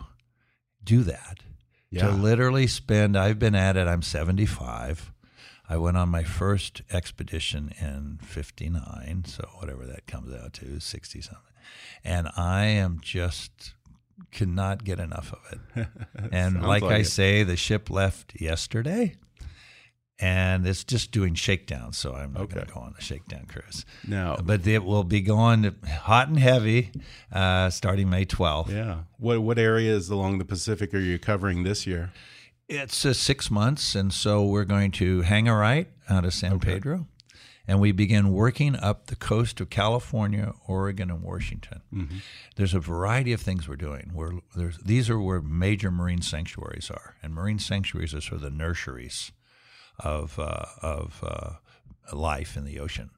do 0.84 1.03
that. 1.03 1.38
Yeah. 1.91 2.07
To 2.07 2.12
literally 2.14 2.66
spend, 2.66 3.16
I've 3.16 3.38
been 3.38 3.53
at 3.53 3.78
it, 3.78 3.88
I'm 3.88 4.01
75. 4.01 5.11
I 5.72 5.78
went 5.78 5.95
on 5.95 6.09
my 6.09 6.24
first 6.24 6.82
expedition 6.91 7.74
in 7.80 8.19
59, 8.22 9.24
so 9.26 9.47
whatever 9.59 9.86
that 9.86 10.05
comes 10.05 10.34
out 10.36 10.51
to, 10.55 10.82
60 10.82 11.22
something. 11.22 11.41
And 12.03 12.28
I 12.36 12.65
am 12.65 12.99
just 13.01 13.76
cannot 14.32 14.84
get 14.84 14.99
enough 14.99 15.32
of 15.32 15.39
it. 15.78 15.88
and 16.34 16.61
like, 16.61 16.84
like 16.84 16.91
I 16.91 16.97
it. 16.97 17.05
say, 17.05 17.43
the 17.43 17.55
ship 17.55 17.89
left 17.89 18.34
yesterday. 18.38 19.15
And 20.19 20.67
it's 20.67 20.84
just 20.84 21.11
doing 21.11 21.36
shakedown, 21.36 21.93
so 21.93 22.15
I'm 22.15 22.34
not 22.34 22.49
going 22.49 22.67
to 22.67 22.74
go 22.74 22.82
on 22.82 22.93
a 22.99 23.01
shakedown 23.01 23.45
cruise. 23.45 23.86
No. 24.05 24.38
But 24.43 24.67
it 24.67 24.84
will 24.84 25.05
be 25.05 25.22
going 25.22 25.74
hot 25.88 26.28
and 26.28 26.38
heavy 26.38 26.91
uh, 27.32 27.69
starting 27.69 28.09
May 28.09 28.26
12th. 28.26 28.69
yeah. 28.69 29.03
What 29.17 29.41
what 29.41 29.57
areas 29.57 30.09
along 30.09 30.38
the 30.39 30.45
Pacific 30.45 30.93
are 30.93 30.99
you 30.99 31.17
covering 31.17 31.63
this 31.63 31.88
year? 31.88 32.11
It's 32.72 33.05
uh, 33.05 33.13
six 33.13 33.51
months, 33.51 33.95
and 33.95 34.13
so 34.13 34.45
we're 34.45 34.63
going 34.63 34.91
to 34.91 35.22
hang 35.22 35.47
a 35.49 35.55
right 35.55 35.89
out 36.09 36.24
of 36.24 36.34
San 36.34 36.59
Pedro, 36.59 37.07
and 37.67 37.82
we 37.82 37.91
begin 37.91 38.32
working 38.32 38.78
up 38.78 39.07
the 39.07 39.17
coast 39.17 39.59
of 39.59 39.69
California, 39.69 40.53
Oregon, 40.67 41.11
and 41.11 41.22
Washington. 41.22 41.82
There's 42.55 42.74
a 42.74 42.80
variety 42.80 43.34
of 43.34 43.41
things 43.41 43.67
we're 43.67 43.76
doing. 43.76 44.11
We're, 44.13 44.39
there's, 44.55 44.78
these 44.78 45.09
are 45.09 45.19
where 45.19 45.41
major 45.41 45.91
marine 45.91 46.22
sanctuaries 46.22 46.89
are, 46.89 47.15
and 47.22 47.34
marine 47.34 47.59
sanctuaries 47.59 48.13
are 48.13 48.22
sort 48.22 48.36
of 48.36 48.41
the 48.41 48.49
nurseries 48.49 49.34
of 49.99 50.39
uh, 50.39 50.65
of 50.82 51.22
uh, 51.28 52.15
life 52.15 52.55
in 52.55 52.63
the 52.63 52.80
ocean. 52.80 53.09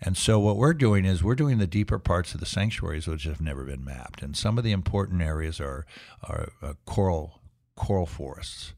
And 0.00 0.16
so 0.16 0.38
what 0.38 0.56
we're 0.56 0.74
doing 0.74 1.04
is 1.04 1.22
we're 1.22 1.34
doing 1.34 1.58
the 1.58 1.66
deeper 1.66 1.98
parts 1.98 2.34
of 2.34 2.40
the 2.40 2.46
sanctuaries 2.46 3.06
which 3.06 3.24
have 3.24 3.40
never 3.40 3.64
been 3.64 3.84
mapped. 3.84 4.22
And 4.22 4.36
some 4.36 4.58
of 4.58 4.64
the 4.64 4.72
important 4.72 5.22
areas 5.22 5.60
are 5.60 5.86
are 6.22 6.52
uh, 6.62 6.74
coral 6.84 7.37
coral 7.78 8.06
forests 8.06 8.72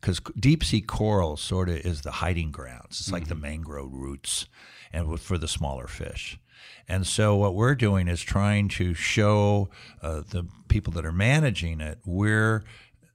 because 0.00 0.20
deep 0.38 0.64
sea 0.64 0.80
coral 0.80 1.36
sort 1.36 1.68
of 1.68 1.76
is 1.78 2.02
the 2.02 2.10
hiding 2.12 2.50
grounds. 2.50 3.00
It's 3.00 3.12
like 3.12 3.28
the 3.28 3.34
mangrove 3.34 3.92
roots 3.92 4.46
and 4.92 5.06
with- 5.08 5.22
for 5.22 5.38
the 5.38 5.48
smaller 5.48 5.86
fish. 5.86 6.38
And 6.88 7.06
so 7.06 7.36
what 7.36 7.54
we're 7.54 7.74
doing 7.74 8.08
is 8.08 8.22
trying 8.22 8.68
to 8.70 8.94
show 8.94 9.68
uh, 10.02 10.22
the 10.30 10.46
people 10.68 10.92
that 10.94 11.04
are 11.04 11.12
managing 11.12 11.80
it 11.80 11.98
where 12.04 12.64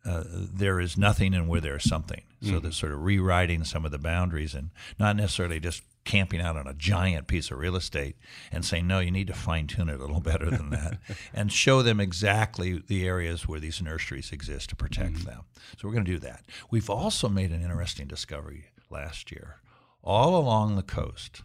uh, 0.06 0.24
there 0.28 0.80
is 0.80 0.98
nothing 0.98 1.34
and 1.34 1.48
where 1.48 1.62
there's 1.62 1.84
something. 1.88 2.24
So 2.42 2.60
they're 2.60 2.72
sort 2.72 2.92
of 2.92 3.02
rewriting 3.04 3.64
some 3.64 3.86
of 3.86 3.92
the 3.92 4.00
boundaries 4.00 4.56
and 4.56 4.72
not 5.00 5.16
necessarily 5.16 5.60
just 5.60 5.84
camping 6.04 6.41
out 6.41 6.58
on 6.58 6.68
a 6.68 6.74
giant 6.74 7.28
piece 7.28 7.52
of 7.52 7.60
real 7.60 7.76
estate 7.76 8.16
and 8.52 8.66
saying, 8.66 8.88
no, 8.88 8.99
you 8.99 9.12
need 9.12 9.28
to 9.28 9.34
fine 9.34 9.68
tune 9.68 9.89
it 9.89 9.97
a 9.97 10.02
little 10.02 10.20
better 10.20 10.49
than 10.49 10.70
that 10.72 10.97
and 11.34 11.52
show 11.52 11.82
them 11.82 11.99
exactly 11.99 12.82
the 12.88 13.06
areas 13.06 13.47
where 13.47 13.60
these 13.60 13.82
nurseries 13.82 14.32
exist 14.32 14.70
to 14.70 14.76
protect 14.76 15.14
mm-hmm. 15.14 15.26
them. 15.26 15.41
So 15.78 15.88
we're 15.88 15.93
going 15.93 16.06
to 16.06 16.12
do 16.12 16.20
that. 16.20 16.43
We've 16.70 16.89
also 16.89 17.30
made 17.30 17.52
an 17.52 17.62
interesting 17.62 18.08
discovery 18.08 18.66
last 18.89 19.32
year. 19.32 19.58
All 20.04 20.38
along 20.38 20.76
the 20.76 20.84
coast 20.84 21.43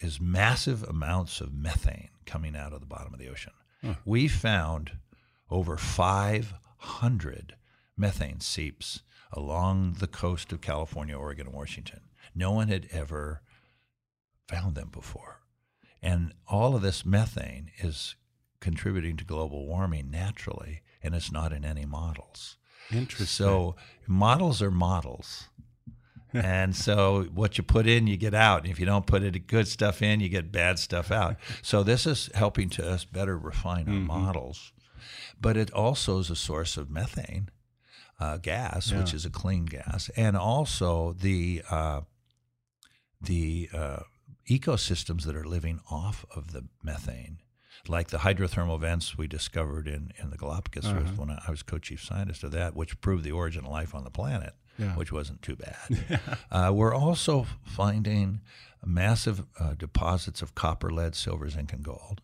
is 0.00 0.20
massive 0.20 0.82
amounts 0.84 1.40
of 1.40 1.52
methane 1.52 2.10
coming 2.24 2.54
out 2.54 2.72
of 2.72 2.80
the 2.80 2.86
bottom 2.86 3.12
of 3.12 3.18
the 3.18 3.28
ocean. 3.28 3.52
We 4.04 4.28
found 4.28 4.98
over 5.50 5.76
500 5.76 7.56
methane 7.96 8.40
seeps 8.40 9.02
along 9.32 9.96
the 9.98 10.06
coast 10.06 10.52
of 10.52 10.60
California, 10.60 11.16
Oregon, 11.16 11.46
and 11.46 11.54
Washington. 11.54 12.00
No 12.34 12.52
one 12.52 12.68
had 12.68 12.88
ever 12.90 13.42
found 14.48 14.74
them 14.74 14.88
before. 14.90 15.40
And 16.02 16.32
all 16.46 16.76
of 16.76 16.82
this 16.82 17.04
methane 17.04 17.70
is 17.78 18.16
contributing 18.60 19.16
to 19.16 19.24
global 19.24 19.66
warming 19.66 20.10
naturally, 20.10 20.82
and 21.02 21.14
it's 21.14 21.32
not 21.32 21.52
in 21.52 21.64
any 21.64 21.84
models. 21.84 22.56
Interesting. 22.92 23.26
So 23.26 23.76
models 24.06 24.62
are 24.62 24.70
models. 24.70 25.48
and 26.32 26.74
so 26.74 27.24
what 27.34 27.56
you 27.56 27.64
put 27.64 27.86
in, 27.86 28.06
you 28.06 28.16
get 28.16 28.34
out. 28.34 28.62
And 28.62 28.70
if 28.70 28.78
you 28.78 28.86
don't 28.86 29.06
put 29.06 29.22
it 29.22 29.46
good 29.46 29.68
stuff 29.68 30.02
in, 30.02 30.20
you 30.20 30.28
get 30.28 30.52
bad 30.52 30.78
stuff 30.78 31.10
out. 31.10 31.36
So 31.62 31.82
this 31.82 32.06
is 32.06 32.30
helping 32.34 32.68
to 32.70 32.88
us 32.88 33.04
better 33.04 33.36
refine 33.38 33.88
our 33.88 33.94
models. 33.94 34.72
But 35.40 35.56
it 35.56 35.72
also 35.72 36.18
is 36.18 36.30
a 36.30 36.36
source 36.36 36.76
of 36.76 36.90
methane 36.90 37.50
uh, 38.20 38.38
gas, 38.38 38.92
which 38.92 39.12
is 39.14 39.24
a 39.24 39.30
clean 39.30 39.66
gas, 39.66 40.10
and 40.16 40.36
also 40.36 41.12
the 41.12 41.62
uh, 41.70 42.00
the 43.20 43.68
uh, 43.72 44.00
ecosystems 44.48 45.22
that 45.24 45.36
are 45.36 45.44
living 45.44 45.80
off 45.90 46.24
of 46.34 46.52
the 46.52 46.64
methane 46.82 47.38
like 47.88 48.08
the 48.08 48.18
hydrothermal 48.18 48.80
vents 48.80 49.16
we 49.16 49.28
discovered 49.28 49.86
in, 49.86 50.10
in 50.20 50.30
the 50.30 50.36
Galapagos 50.36 50.86
Uh-huh. 50.86 51.02
when 51.16 51.30
I 51.30 51.50
was 51.50 51.62
co-chief 51.62 52.02
scientist 52.02 52.42
of 52.42 52.50
that, 52.50 52.74
which 52.74 53.00
proved 53.00 53.22
the 53.22 53.30
origin 53.30 53.64
of 53.64 53.70
life 53.70 53.94
on 53.94 54.02
the 54.02 54.10
planet, 54.10 54.54
Yeah. 54.76 54.96
which 54.96 55.12
wasn't 55.12 55.40
too 55.42 55.54
bad. 55.54 56.20
uh, 56.50 56.72
we're 56.74 56.94
also 56.94 57.46
finding 57.64 58.40
massive 58.84 59.44
uh, 59.60 59.74
deposits 59.74 60.42
of 60.42 60.54
copper, 60.56 60.90
lead, 60.90 61.14
silver, 61.14 61.48
zinc, 61.48 61.72
and 61.72 61.84
gold, 61.84 62.22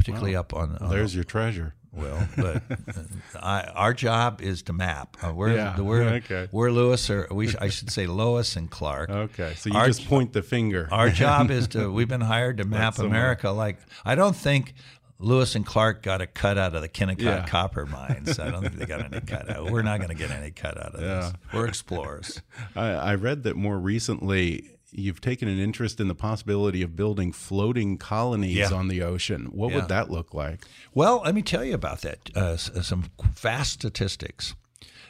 particularly 0.00 0.36
up 0.36 0.54
on. 0.54 0.76
There's 0.90 1.14
your 1.14 1.24
treasure. 1.24 1.74
well, 1.92 2.28
but 2.36 2.62
uh, 3.34 3.38
I, 3.40 3.62
our 3.74 3.92
job 3.94 4.40
is 4.40 4.62
to 4.64 4.72
map. 4.72 5.16
Uh, 5.24 5.32
we're 5.32 5.54
Yeah, 5.56 5.80
we're 5.80 6.02
okay. 6.04 6.48
we're 6.52 6.70
Lewis, 6.70 7.10
or 7.10 7.26
we 7.30 7.48
sh- 7.48 7.56
I 7.60 7.68
should 7.68 7.90
say 7.90 8.06
Lois 8.06 8.54
and 8.56 8.70
Clark. 8.70 9.10
Okay, 9.10 9.54
so 9.56 9.70
you 9.70 9.76
Our- 9.76 9.86
just 9.88 10.06
point 10.08 10.32
the 10.32 10.42
finger. 10.42 10.88
Our 10.92 11.10
job 11.24 11.50
is 11.50 11.66
to. 11.68 11.90
We've 11.90 12.08
been 12.08 12.20
hired 12.20 12.58
to 12.58 12.64
map. 12.64 12.98
America. 12.98 13.50
Like 13.50 13.78
I 14.04 14.14
don't 14.14 14.36
think 14.36 14.74
Lewis 15.18 15.54
and 15.56 15.66
Clark 15.66 16.02
got 16.02 16.20
a 16.22 16.26
cut 16.28 16.56
out 16.58 16.74
of 16.76 16.80
the 16.82 16.88
Kennecott 16.88 17.20
Yeah. 17.22 17.46
copper 17.46 17.84
mines. 17.86 18.38
I 18.38 18.50
don't 18.50 18.62
think 18.62 18.76
they 18.76 18.86
got 18.86 19.12
any 19.12 19.20
cut 19.20 19.50
out. 19.50 19.70
We're 19.70 19.82
not 19.82 19.98
going 19.98 20.08
to 20.08 20.14
get 20.14 20.30
any 20.30 20.50
cut 20.52 20.78
out 20.78 20.94
of 20.94 21.00
this. 21.00 21.32
We're 21.52 21.66
explorers. 21.66 22.40
I, 22.76 22.86
I 22.92 23.14
read 23.16 23.42
that 23.42 23.54
more 23.56 23.78
recently 23.78 24.70
you've 24.92 25.20
taken 25.20 25.48
an 25.48 25.58
interest 25.58 26.00
in 26.00 26.08
the 26.08 26.14
possibility 26.14 26.82
of 26.82 26.96
building 26.96 27.32
floating 27.32 27.96
colonies 27.98 28.56
Yeah. 28.56 28.72
on 28.72 28.88
the 28.88 29.02
ocean. 29.02 29.46
What 29.52 29.70
Yeah. 29.70 29.76
would 29.76 29.88
that 29.88 30.10
look 30.10 30.34
like? 30.34 30.64
Well, 30.94 31.22
let 31.24 31.34
me 31.34 31.42
tell 31.42 31.64
you 31.64 31.74
about 31.74 32.00
that. 32.02 32.30
Uh, 32.36 32.56
some 32.56 33.04
fast 33.34 33.72
statistics. 33.72 34.54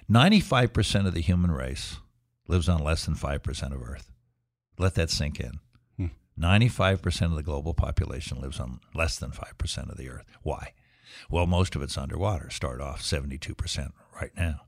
Ninety-five 0.09 0.73
percent 0.73 1.07
of 1.07 1.15
the 1.15 1.21
human 1.23 1.51
race 1.53 1.97
lives 2.49 2.69
on 2.69 2.83
less 2.83 3.05
than 3.05 3.15
five 3.15 3.43
percent 3.43 3.73
of 3.73 3.83
Earth. 3.83 4.11
Let 4.79 4.95
that 4.97 5.11
sink 5.11 5.39
in. 5.41 5.61
Ninety-five 6.37 7.03
percent 7.03 7.33
of 7.33 7.37
the 7.37 7.43
global 7.43 7.75
population 7.75 8.41
lives 8.41 8.59
on 8.61 8.81
less 8.95 9.19
than 9.19 9.31
five 9.31 9.57
percent 9.59 9.91
of 9.91 9.99
the 9.99 10.09
Earth. 10.09 10.25
Why? 10.43 10.73
Well, 11.29 11.47
most 11.47 11.77
of 11.77 11.83
it's 11.83 11.99
underwater. 11.99 12.51
Start 12.51 12.81
off 12.81 13.03
seventy-two 13.03 13.55
percent 13.55 13.93
right 14.21 14.33
now. 14.37 14.61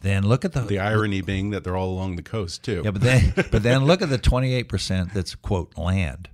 Then 0.00 0.24
look 0.24 0.44
at 0.44 0.52
the 0.52 0.62
The 0.62 0.78
irony 0.78 1.20
being 1.20 1.50
that 1.50 1.64
they're 1.64 1.76
all 1.76 1.90
along 1.90 2.16
the 2.16 2.22
coast 2.22 2.62
too. 2.62 2.82
yeah, 2.84 2.90
but 2.90 3.02
then 3.02 3.32
but 3.50 3.62
then 3.62 3.84
look 3.84 4.02
at 4.02 4.10
the 4.10 4.18
twenty 4.18 4.54
eight 4.54 4.68
percent 4.68 5.12
that's 5.14 5.34
quote 5.34 5.76
land. 5.76 6.28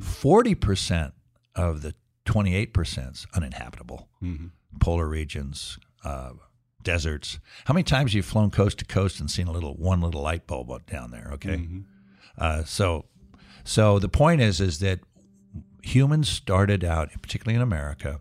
40 0.00 0.54
percent 0.56 1.14
of 1.54 1.82
the 1.82 1.94
twenty 2.24 2.54
eight 2.54 2.72
percent 2.72 3.26
uninhabitable. 3.34 4.08
Polar 4.80 5.08
regions, 5.08 5.78
uh, 6.04 6.30
deserts. 6.82 7.38
How 7.66 7.74
many 7.74 7.84
times 7.84 8.14
you've 8.14 8.24
you 8.26 8.30
flown 8.30 8.50
coast 8.50 8.78
to 8.78 8.84
coast 8.84 9.20
and 9.20 9.30
seen 9.30 9.46
a 9.46 9.52
little 9.52 9.74
one 9.76 10.00
little 10.00 10.22
light 10.22 10.46
bulb 10.46 10.86
down 10.86 11.10
there? 11.10 11.30
Okay, 11.34 11.66
uh, 12.38 12.64
so 12.64 13.06
so 13.64 13.98
the 13.98 14.08
point 14.08 14.40
is 14.40 14.60
is 14.60 14.78
that 14.80 15.00
humans 15.82 16.28
started 16.28 16.84
out, 16.84 17.10
particularly 17.22 17.56
in 17.56 17.62
America, 17.62 18.20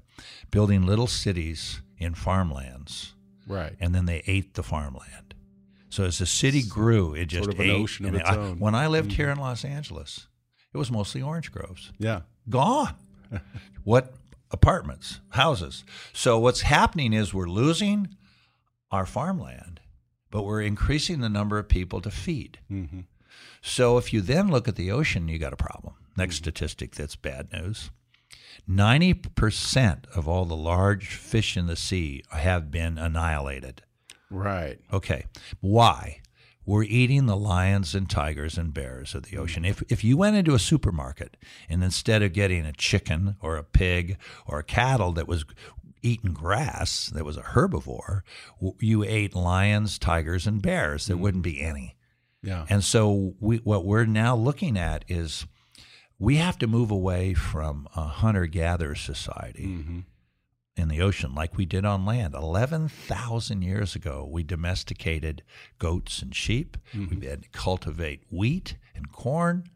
building 0.51 0.85
little 0.85 1.07
cities 1.07 1.81
in 1.97 2.13
farmlands 2.13 3.13
right. 3.47 3.75
and 3.79 3.93
then 3.95 4.05
they 4.05 4.23
ate 4.27 4.53
the 4.55 4.63
farmland. 4.63 5.33
So 5.89 6.03
as 6.03 6.17
the 6.19 6.25
city 6.25 6.63
grew, 6.63 7.13
it 7.13 7.27
just 7.27 7.45
sort 7.45 7.53
of 7.55 7.59
an 7.59 7.69
ate. 7.69 7.81
ocean 7.81 8.05
of 8.05 8.13
and 8.13 8.21
its 8.21 8.29
I- 8.29 8.37
own. 8.37 8.59
When 8.59 8.75
I 8.75 8.87
lived 8.87 9.13
here 9.13 9.29
in 9.29 9.37
Los 9.39 9.63
Angeles, 9.65 10.27
it 10.73 10.77
was 10.77 10.91
mostly 10.91 11.21
orange 11.21 11.51
groves. 11.51 11.91
Yeah. 11.97 12.21
Gone. 12.49 12.93
what 13.83 14.13
apartments, 14.51 15.19
houses. 15.29 15.83
So 16.13 16.37
what's 16.39 16.61
happening 16.61 17.13
is 17.13 17.33
we're 17.33 17.47
losing 17.49 18.09
our 18.91 19.05
farmland, 19.05 19.79
but 20.29 20.43
we're 20.43 20.61
increasing 20.61 21.19
the 21.21 21.29
number 21.29 21.57
of 21.57 21.67
people 21.67 21.99
to 22.01 22.11
feed. 22.11 22.59
Mm-hmm. 22.71 23.01
So 23.61 23.97
if 23.97 24.13
you 24.13 24.21
then 24.21 24.49
look 24.49 24.67
at 24.67 24.75
the 24.75 24.91
ocean, 24.91 25.27
you 25.27 25.37
got 25.39 25.53
a 25.53 25.57
problem. 25.57 25.95
Next 26.15 26.35
Mm-hmm. 26.35 26.43
statistic 26.43 26.95
that's 26.95 27.15
bad 27.15 27.51
news. 27.53 27.91
90% 28.69 30.05
of 30.15 30.27
all 30.27 30.45
the 30.45 30.55
large 30.55 31.15
fish 31.15 31.57
in 31.57 31.67
the 31.67 31.75
sea 31.75 32.23
have 32.31 32.71
been 32.71 32.97
annihilated. 32.97 33.83
Right. 34.29 34.79
Okay. 34.91 35.25
Why? 35.61 36.21
We're 36.65 36.83
eating 36.83 37.27
the 37.27 37.37
lions 37.37 37.95
and 37.95 38.09
tigers 38.09 38.57
and 38.57 38.73
bears 38.73 39.15
of 39.15 39.23
the 39.23 39.37
mm. 39.37 39.39
ocean. 39.39 39.63
If, 39.63 39.81
if 39.89 40.03
you 40.03 40.17
went 40.17 40.35
into 40.35 40.53
a 40.53 40.59
supermarket 40.59 41.37
and 41.69 41.81
instead 41.81 42.21
of 42.21 42.33
getting 42.33 42.65
a 42.65 42.73
chicken 42.73 43.37
or 43.41 43.55
a 43.55 43.63
pig 43.63 44.17
or 44.45 44.59
a 44.59 44.63
cattle 44.63 45.13
that 45.13 45.29
was 45.29 45.45
eating 46.03 46.33
grass, 46.33 47.07
that 47.13 47.23
was 47.23 47.37
a 47.37 47.41
herbivore, 47.41 48.21
you 48.79 49.03
ate 49.03 49.33
lions, 49.33 49.97
tigers, 49.97 50.45
and 50.45 50.61
bears, 50.61 51.07
there 51.07 51.15
mm. 51.15 51.21
wouldn't 51.21 51.43
be 51.43 51.61
any. 51.61 51.95
Yeah. 52.43 52.65
And 52.69 52.83
so 52.83 53.33
we, 53.39 53.57
what 53.57 53.85
we're 53.85 54.05
now 54.05 54.35
looking 54.35 54.77
at 54.77 55.05
is 55.07 55.47
we 56.19 56.37
have 56.37 56.57
to 56.59 56.67
move 56.67 56.89
away 56.91 57.33
from 57.33 57.87
a 57.95 58.01
hunter 58.03 58.45
gatherer 58.47 58.95
society 58.95 60.03
in 60.75 60.87
the 60.89 61.01
ocean 61.01 61.33
like 61.35 61.57
we 61.57 61.65
did 61.65 61.85
on 61.85 62.05
land. 62.05 62.33
11,000 62.33 63.61
years 63.61 63.95
ago, 63.95 64.27
we 64.29 64.43
domesticated 64.43 65.43
goats 65.79 66.21
and 66.21 66.35
sheep. 66.35 66.77
We 66.93 67.25
had 67.27 67.43
to 67.43 67.49
cultivate 67.49 68.21
wheat 68.31 68.77
and 68.95 69.11
corn. 69.11 69.69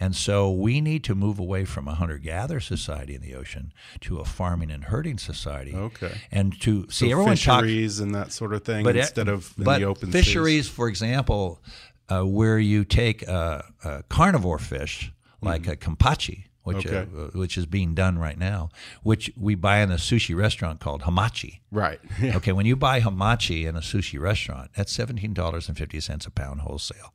And 0.00 0.16
so 0.16 0.50
we 0.50 0.80
need 0.80 1.04
to 1.04 1.14
move 1.14 1.38
away 1.38 1.64
from 1.64 1.86
a 1.86 1.94
hunter 1.94 2.18
gatherer 2.18 2.60
society 2.60 3.14
in 3.14 3.20
the 3.22 3.34
ocean 3.34 3.72
to 4.00 4.18
a 4.18 4.24
farming 4.24 4.70
and 4.70 4.84
herding 4.84 5.18
society. 5.18 5.74
Okay. 5.74 6.12
And 6.30 6.58
to 6.62 6.86
see 6.90 7.06
so 7.06 7.12
everyone 7.12 7.36
talk 7.36 7.60
fisheries 7.60 8.00
and 8.00 8.14
that 8.14 8.32
sort 8.32 8.52
of 8.52 8.64
thing 8.64 8.84
but 8.84 8.96
it- 8.96 9.00
instead 9.00 9.28
of 9.28 9.52
in 9.58 9.64
but 9.64 9.78
the 9.78 9.84
open 9.84 10.10
seas. 10.10 10.24
fisheries, 10.24 10.68
for 10.68 10.88
example, 10.88 11.62
uh, 12.08 12.22
where 12.22 12.58
you 12.58 12.84
take 12.84 13.22
a, 13.28 13.64
a 13.84 14.02
carnivore 14.04 14.58
fish 14.58 15.12
like 15.42 15.66
a 15.66 15.76
kampachi, 15.76 16.44
which 16.62 16.86
Mm-hmm. 16.86 17.16
Okay. 17.18 17.28
uh, 17.34 17.38
which 17.38 17.58
is 17.58 17.66
being 17.66 17.92
done 17.94 18.18
right 18.18 18.38
now, 18.38 18.70
which 19.02 19.32
we 19.36 19.54
buy 19.56 19.80
in 19.80 19.90
a 19.90 19.96
sushi 19.96 20.34
restaurant 20.36 20.78
called 20.80 21.02
hamachi. 21.02 21.60
Right. 21.70 21.98
Okay, 22.22 22.52
when 22.52 22.66
you 22.66 22.76
buy 22.76 23.00
hamachi 23.00 23.66
in 23.66 23.74
a 23.76 23.80
sushi 23.80 24.18
restaurant, 24.20 24.70
that's 24.76 24.92
seventeen 24.92 25.34
dollars 25.34 25.68
and 25.68 25.76
fifty 25.76 25.98
cents 26.00 26.24
a 26.26 26.30
pound 26.30 26.60
wholesale. 26.60 27.12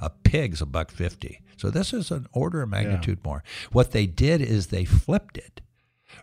A 0.00 0.10
pig's 0.10 0.60
a 0.60 0.66
buck 0.66 0.90
fifty. 0.90 1.40
So 1.56 1.70
this 1.70 1.92
is 1.92 2.10
an 2.10 2.26
order 2.32 2.62
of 2.62 2.68
magnitude 2.70 3.24
more. 3.24 3.42
What 3.72 3.92
they 3.92 4.06
did 4.06 4.40
is 4.40 4.66
they 4.68 4.84
flipped 4.84 5.36
it 5.38 5.60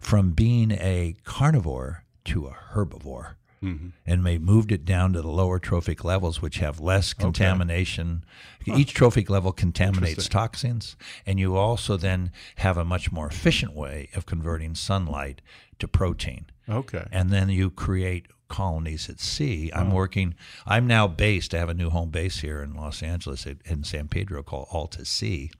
from 0.01 0.31
being 0.31 0.71
a 0.71 1.15
carnivore 1.23 2.03
to 2.25 2.47
a 2.47 2.55
herbivore. 2.73 3.35
And 3.61 4.25
they 4.25 4.37
moved 4.37 4.71
it 4.71 4.85
down 4.85 5.13
to 5.13 5.21
the 5.21 5.27
lower 5.27 5.59
trophic 5.59 6.03
levels, 6.03 6.41
which 6.41 6.57
have 6.59 6.79
less 6.79 7.13
contamination. 7.13 8.23
Each 8.65 8.93
trophic 8.93 9.29
level 9.29 9.51
contaminates 9.51 10.27
toxins, 10.29 10.95
and 11.25 11.39
you 11.39 11.55
also 11.55 11.97
then 11.97 12.31
have 12.57 12.77
a 12.77 12.85
much 12.85 13.11
more 13.11 13.27
efficient 13.27 13.73
way 13.73 14.09
of 14.15 14.25
converting 14.25 14.75
sunlight 14.75 15.41
to 15.79 15.87
protein 15.87 16.45
Okay. 16.69 17.05
and 17.11 17.29
then 17.29 17.49
you 17.49 17.69
create 17.69 18.27
colonies 18.49 19.09
at 19.09 19.19
sea. 19.19 19.69
I'm 19.73 19.91
working. 19.91 20.35
I'm 20.65 20.87
now 20.87 21.07
based. 21.07 21.53
I 21.53 21.57
have 21.59 21.69
a 21.69 21.73
new 21.73 21.89
home 21.89 22.09
base 22.09 22.39
here 22.39 22.61
in 22.61 22.73
Los 22.75 23.01
Angeles 23.03 23.45
at, 23.47 23.57
in 23.65 23.83
San 23.83 24.07
Pedro 24.07 24.41
called 24.43 24.67
AltaSea, 24.69 25.51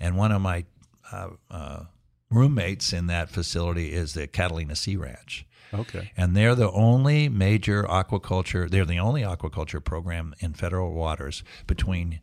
and 0.00 0.16
one 0.16 0.30
of 0.32 0.40
my 0.40 0.64
uh, 1.12 1.30
uh, 1.50 1.84
roommates 2.30 2.92
in 2.92 3.06
that 3.08 3.30
facility 3.30 3.92
is 3.92 4.14
the 4.14 4.26
Catalina 4.26 4.76
Sea 4.76 4.96
Ranch. 4.96 5.44
Okay. 5.72 6.10
And 6.16 6.36
they're 6.36 6.54
the 6.54 6.70
only 6.70 7.28
major 7.28 7.84
aquaculture. 7.84 8.68
They're 8.70 8.84
the 8.84 8.98
only 8.98 9.22
aquaculture 9.22 9.82
program 9.84 10.34
in 10.40 10.54
federal 10.54 10.92
waters 10.92 11.42
between 11.66 12.20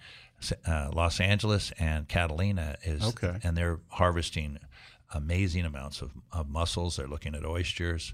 uh, 0.68 0.90
Los 0.94 1.20
Angeles 1.20 1.72
and 1.80 2.08
Catalina. 2.08 2.78
Is 2.84 3.04
Okay. 3.04 3.38
and 3.44 3.56
they're 3.56 3.80
harvesting 3.90 4.58
amazing 5.14 5.64
amounts 5.64 6.02
of, 6.02 6.12
of 6.34 6.50
mussels. 6.50 6.98
They're 6.98 7.08
looking 7.08 7.36
at 7.36 7.46
oysters, 7.46 8.14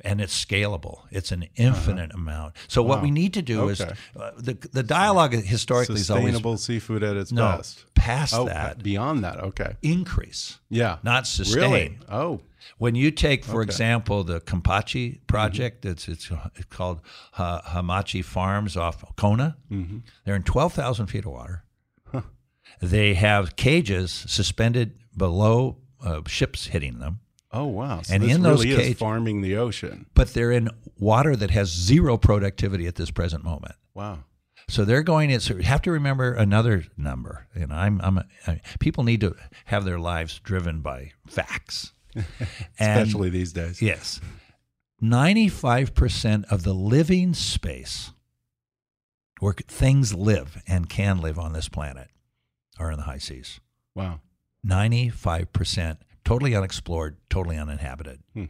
and 0.00 0.20
it's 0.20 0.44
scalable. 0.44 1.02
It's 1.10 1.30
an 1.30 1.44
infinite 1.54 2.12
amount. 2.12 2.54
So 2.66 2.82
what 2.82 3.02
we 3.02 3.10
need 3.10 3.34
to 3.34 3.42
do 3.42 3.68
is 3.68 3.80
uh, 3.80 3.92
the 4.36 4.54
the 4.72 4.82
dialogue 4.82 5.32
historically 5.34 5.96
is 6.00 6.10
always 6.10 6.24
Sustainable 6.24 6.56
seafood 6.56 7.02
at 7.02 7.16
its 7.16 7.30
no 7.30 7.56
best. 7.58 7.84
past 7.94 8.34
Oh, 8.34 8.46
that 8.46 8.82
beyond 8.82 9.22
that. 9.24 9.38
Okay. 9.40 9.76
increase, 9.82 10.58
Yeah. 10.70 10.96
not 11.02 11.26
sustain. 11.26 11.60
Really? 11.60 11.98
Oh. 12.08 12.40
When 12.78 12.94
you 12.94 13.10
take, 13.10 13.44
for 13.44 13.60
Okay. 13.60 13.68
example, 13.68 14.24
the 14.24 14.40
Kampachi 14.40 15.20
project, 15.26 15.84
it's, 15.84 16.08
it's 16.08 16.30
it's 16.56 16.64
called 16.70 17.00
ha- 17.32 17.62
Hamachi 17.66 18.24
Farms 18.24 18.76
off 18.76 19.04
Kona. 19.16 19.56
They're 20.24 20.36
in 20.36 20.42
twelve 20.42 20.72
thousand 20.72 21.06
feet 21.06 21.24
of 21.24 21.32
water. 21.32 21.64
They 22.80 23.14
have 23.14 23.56
cages 23.56 24.10
suspended 24.12 24.94
below 25.16 25.78
uh, 26.02 26.22
ships 26.26 26.66
hitting 26.68 26.98
them, 26.98 27.20
Oh 27.52 27.66
wow. 27.66 28.00
So 28.02 28.14
And 28.14 28.22
this 28.22 28.34
in 28.34 28.42
those 28.42 28.64
really 28.64 28.76
cage- 28.76 28.92
is 28.92 28.98
farming 28.98 29.42
the 29.42 29.56
ocean. 29.56 30.06
but 30.14 30.32
they're 30.32 30.52
in 30.52 30.70
water 30.98 31.34
that 31.36 31.50
has 31.50 31.68
zero 31.68 32.16
productivity 32.16 32.86
at 32.86 32.94
this 32.94 33.10
present 33.10 33.44
moment. 33.44 33.74
Wow. 33.92 34.20
So 34.68 34.84
they're 34.84 35.02
going 35.02 35.30
in. 35.30 35.40
So 35.40 35.56
you 35.56 35.62
have 35.64 35.82
to 35.82 35.90
remember 35.90 36.32
another 36.32 36.84
number. 36.96 37.48
You 37.56 37.66
know, 37.66 37.74
I'm, 37.74 38.00
I'm. 38.02 38.20
I, 38.46 38.60
people 38.78 39.02
need 39.02 39.20
to 39.22 39.34
have 39.64 39.84
their 39.84 39.98
lives 39.98 40.38
driven 40.38 40.80
by 40.80 41.10
facts. 41.26 41.92
And- 42.78 43.00
Especially 43.00 43.30
these 43.30 43.52
days. 43.52 43.80
Yes. 43.82 44.20
95% 45.02 46.44
of 46.52 46.62
the 46.62 46.74
living 46.74 47.32
space 47.34 48.10
where 49.40 49.54
things 49.54 50.12
live 50.14 50.62
and 50.66 50.88
can 50.88 51.18
live 51.20 51.38
on 51.38 51.52
this 51.54 51.68
planet 51.68 52.08
are 52.78 52.90
in 52.90 52.98
the 52.98 53.04
high 53.04 53.18
seas. 53.18 53.60
Wow. 53.94 54.20
95% 54.66 55.96
totally 56.24 56.54
unexplored, 56.54 57.16
totally 57.30 57.56
uninhabited. 57.56 58.20
Hmm. 58.34 58.44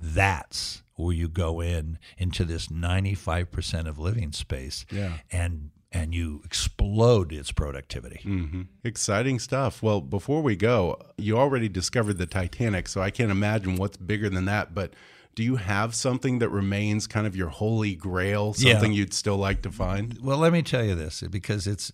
That's 0.00 0.82
where 0.94 1.14
you 1.14 1.28
go 1.28 1.60
in 1.60 1.98
into 2.16 2.44
this 2.44 2.66
95% 2.68 3.86
of 3.86 3.98
living 3.98 4.32
space 4.32 4.84
Yeah. 4.90 5.18
and 5.30 5.70
and 5.90 6.14
you 6.14 6.42
explode 6.44 7.32
its 7.32 7.50
productivity. 7.52 8.20
hmm 8.22 8.62
Exciting 8.84 9.38
stuff. 9.38 9.82
Well, 9.82 10.00
before 10.00 10.42
we 10.42 10.54
go, 10.56 11.00
you 11.16 11.38
already 11.38 11.68
discovered 11.68 12.18
the 12.18 12.26
Titanic, 12.26 12.88
so 12.88 13.00
I 13.00 13.10
can't 13.10 13.30
imagine 13.30 13.76
what's 13.76 13.96
bigger 13.96 14.28
than 14.28 14.44
that. 14.46 14.74
But 14.74 14.92
do 15.34 15.42
you 15.42 15.56
have 15.56 15.94
something 15.94 16.40
that 16.40 16.48
remains 16.50 17.06
kind 17.06 17.26
of 17.26 17.34
your 17.36 17.48
holy 17.48 17.94
grail, 17.94 18.54
Yeah. 18.58 18.72
something 18.72 18.92
you'd 18.92 19.14
still 19.14 19.36
like 19.36 19.62
to 19.62 19.70
find? 19.70 20.18
Well, 20.20 20.38
let 20.38 20.52
me 20.52 20.62
tell 20.62 20.84
you 20.84 20.94
this 20.94 21.22
because 21.30 21.66
it's 21.66 21.92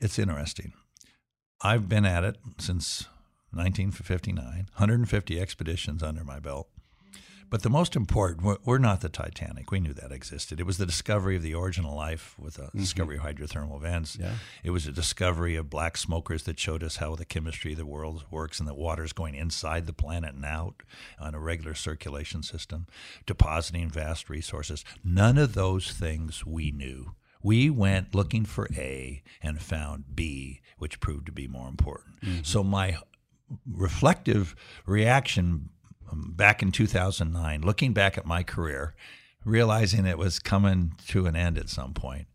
it's 0.00 0.18
interesting. 0.18 0.72
I've 1.60 1.88
been 1.88 2.04
at 2.06 2.24
it 2.24 2.38
since 2.58 3.06
1959, 3.50 4.68
150 4.76 5.40
expeditions 5.40 6.02
under 6.02 6.24
my 6.24 6.38
belt. 6.40 6.68
But 7.52 7.62
the 7.62 7.68
most 7.68 7.96
important, 7.96 8.46
we're, 8.46 8.56
we're 8.64 8.78
not 8.78 9.02
the 9.02 9.10
Titanic. 9.10 9.70
We 9.70 9.78
knew 9.78 9.92
that 9.92 10.10
existed. 10.10 10.58
It 10.58 10.64
was 10.64 10.78
the 10.78 10.86
discovery 10.86 11.36
of 11.36 11.42
the 11.42 11.52
origin 11.52 11.84
of 11.84 11.92
life 11.92 12.34
with 12.38 12.54
the 12.54 12.70
discovery 12.74 13.18
of 13.18 13.24
hydrothermal 13.24 13.78
vents. 13.78 14.16
Yeah. 14.18 14.36
It 14.64 14.70
was 14.70 14.86
a 14.86 14.90
discovery 14.90 15.54
of 15.56 15.68
black 15.68 15.98
smokers 15.98 16.44
that 16.44 16.58
showed 16.58 16.82
us 16.82 16.96
how 16.96 17.14
the 17.14 17.26
chemistry 17.26 17.72
of 17.72 17.76
the 17.76 17.84
world 17.84 18.24
works 18.30 18.58
and 18.58 18.66
that 18.70 18.78
water 18.78 19.04
is 19.04 19.12
going 19.12 19.34
inside 19.34 19.86
the 19.86 19.92
planet 19.92 20.34
and 20.34 20.46
out 20.46 20.76
on 21.20 21.34
a 21.34 21.38
regular 21.38 21.74
circulation 21.74 22.42
system, 22.42 22.86
depositing 23.26 23.90
vast 23.90 24.30
resources. 24.30 24.82
None 25.04 25.36
of 25.36 25.52
those 25.52 25.90
things 25.92 26.46
we 26.46 26.70
knew. 26.70 27.16
We 27.42 27.68
went 27.68 28.14
looking 28.14 28.46
for 28.46 28.66
A 28.74 29.22
and 29.42 29.60
found 29.60 30.04
B, 30.14 30.62
which 30.78 31.00
proved 31.00 31.26
to 31.26 31.32
be 31.32 31.48
more 31.48 31.68
important. 31.68 32.18
Mm-hmm. 32.22 32.44
So 32.44 32.64
my 32.64 32.96
reflective 33.70 34.54
reaction 34.86 35.68
Um, 36.12 36.32
back 36.36 36.62
in 36.62 36.72
2009, 36.72 37.62
looking 37.62 37.92
back 37.92 38.18
at 38.18 38.26
my 38.26 38.42
career, 38.42 38.94
realizing 39.44 40.06
it 40.06 40.18
was 40.18 40.38
coming 40.38 40.92
to 41.08 41.26
an 41.26 41.34
end 41.34 41.58
at 41.58 41.68
some 41.68 41.94
point, 41.94 42.26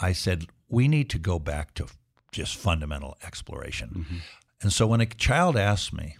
I 0.00 0.12
said, 0.12 0.46
we 0.68 0.88
need 0.88 1.10
to 1.10 1.18
go 1.18 1.38
back 1.38 1.74
to 1.74 1.86
just 2.32 2.56
fundamental 2.56 3.16
exploration. 3.24 3.90
Mm-hmm. 3.90 4.16
And 4.62 4.72
so 4.72 4.86
when 4.86 5.00
a 5.00 5.06
child 5.06 5.56
asks 5.56 5.92
me, 5.92 6.16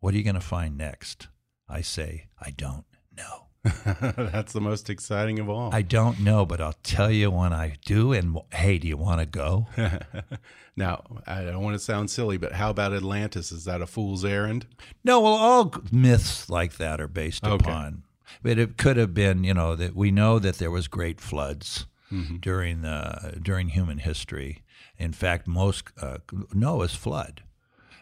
what 0.00 0.14
are 0.14 0.16
you 0.16 0.24
going 0.24 0.34
to 0.34 0.40
find 0.40 0.78
next? 0.78 1.28
I 1.68 1.82
say, 1.82 2.28
I 2.40 2.50
don't 2.50 2.84
know. 3.14 3.47
That's 4.16 4.52
the 4.52 4.60
most 4.60 4.90
exciting 4.90 5.38
of 5.38 5.48
all. 5.48 5.74
I 5.74 5.82
don't 5.82 6.20
know, 6.20 6.44
but 6.46 6.60
I'll 6.60 6.76
tell 6.82 7.10
you 7.10 7.30
when 7.30 7.52
I 7.52 7.76
do. 7.84 8.12
And 8.12 8.38
hey, 8.52 8.78
do 8.78 8.88
you 8.88 8.96
want 8.96 9.20
to 9.20 9.26
go? 9.26 9.66
now, 10.76 11.04
I 11.26 11.42
don't 11.44 11.62
want 11.62 11.74
to 11.74 11.78
sound 11.80 12.10
silly, 12.10 12.36
but 12.36 12.52
how 12.52 12.70
about 12.70 12.92
Atlantis? 12.92 13.52
Is 13.52 13.64
that 13.64 13.80
a 13.82 13.86
fool's 13.86 14.24
errand? 14.24 14.66
No, 15.04 15.20
well, 15.20 15.34
all 15.34 15.74
myths 15.90 16.48
like 16.48 16.76
that 16.76 17.00
are 17.00 17.08
based 17.08 17.44
Okay. 17.44 17.54
upon. 17.54 18.04
But 18.42 18.58
it 18.58 18.76
could 18.76 18.96
have 18.96 19.14
been, 19.14 19.42
you 19.44 19.54
know, 19.54 19.74
that 19.74 19.96
we 19.96 20.10
know 20.10 20.38
that 20.38 20.56
there 20.58 20.70
was 20.70 20.88
great 20.88 21.20
floods 21.20 21.86
Mm-hmm. 22.10 22.36
during 22.36 22.80
the 22.80 23.38
during 23.42 23.68
human 23.68 23.98
history. 23.98 24.62
In 24.96 25.12
fact, 25.12 25.46
most 25.46 25.88
uh, 26.00 26.16
Noah's 26.54 26.94
flood. 26.94 27.42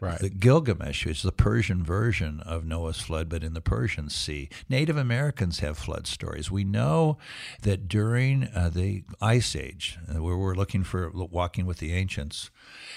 Right. 0.00 0.18
The 0.18 0.28
Gilgamesh 0.28 1.06
is 1.06 1.22
the 1.22 1.32
Persian 1.32 1.82
version 1.82 2.40
of 2.40 2.64
Noah's 2.64 3.00
flood, 3.00 3.28
but 3.28 3.42
in 3.42 3.54
the 3.54 3.60
Persian 3.60 4.10
Sea. 4.10 4.48
Native 4.68 4.96
Americans 4.96 5.60
have 5.60 5.78
flood 5.78 6.06
stories. 6.06 6.50
We 6.50 6.64
know 6.64 7.18
that 7.62 7.88
during 7.88 8.48
uh, 8.54 8.70
the 8.72 9.04
Ice 9.20 9.56
Age, 9.56 9.98
uh, 10.08 10.22
where 10.22 10.36
we're 10.36 10.54
looking 10.54 10.84
for 10.84 11.10
walking 11.10 11.66
with 11.66 11.78
the 11.78 11.92
ancients, 11.92 12.50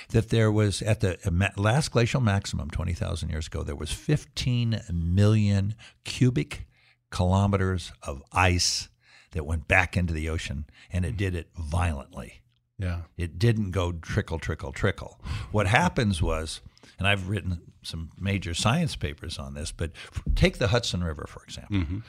that 0.09 0.29
there 0.29 0.51
was 0.51 0.81
at 0.81 0.99
the 0.99 1.17
uh, 1.25 1.49
last 1.55 1.91
glacial 1.91 2.21
maximum 2.21 2.69
20,000 2.69 3.29
years 3.29 3.47
ago, 3.47 3.63
there 3.63 3.75
was 3.75 3.91
15 3.91 4.81
million 4.91 5.75
cubic 6.03 6.67
kilometers 7.11 7.91
of 8.03 8.21
ice 8.31 8.89
that 9.31 9.45
went 9.45 9.67
back 9.67 9.95
into 9.95 10.13
the 10.13 10.29
ocean, 10.29 10.65
and 10.91 11.05
it 11.05 11.15
did 11.15 11.35
it 11.35 11.49
violently. 11.55 12.41
Yeah. 12.77 13.01
It 13.17 13.37
didn't 13.37 13.71
go 13.71 13.91
trickle, 13.91 14.39
trickle, 14.39 14.71
trickle. 14.71 15.19
What 15.51 15.67
happens 15.67 16.21
was, 16.21 16.61
and 16.97 17.07
I've 17.07 17.29
written 17.29 17.61
some 17.81 18.09
major 18.19 18.53
science 18.53 18.95
papers 18.95 19.37
on 19.37 19.53
this, 19.53 19.71
but 19.71 19.91
take 20.35 20.57
the 20.57 20.67
Hudson 20.67 21.03
River, 21.03 21.25
for 21.27 21.43
example. 21.43 21.77
Mm-hmm. 21.77 21.99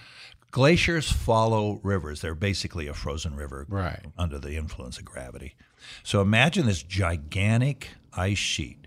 Glaciers 0.51 1.11
follow 1.12 1.78
rivers. 1.85 2.20
They're 2.20 2.35
basically 2.35 2.89
a 2.89 2.95
frozen 2.95 3.37
river 3.37 3.66
Right. 3.68 4.05
under 4.18 4.39
the 4.39 4.57
influence 4.57 4.99
of 4.99 5.05
gravity. 5.05 5.55
So 6.03 6.20
imagine 6.20 6.66
this 6.66 6.83
gigantic 6.83 7.91
ice 8.12 8.39
sheet. 8.39 8.87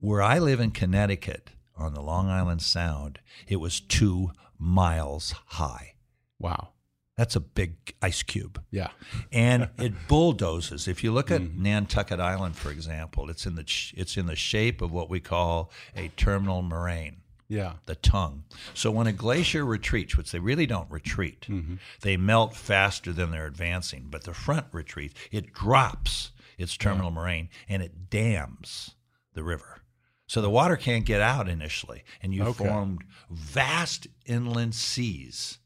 Where 0.00 0.20
I 0.20 0.38
live 0.38 0.60
in 0.60 0.72
Connecticut 0.72 1.50
on 1.76 1.94
the 1.94 2.02
Long 2.02 2.28
Island 2.28 2.60
Sound, 2.60 3.20
it 3.48 3.56
was 3.56 3.80
two 3.80 4.32
miles 4.58 5.32
high. 5.46 5.94
Wow. 6.38 6.70
That's 7.16 7.36
a 7.36 7.40
big 7.40 7.94
ice 8.02 8.22
cube 8.24 8.60
Yeah. 8.70 8.88
and 9.30 9.70
it 9.78 9.92
bulldozes. 10.08 10.88
If 10.88 11.04
you 11.04 11.12
look 11.12 11.30
at 11.30 11.40
mm-hmm. 11.42 11.62
Nantucket 11.62 12.18
Island, 12.18 12.56
for 12.56 12.70
example, 12.70 13.30
it's 13.30 13.46
in 13.46 13.54
the 13.54 13.64
it's 13.96 14.16
in 14.16 14.26
the 14.26 14.34
shape 14.36 14.82
of 14.82 14.90
what 14.90 15.08
we 15.08 15.20
call 15.20 15.70
a 15.94 16.08
terminal 16.16 16.62
moraine, 16.62 17.18
Yeah. 17.48 17.74
the 17.86 17.94
tongue. 17.94 18.44
So 18.74 18.90
when 18.90 19.06
a 19.06 19.12
glacier 19.12 19.64
retreats, 19.64 20.16
which 20.16 20.32
they 20.32 20.40
really 20.40 20.66
don't 20.66 20.90
retreat, 20.90 21.42
mm-hmm. 21.48 21.76
they 22.00 22.16
melt 22.16 22.56
faster 22.56 23.12
than 23.12 23.30
they're 23.30 23.46
advancing. 23.46 24.08
But 24.10 24.24
the 24.24 24.34
front 24.34 24.66
retreats, 24.72 25.14
it 25.30 25.52
drops 25.52 26.32
its 26.58 26.76
terminal 26.76 27.10
moraine 27.12 27.48
and 27.68 27.80
it 27.82 28.10
dams 28.10 28.96
the 29.34 29.44
river. 29.44 29.82
So 30.26 30.40
the 30.40 30.50
water 30.50 30.76
can't 30.76 31.04
get 31.04 31.20
out 31.20 31.48
initially, 31.48 32.02
and 32.22 32.34
you 32.34 32.42
Okay. 32.44 32.64
formed 32.66 33.04
vast 33.30 34.06
inland 34.26 34.74
seas. 34.74 35.58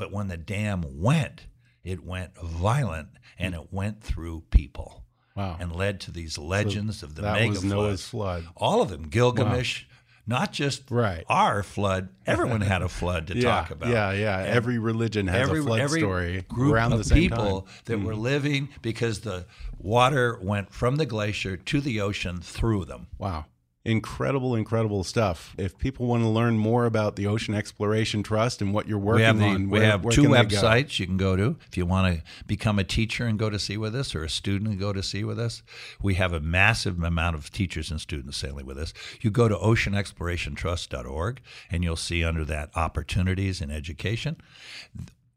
But 0.00 0.12
when 0.12 0.28
the 0.28 0.38
dam 0.38 0.82
went, 0.88 1.44
it 1.84 2.02
went 2.02 2.34
violent 2.38 3.08
and 3.38 3.54
hmm. 3.54 3.60
it 3.60 3.68
went 3.70 4.02
through 4.02 4.44
people 4.50 5.04
Wow. 5.36 5.58
and 5.60 5.76
led 5.76 6.00
to 6.00 6.10
these 6.10 6.38
legends 6.38 7.02
of 7.02 7.16
the 7.16 7.22
that 7.22 7.34
mega 7.34 7.50
was 7.50 7.62
Noah's 7.64 8.06
floods. 8.06 8.44
flood. 8.44 8.54
All 8.56 8.80
of 8.80 8.88
them, 8.88 9.04
Gilgamesh, 9.04 9.84
not 10.26 10.52
just 10.52 10.90
Right. 10.90 11.24
our 11.28 11.62
flood. 11.62 12.08
Everyone 12.26 12.62
had 12.62 12.80
a 12.80 12.88
flood 13.00 13.26
to 13.26 13.36
yeah. 13.36 13.42
talk 13.42 13.70
about. 13.70 13.90
Yeah. 13.90 14.12
Yeah. 14.12 14.38
And 14.38 14.48
every 14.48 14.78
religion 14.78 15.26
has 15.26 15.42
every, 15.42 15.60
a 15.60 15.62
flood 15.62 15.80
every 15.80 16.00
story 16.00 16.44
group 16.48 16.72
around 16.72 16.92
of 16.92 16.98
the 16.98 17.04
same 17.04 17.18
people 17.18 17.62
time. 17.62 17.70
that 17.84 17.98
were 18.00 18.14
hmm. 18.14 18.20
living 18.20 18.68
because 18.80 19.20
the 19.20 19.44
water 19.78 20.38
went 20.42 20.72
from 20.72 20.96
the 20.96 21.06
glacier 21.06 21.58
to 21.58 21.80
the 21.82 22.00
ocean 22.00 22.40
through 22.40 22.86
them. 22.86 23.06
Wow. 23.18 23.44
Incredible, 23.82 24.54
incredible 24.54 25.02
stuff. 25.04 25.54
If 25.56 25.78
people 25.78 26.04
want 26.06 26.22
to 26.22 26.28
learn 26.28 26.58
more 26.58 26.84
about 26.84 27.16
the 27.16 27.26
Ocean 27.26 27.54
Exploration 27.54 28.22
Trust 28.22 28.60
and 28.60 28.74
what 28.74 28.86
you're 28.86 28.98
working 28.98 29.20
we 29.20 29.24
have, 29.24 29.38
the, 29.38 29.44
on, 29.46 29.70
we 29.70 29.80
have 29.80 30.02
two 30.10 30.24
can 30.24 30.30
they 30.32 30.44
go? 30.44 30.56
websites 30.60 30.98
you 30.98 31.06
can 31.06 31.16
go 31.16 31.34
to 31.34 31.56
if 31.66 31.78
you 31.78 31.86
want 31.86 32.14
to 32.14 32.22
become 32.46 32.78
a 32.78 32.84
teacher 32.84 33.24
and 33.24 33.38
go 33.38 33.48
to 33.48 33.58
sea 33.58 33.78
with 33.78 33.96
us 33.96 34.14
or 34.14 34.22
a 34.22 34.28
student 34.28 34.70
and 34.70 34.78
go 34.78 34.92
to 34.92 35.02
sea 35.02 35.24
with 35.24 35.38
us. 35.38 35.62
We 36.02 36.14
have 36.16 36.34
a 36.34 36.40
massive 36.40 37.02
amount 37.02 37.36
of 37.36 37.50
teachers 37.50 37.90
and 37.90 37.98
students 37.98 38.36
sailing 38.36 38.66
with 38.66 38.76
us. 38.76 38.92
You 39.22 39.30
go 39.30 39.48
to 39.48 39.56
oceanexplorationtrust.org 39.56 41.40
and 41.70 41.82
you'll 41.82 41.96
see 41.96 42.22
under 42.22 42.44
that 42.44 42.68
opportunities 42.76 43.62
in 43.62 43.70
education. 43.70 44.36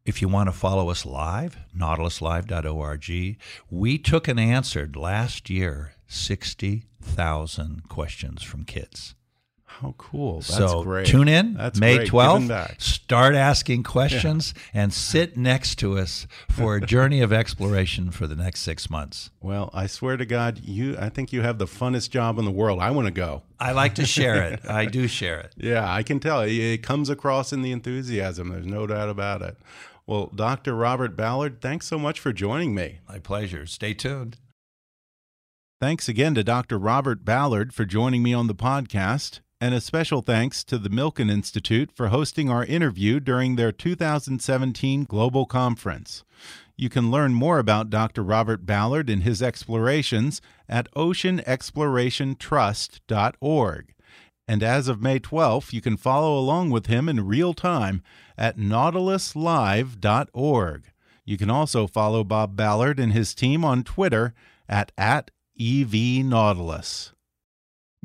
If 0.05 0.21
you 0.21 0.27
want 0.27 0.49
to 0.49 0.53
follow 0.53 0.89
us 0.89 1.05
live, 1.05 1.55
nautiluslive.org, 1.73 3.37
we 3.69 3.97
took 3.97 4.27
and 4.27 4.37
answered 4.37 4.97
last 4.97 5.49
year 5.49 5.93
60,000 6.13 7.89
questions 7.89 8.43
from 8.43 8.63
kids. 8.63 9.15
How 9.81 9.95
cool. 9.97 10.35
That's 10.35 10.55
so 10.55 10.83
great. 10.83 11.07
tune 11.07 11.27
in 11.27 11.55
That's 11.55 11.79
May 11.79 11.97
great. 11.97 12.09
12th. 12.09 12.79
Start 12.79 13.33
asking 13.33 13.81
questions 13.81 14.53
and 14.71 14.93
sit 14.93 15.35
next 15.35 15.75
to 15.79 15.97
us 15.97 16.27
for 16.47 16.75
a 16.75 16.81
journey 16.81 17.21
of 17.21 17.33
exploration 17.33 18.11
for 18.11 18.27
the 18.27 18.35
next 18.35 18.61
six 18.61 18.89
months. 18.91 19.31
Well, 19.41 19.71
I 19.73 19.87
swear 19.87 20.15
to 20.15 20.25
God, 20.25 20.59
you 20.59 20.95
I 20.99 21.09
think 21.09 21.33
you 21.33 21.41
have 21.41 21.57
the 21.57 21.65
funnest 21.65 22.11
job 22.11 22.37
in 22.37 22.45
the 22.45 22.51
world. 22.51 22.79
I 22.79 22.91
want 22.91 23.07
to 23.07 23.13
go. 23.13 23.41
I 23.59 23.71
like 23.71 23.95
to 23.95 24.05
share 24.05 24.43
it. 24.43 24.59
I 24.69 24.85
do 24.85 25.07
share 25.07 25.39
it. 25.39 25.53
Yeah, 25.57 25.91
I 25.91 26.03
can 26.03 26.19
tell. 26.19 26.41
It 26.41 26.83
comes 26.83 27.09
across 27.09 27.51
in 27.51 27.63
the 27.63 27.71
enthusiasm. 27.71 28.49
There's 28.49 28.67
no 28.67 28.85
doubt 28.85 29.09
about 29.09 29.41
it. 29.41 29.57
Well, 30.05 30.27
Dr. 30.35 30.75
Robert 30.75 31.15
Ballard, 31.15 31.61
thanks 31.61 31.87
so 31.87 31.97
much 31.97 32.19
for 32.19 32.31
joining 32.31 32.75
me. 32.75 32.99
My 33.09 33.19
pleasure. 33.19 33.65
Stay 33.65 33.93
tuned. 33.93 34.37
Thanks 35.79 36.07
again 36.07 36.35
to 36.35 36.43
Dr. 36.43 36.77
Robert 36.77 37.25
Ballard 37.25 37.73
for 37.73 37.83
joining 37.83 38.23
me 38.23 38.33
on 38.33 38.47
the 38.47 38.55
podcast, 38.55 39.41
and 39.59 39.73
a 39.73 39.81
special 39.81 40.21
thanks 40.21 40.63
to 40.65 40.77
the 40.77 40.89
Milken 40.89 41.29
Institute 41.29 41.91
for 41.91 42.07
hosting 42.07 42.49
our 42.49 42.65
interview 42.65 43.19
during 43.19 43.55
their 43.55 43.71
2017 43.71 45.03
Global 45.03 45.45
Conference. 45.45 46.23
You 46.77 46.89
can 46.89 47.11
learn 47.11 47.33
more 47.33 47.59
about 47.59 47.89
Dr. 47.89 48.23
Robert 48.23 48.65
Ballard 48.65 49.09
and 49.09 49.23
his 49.23 49.41
explorations 49.41 50.41
at 50.67 50.91
oceanexplorationtrust.org. 50.93 53.93
And 54.47 54.63
as 54.63 54.87
of 54.87 55.01
May 55.01 55.19
12th, 55.19 55.73
you 55.73 55.81
can 55.81 55.97
follow 55.97 56.37
along 56.37 56.69
with 56.69 56.87
him 56.87 57.07
in 57.07 57.27
real 57.27 57.53
time 57.53 58.01
at 58.37 58.57
nautiluslive.org. 58.57 60.83
You 61.25 61.37
can 61.37 61.49
also 61.49 61.87
follow 61.87 62.25
Bob 62.25 62.57
Ballard 62.57 62.99
and 62.99 63.13
his 63.13 63.33
team 63.33 63.63
on 63.63 63.83
Twitter 63.83 64.33
at, 64.67 64.91
at 64.97 65.31
EVNautilus. 65.59 67.11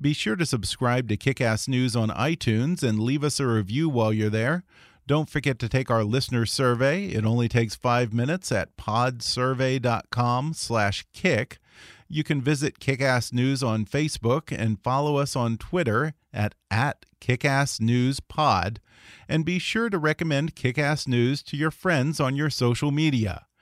Be 0.01 0.13
sure 0.13 0.37
to 0.37 0.47
subscribe 0.47 1.09
to 1.09 1.17
Kickass 1.17 1.67
News 1.67 1.97
on 1.97 2.11
iTunes 2.11 2.85
and 2.85 3.01
leave 3.01 3.25
us 3.25 3.41
a 3.41 3.47
review 3.47 3.89
while 3.89 4.13
you're 4.13 4.31
there. 4.31 4.63
Don't 5.09 5.29
forget 5.31 5.59
to 5.61 5.69
take 5.69 5.91
our 5.91 6.05
listener 6.05 6.47
survey. 6.47 7.07
It 7.07 7.25
only 7.25 7.49
takes 7.49 7.75
five 7.75 8.13
minutes 8.13 8.53
at 8.53 8.77
podsurvey.com/kick. 8.77 11.59
You 12.11 12.25
can 12.25 12.41
visit 12.41 12.79
Kickass 12.79 13.33
News 13.33 13.63
on 13.63 13.87
Facebook 13.87 14.57
and 14.57 14.83
follow 14.83 15.17
us 15.17 15.35
on 15.35 15.59
Twitter 15.59 16.15
at, 16.33 16.55
at 16.71 17.07
KickassNewsPod. 17.21 18.79
And 19.29 19.45
be 19.45 19.59
sure 19.59 19.91
to 19.91 19.99
recommend 19.99 20.55
Kickass 20.55 21.09
News 21.09 21.43
to 21.45 21.57
your 21.57 21.71
friends 21.71 22.21
on 22.21 22.37
your 22.37 22.51
social 22.51 22.91
media. 22.91 23.48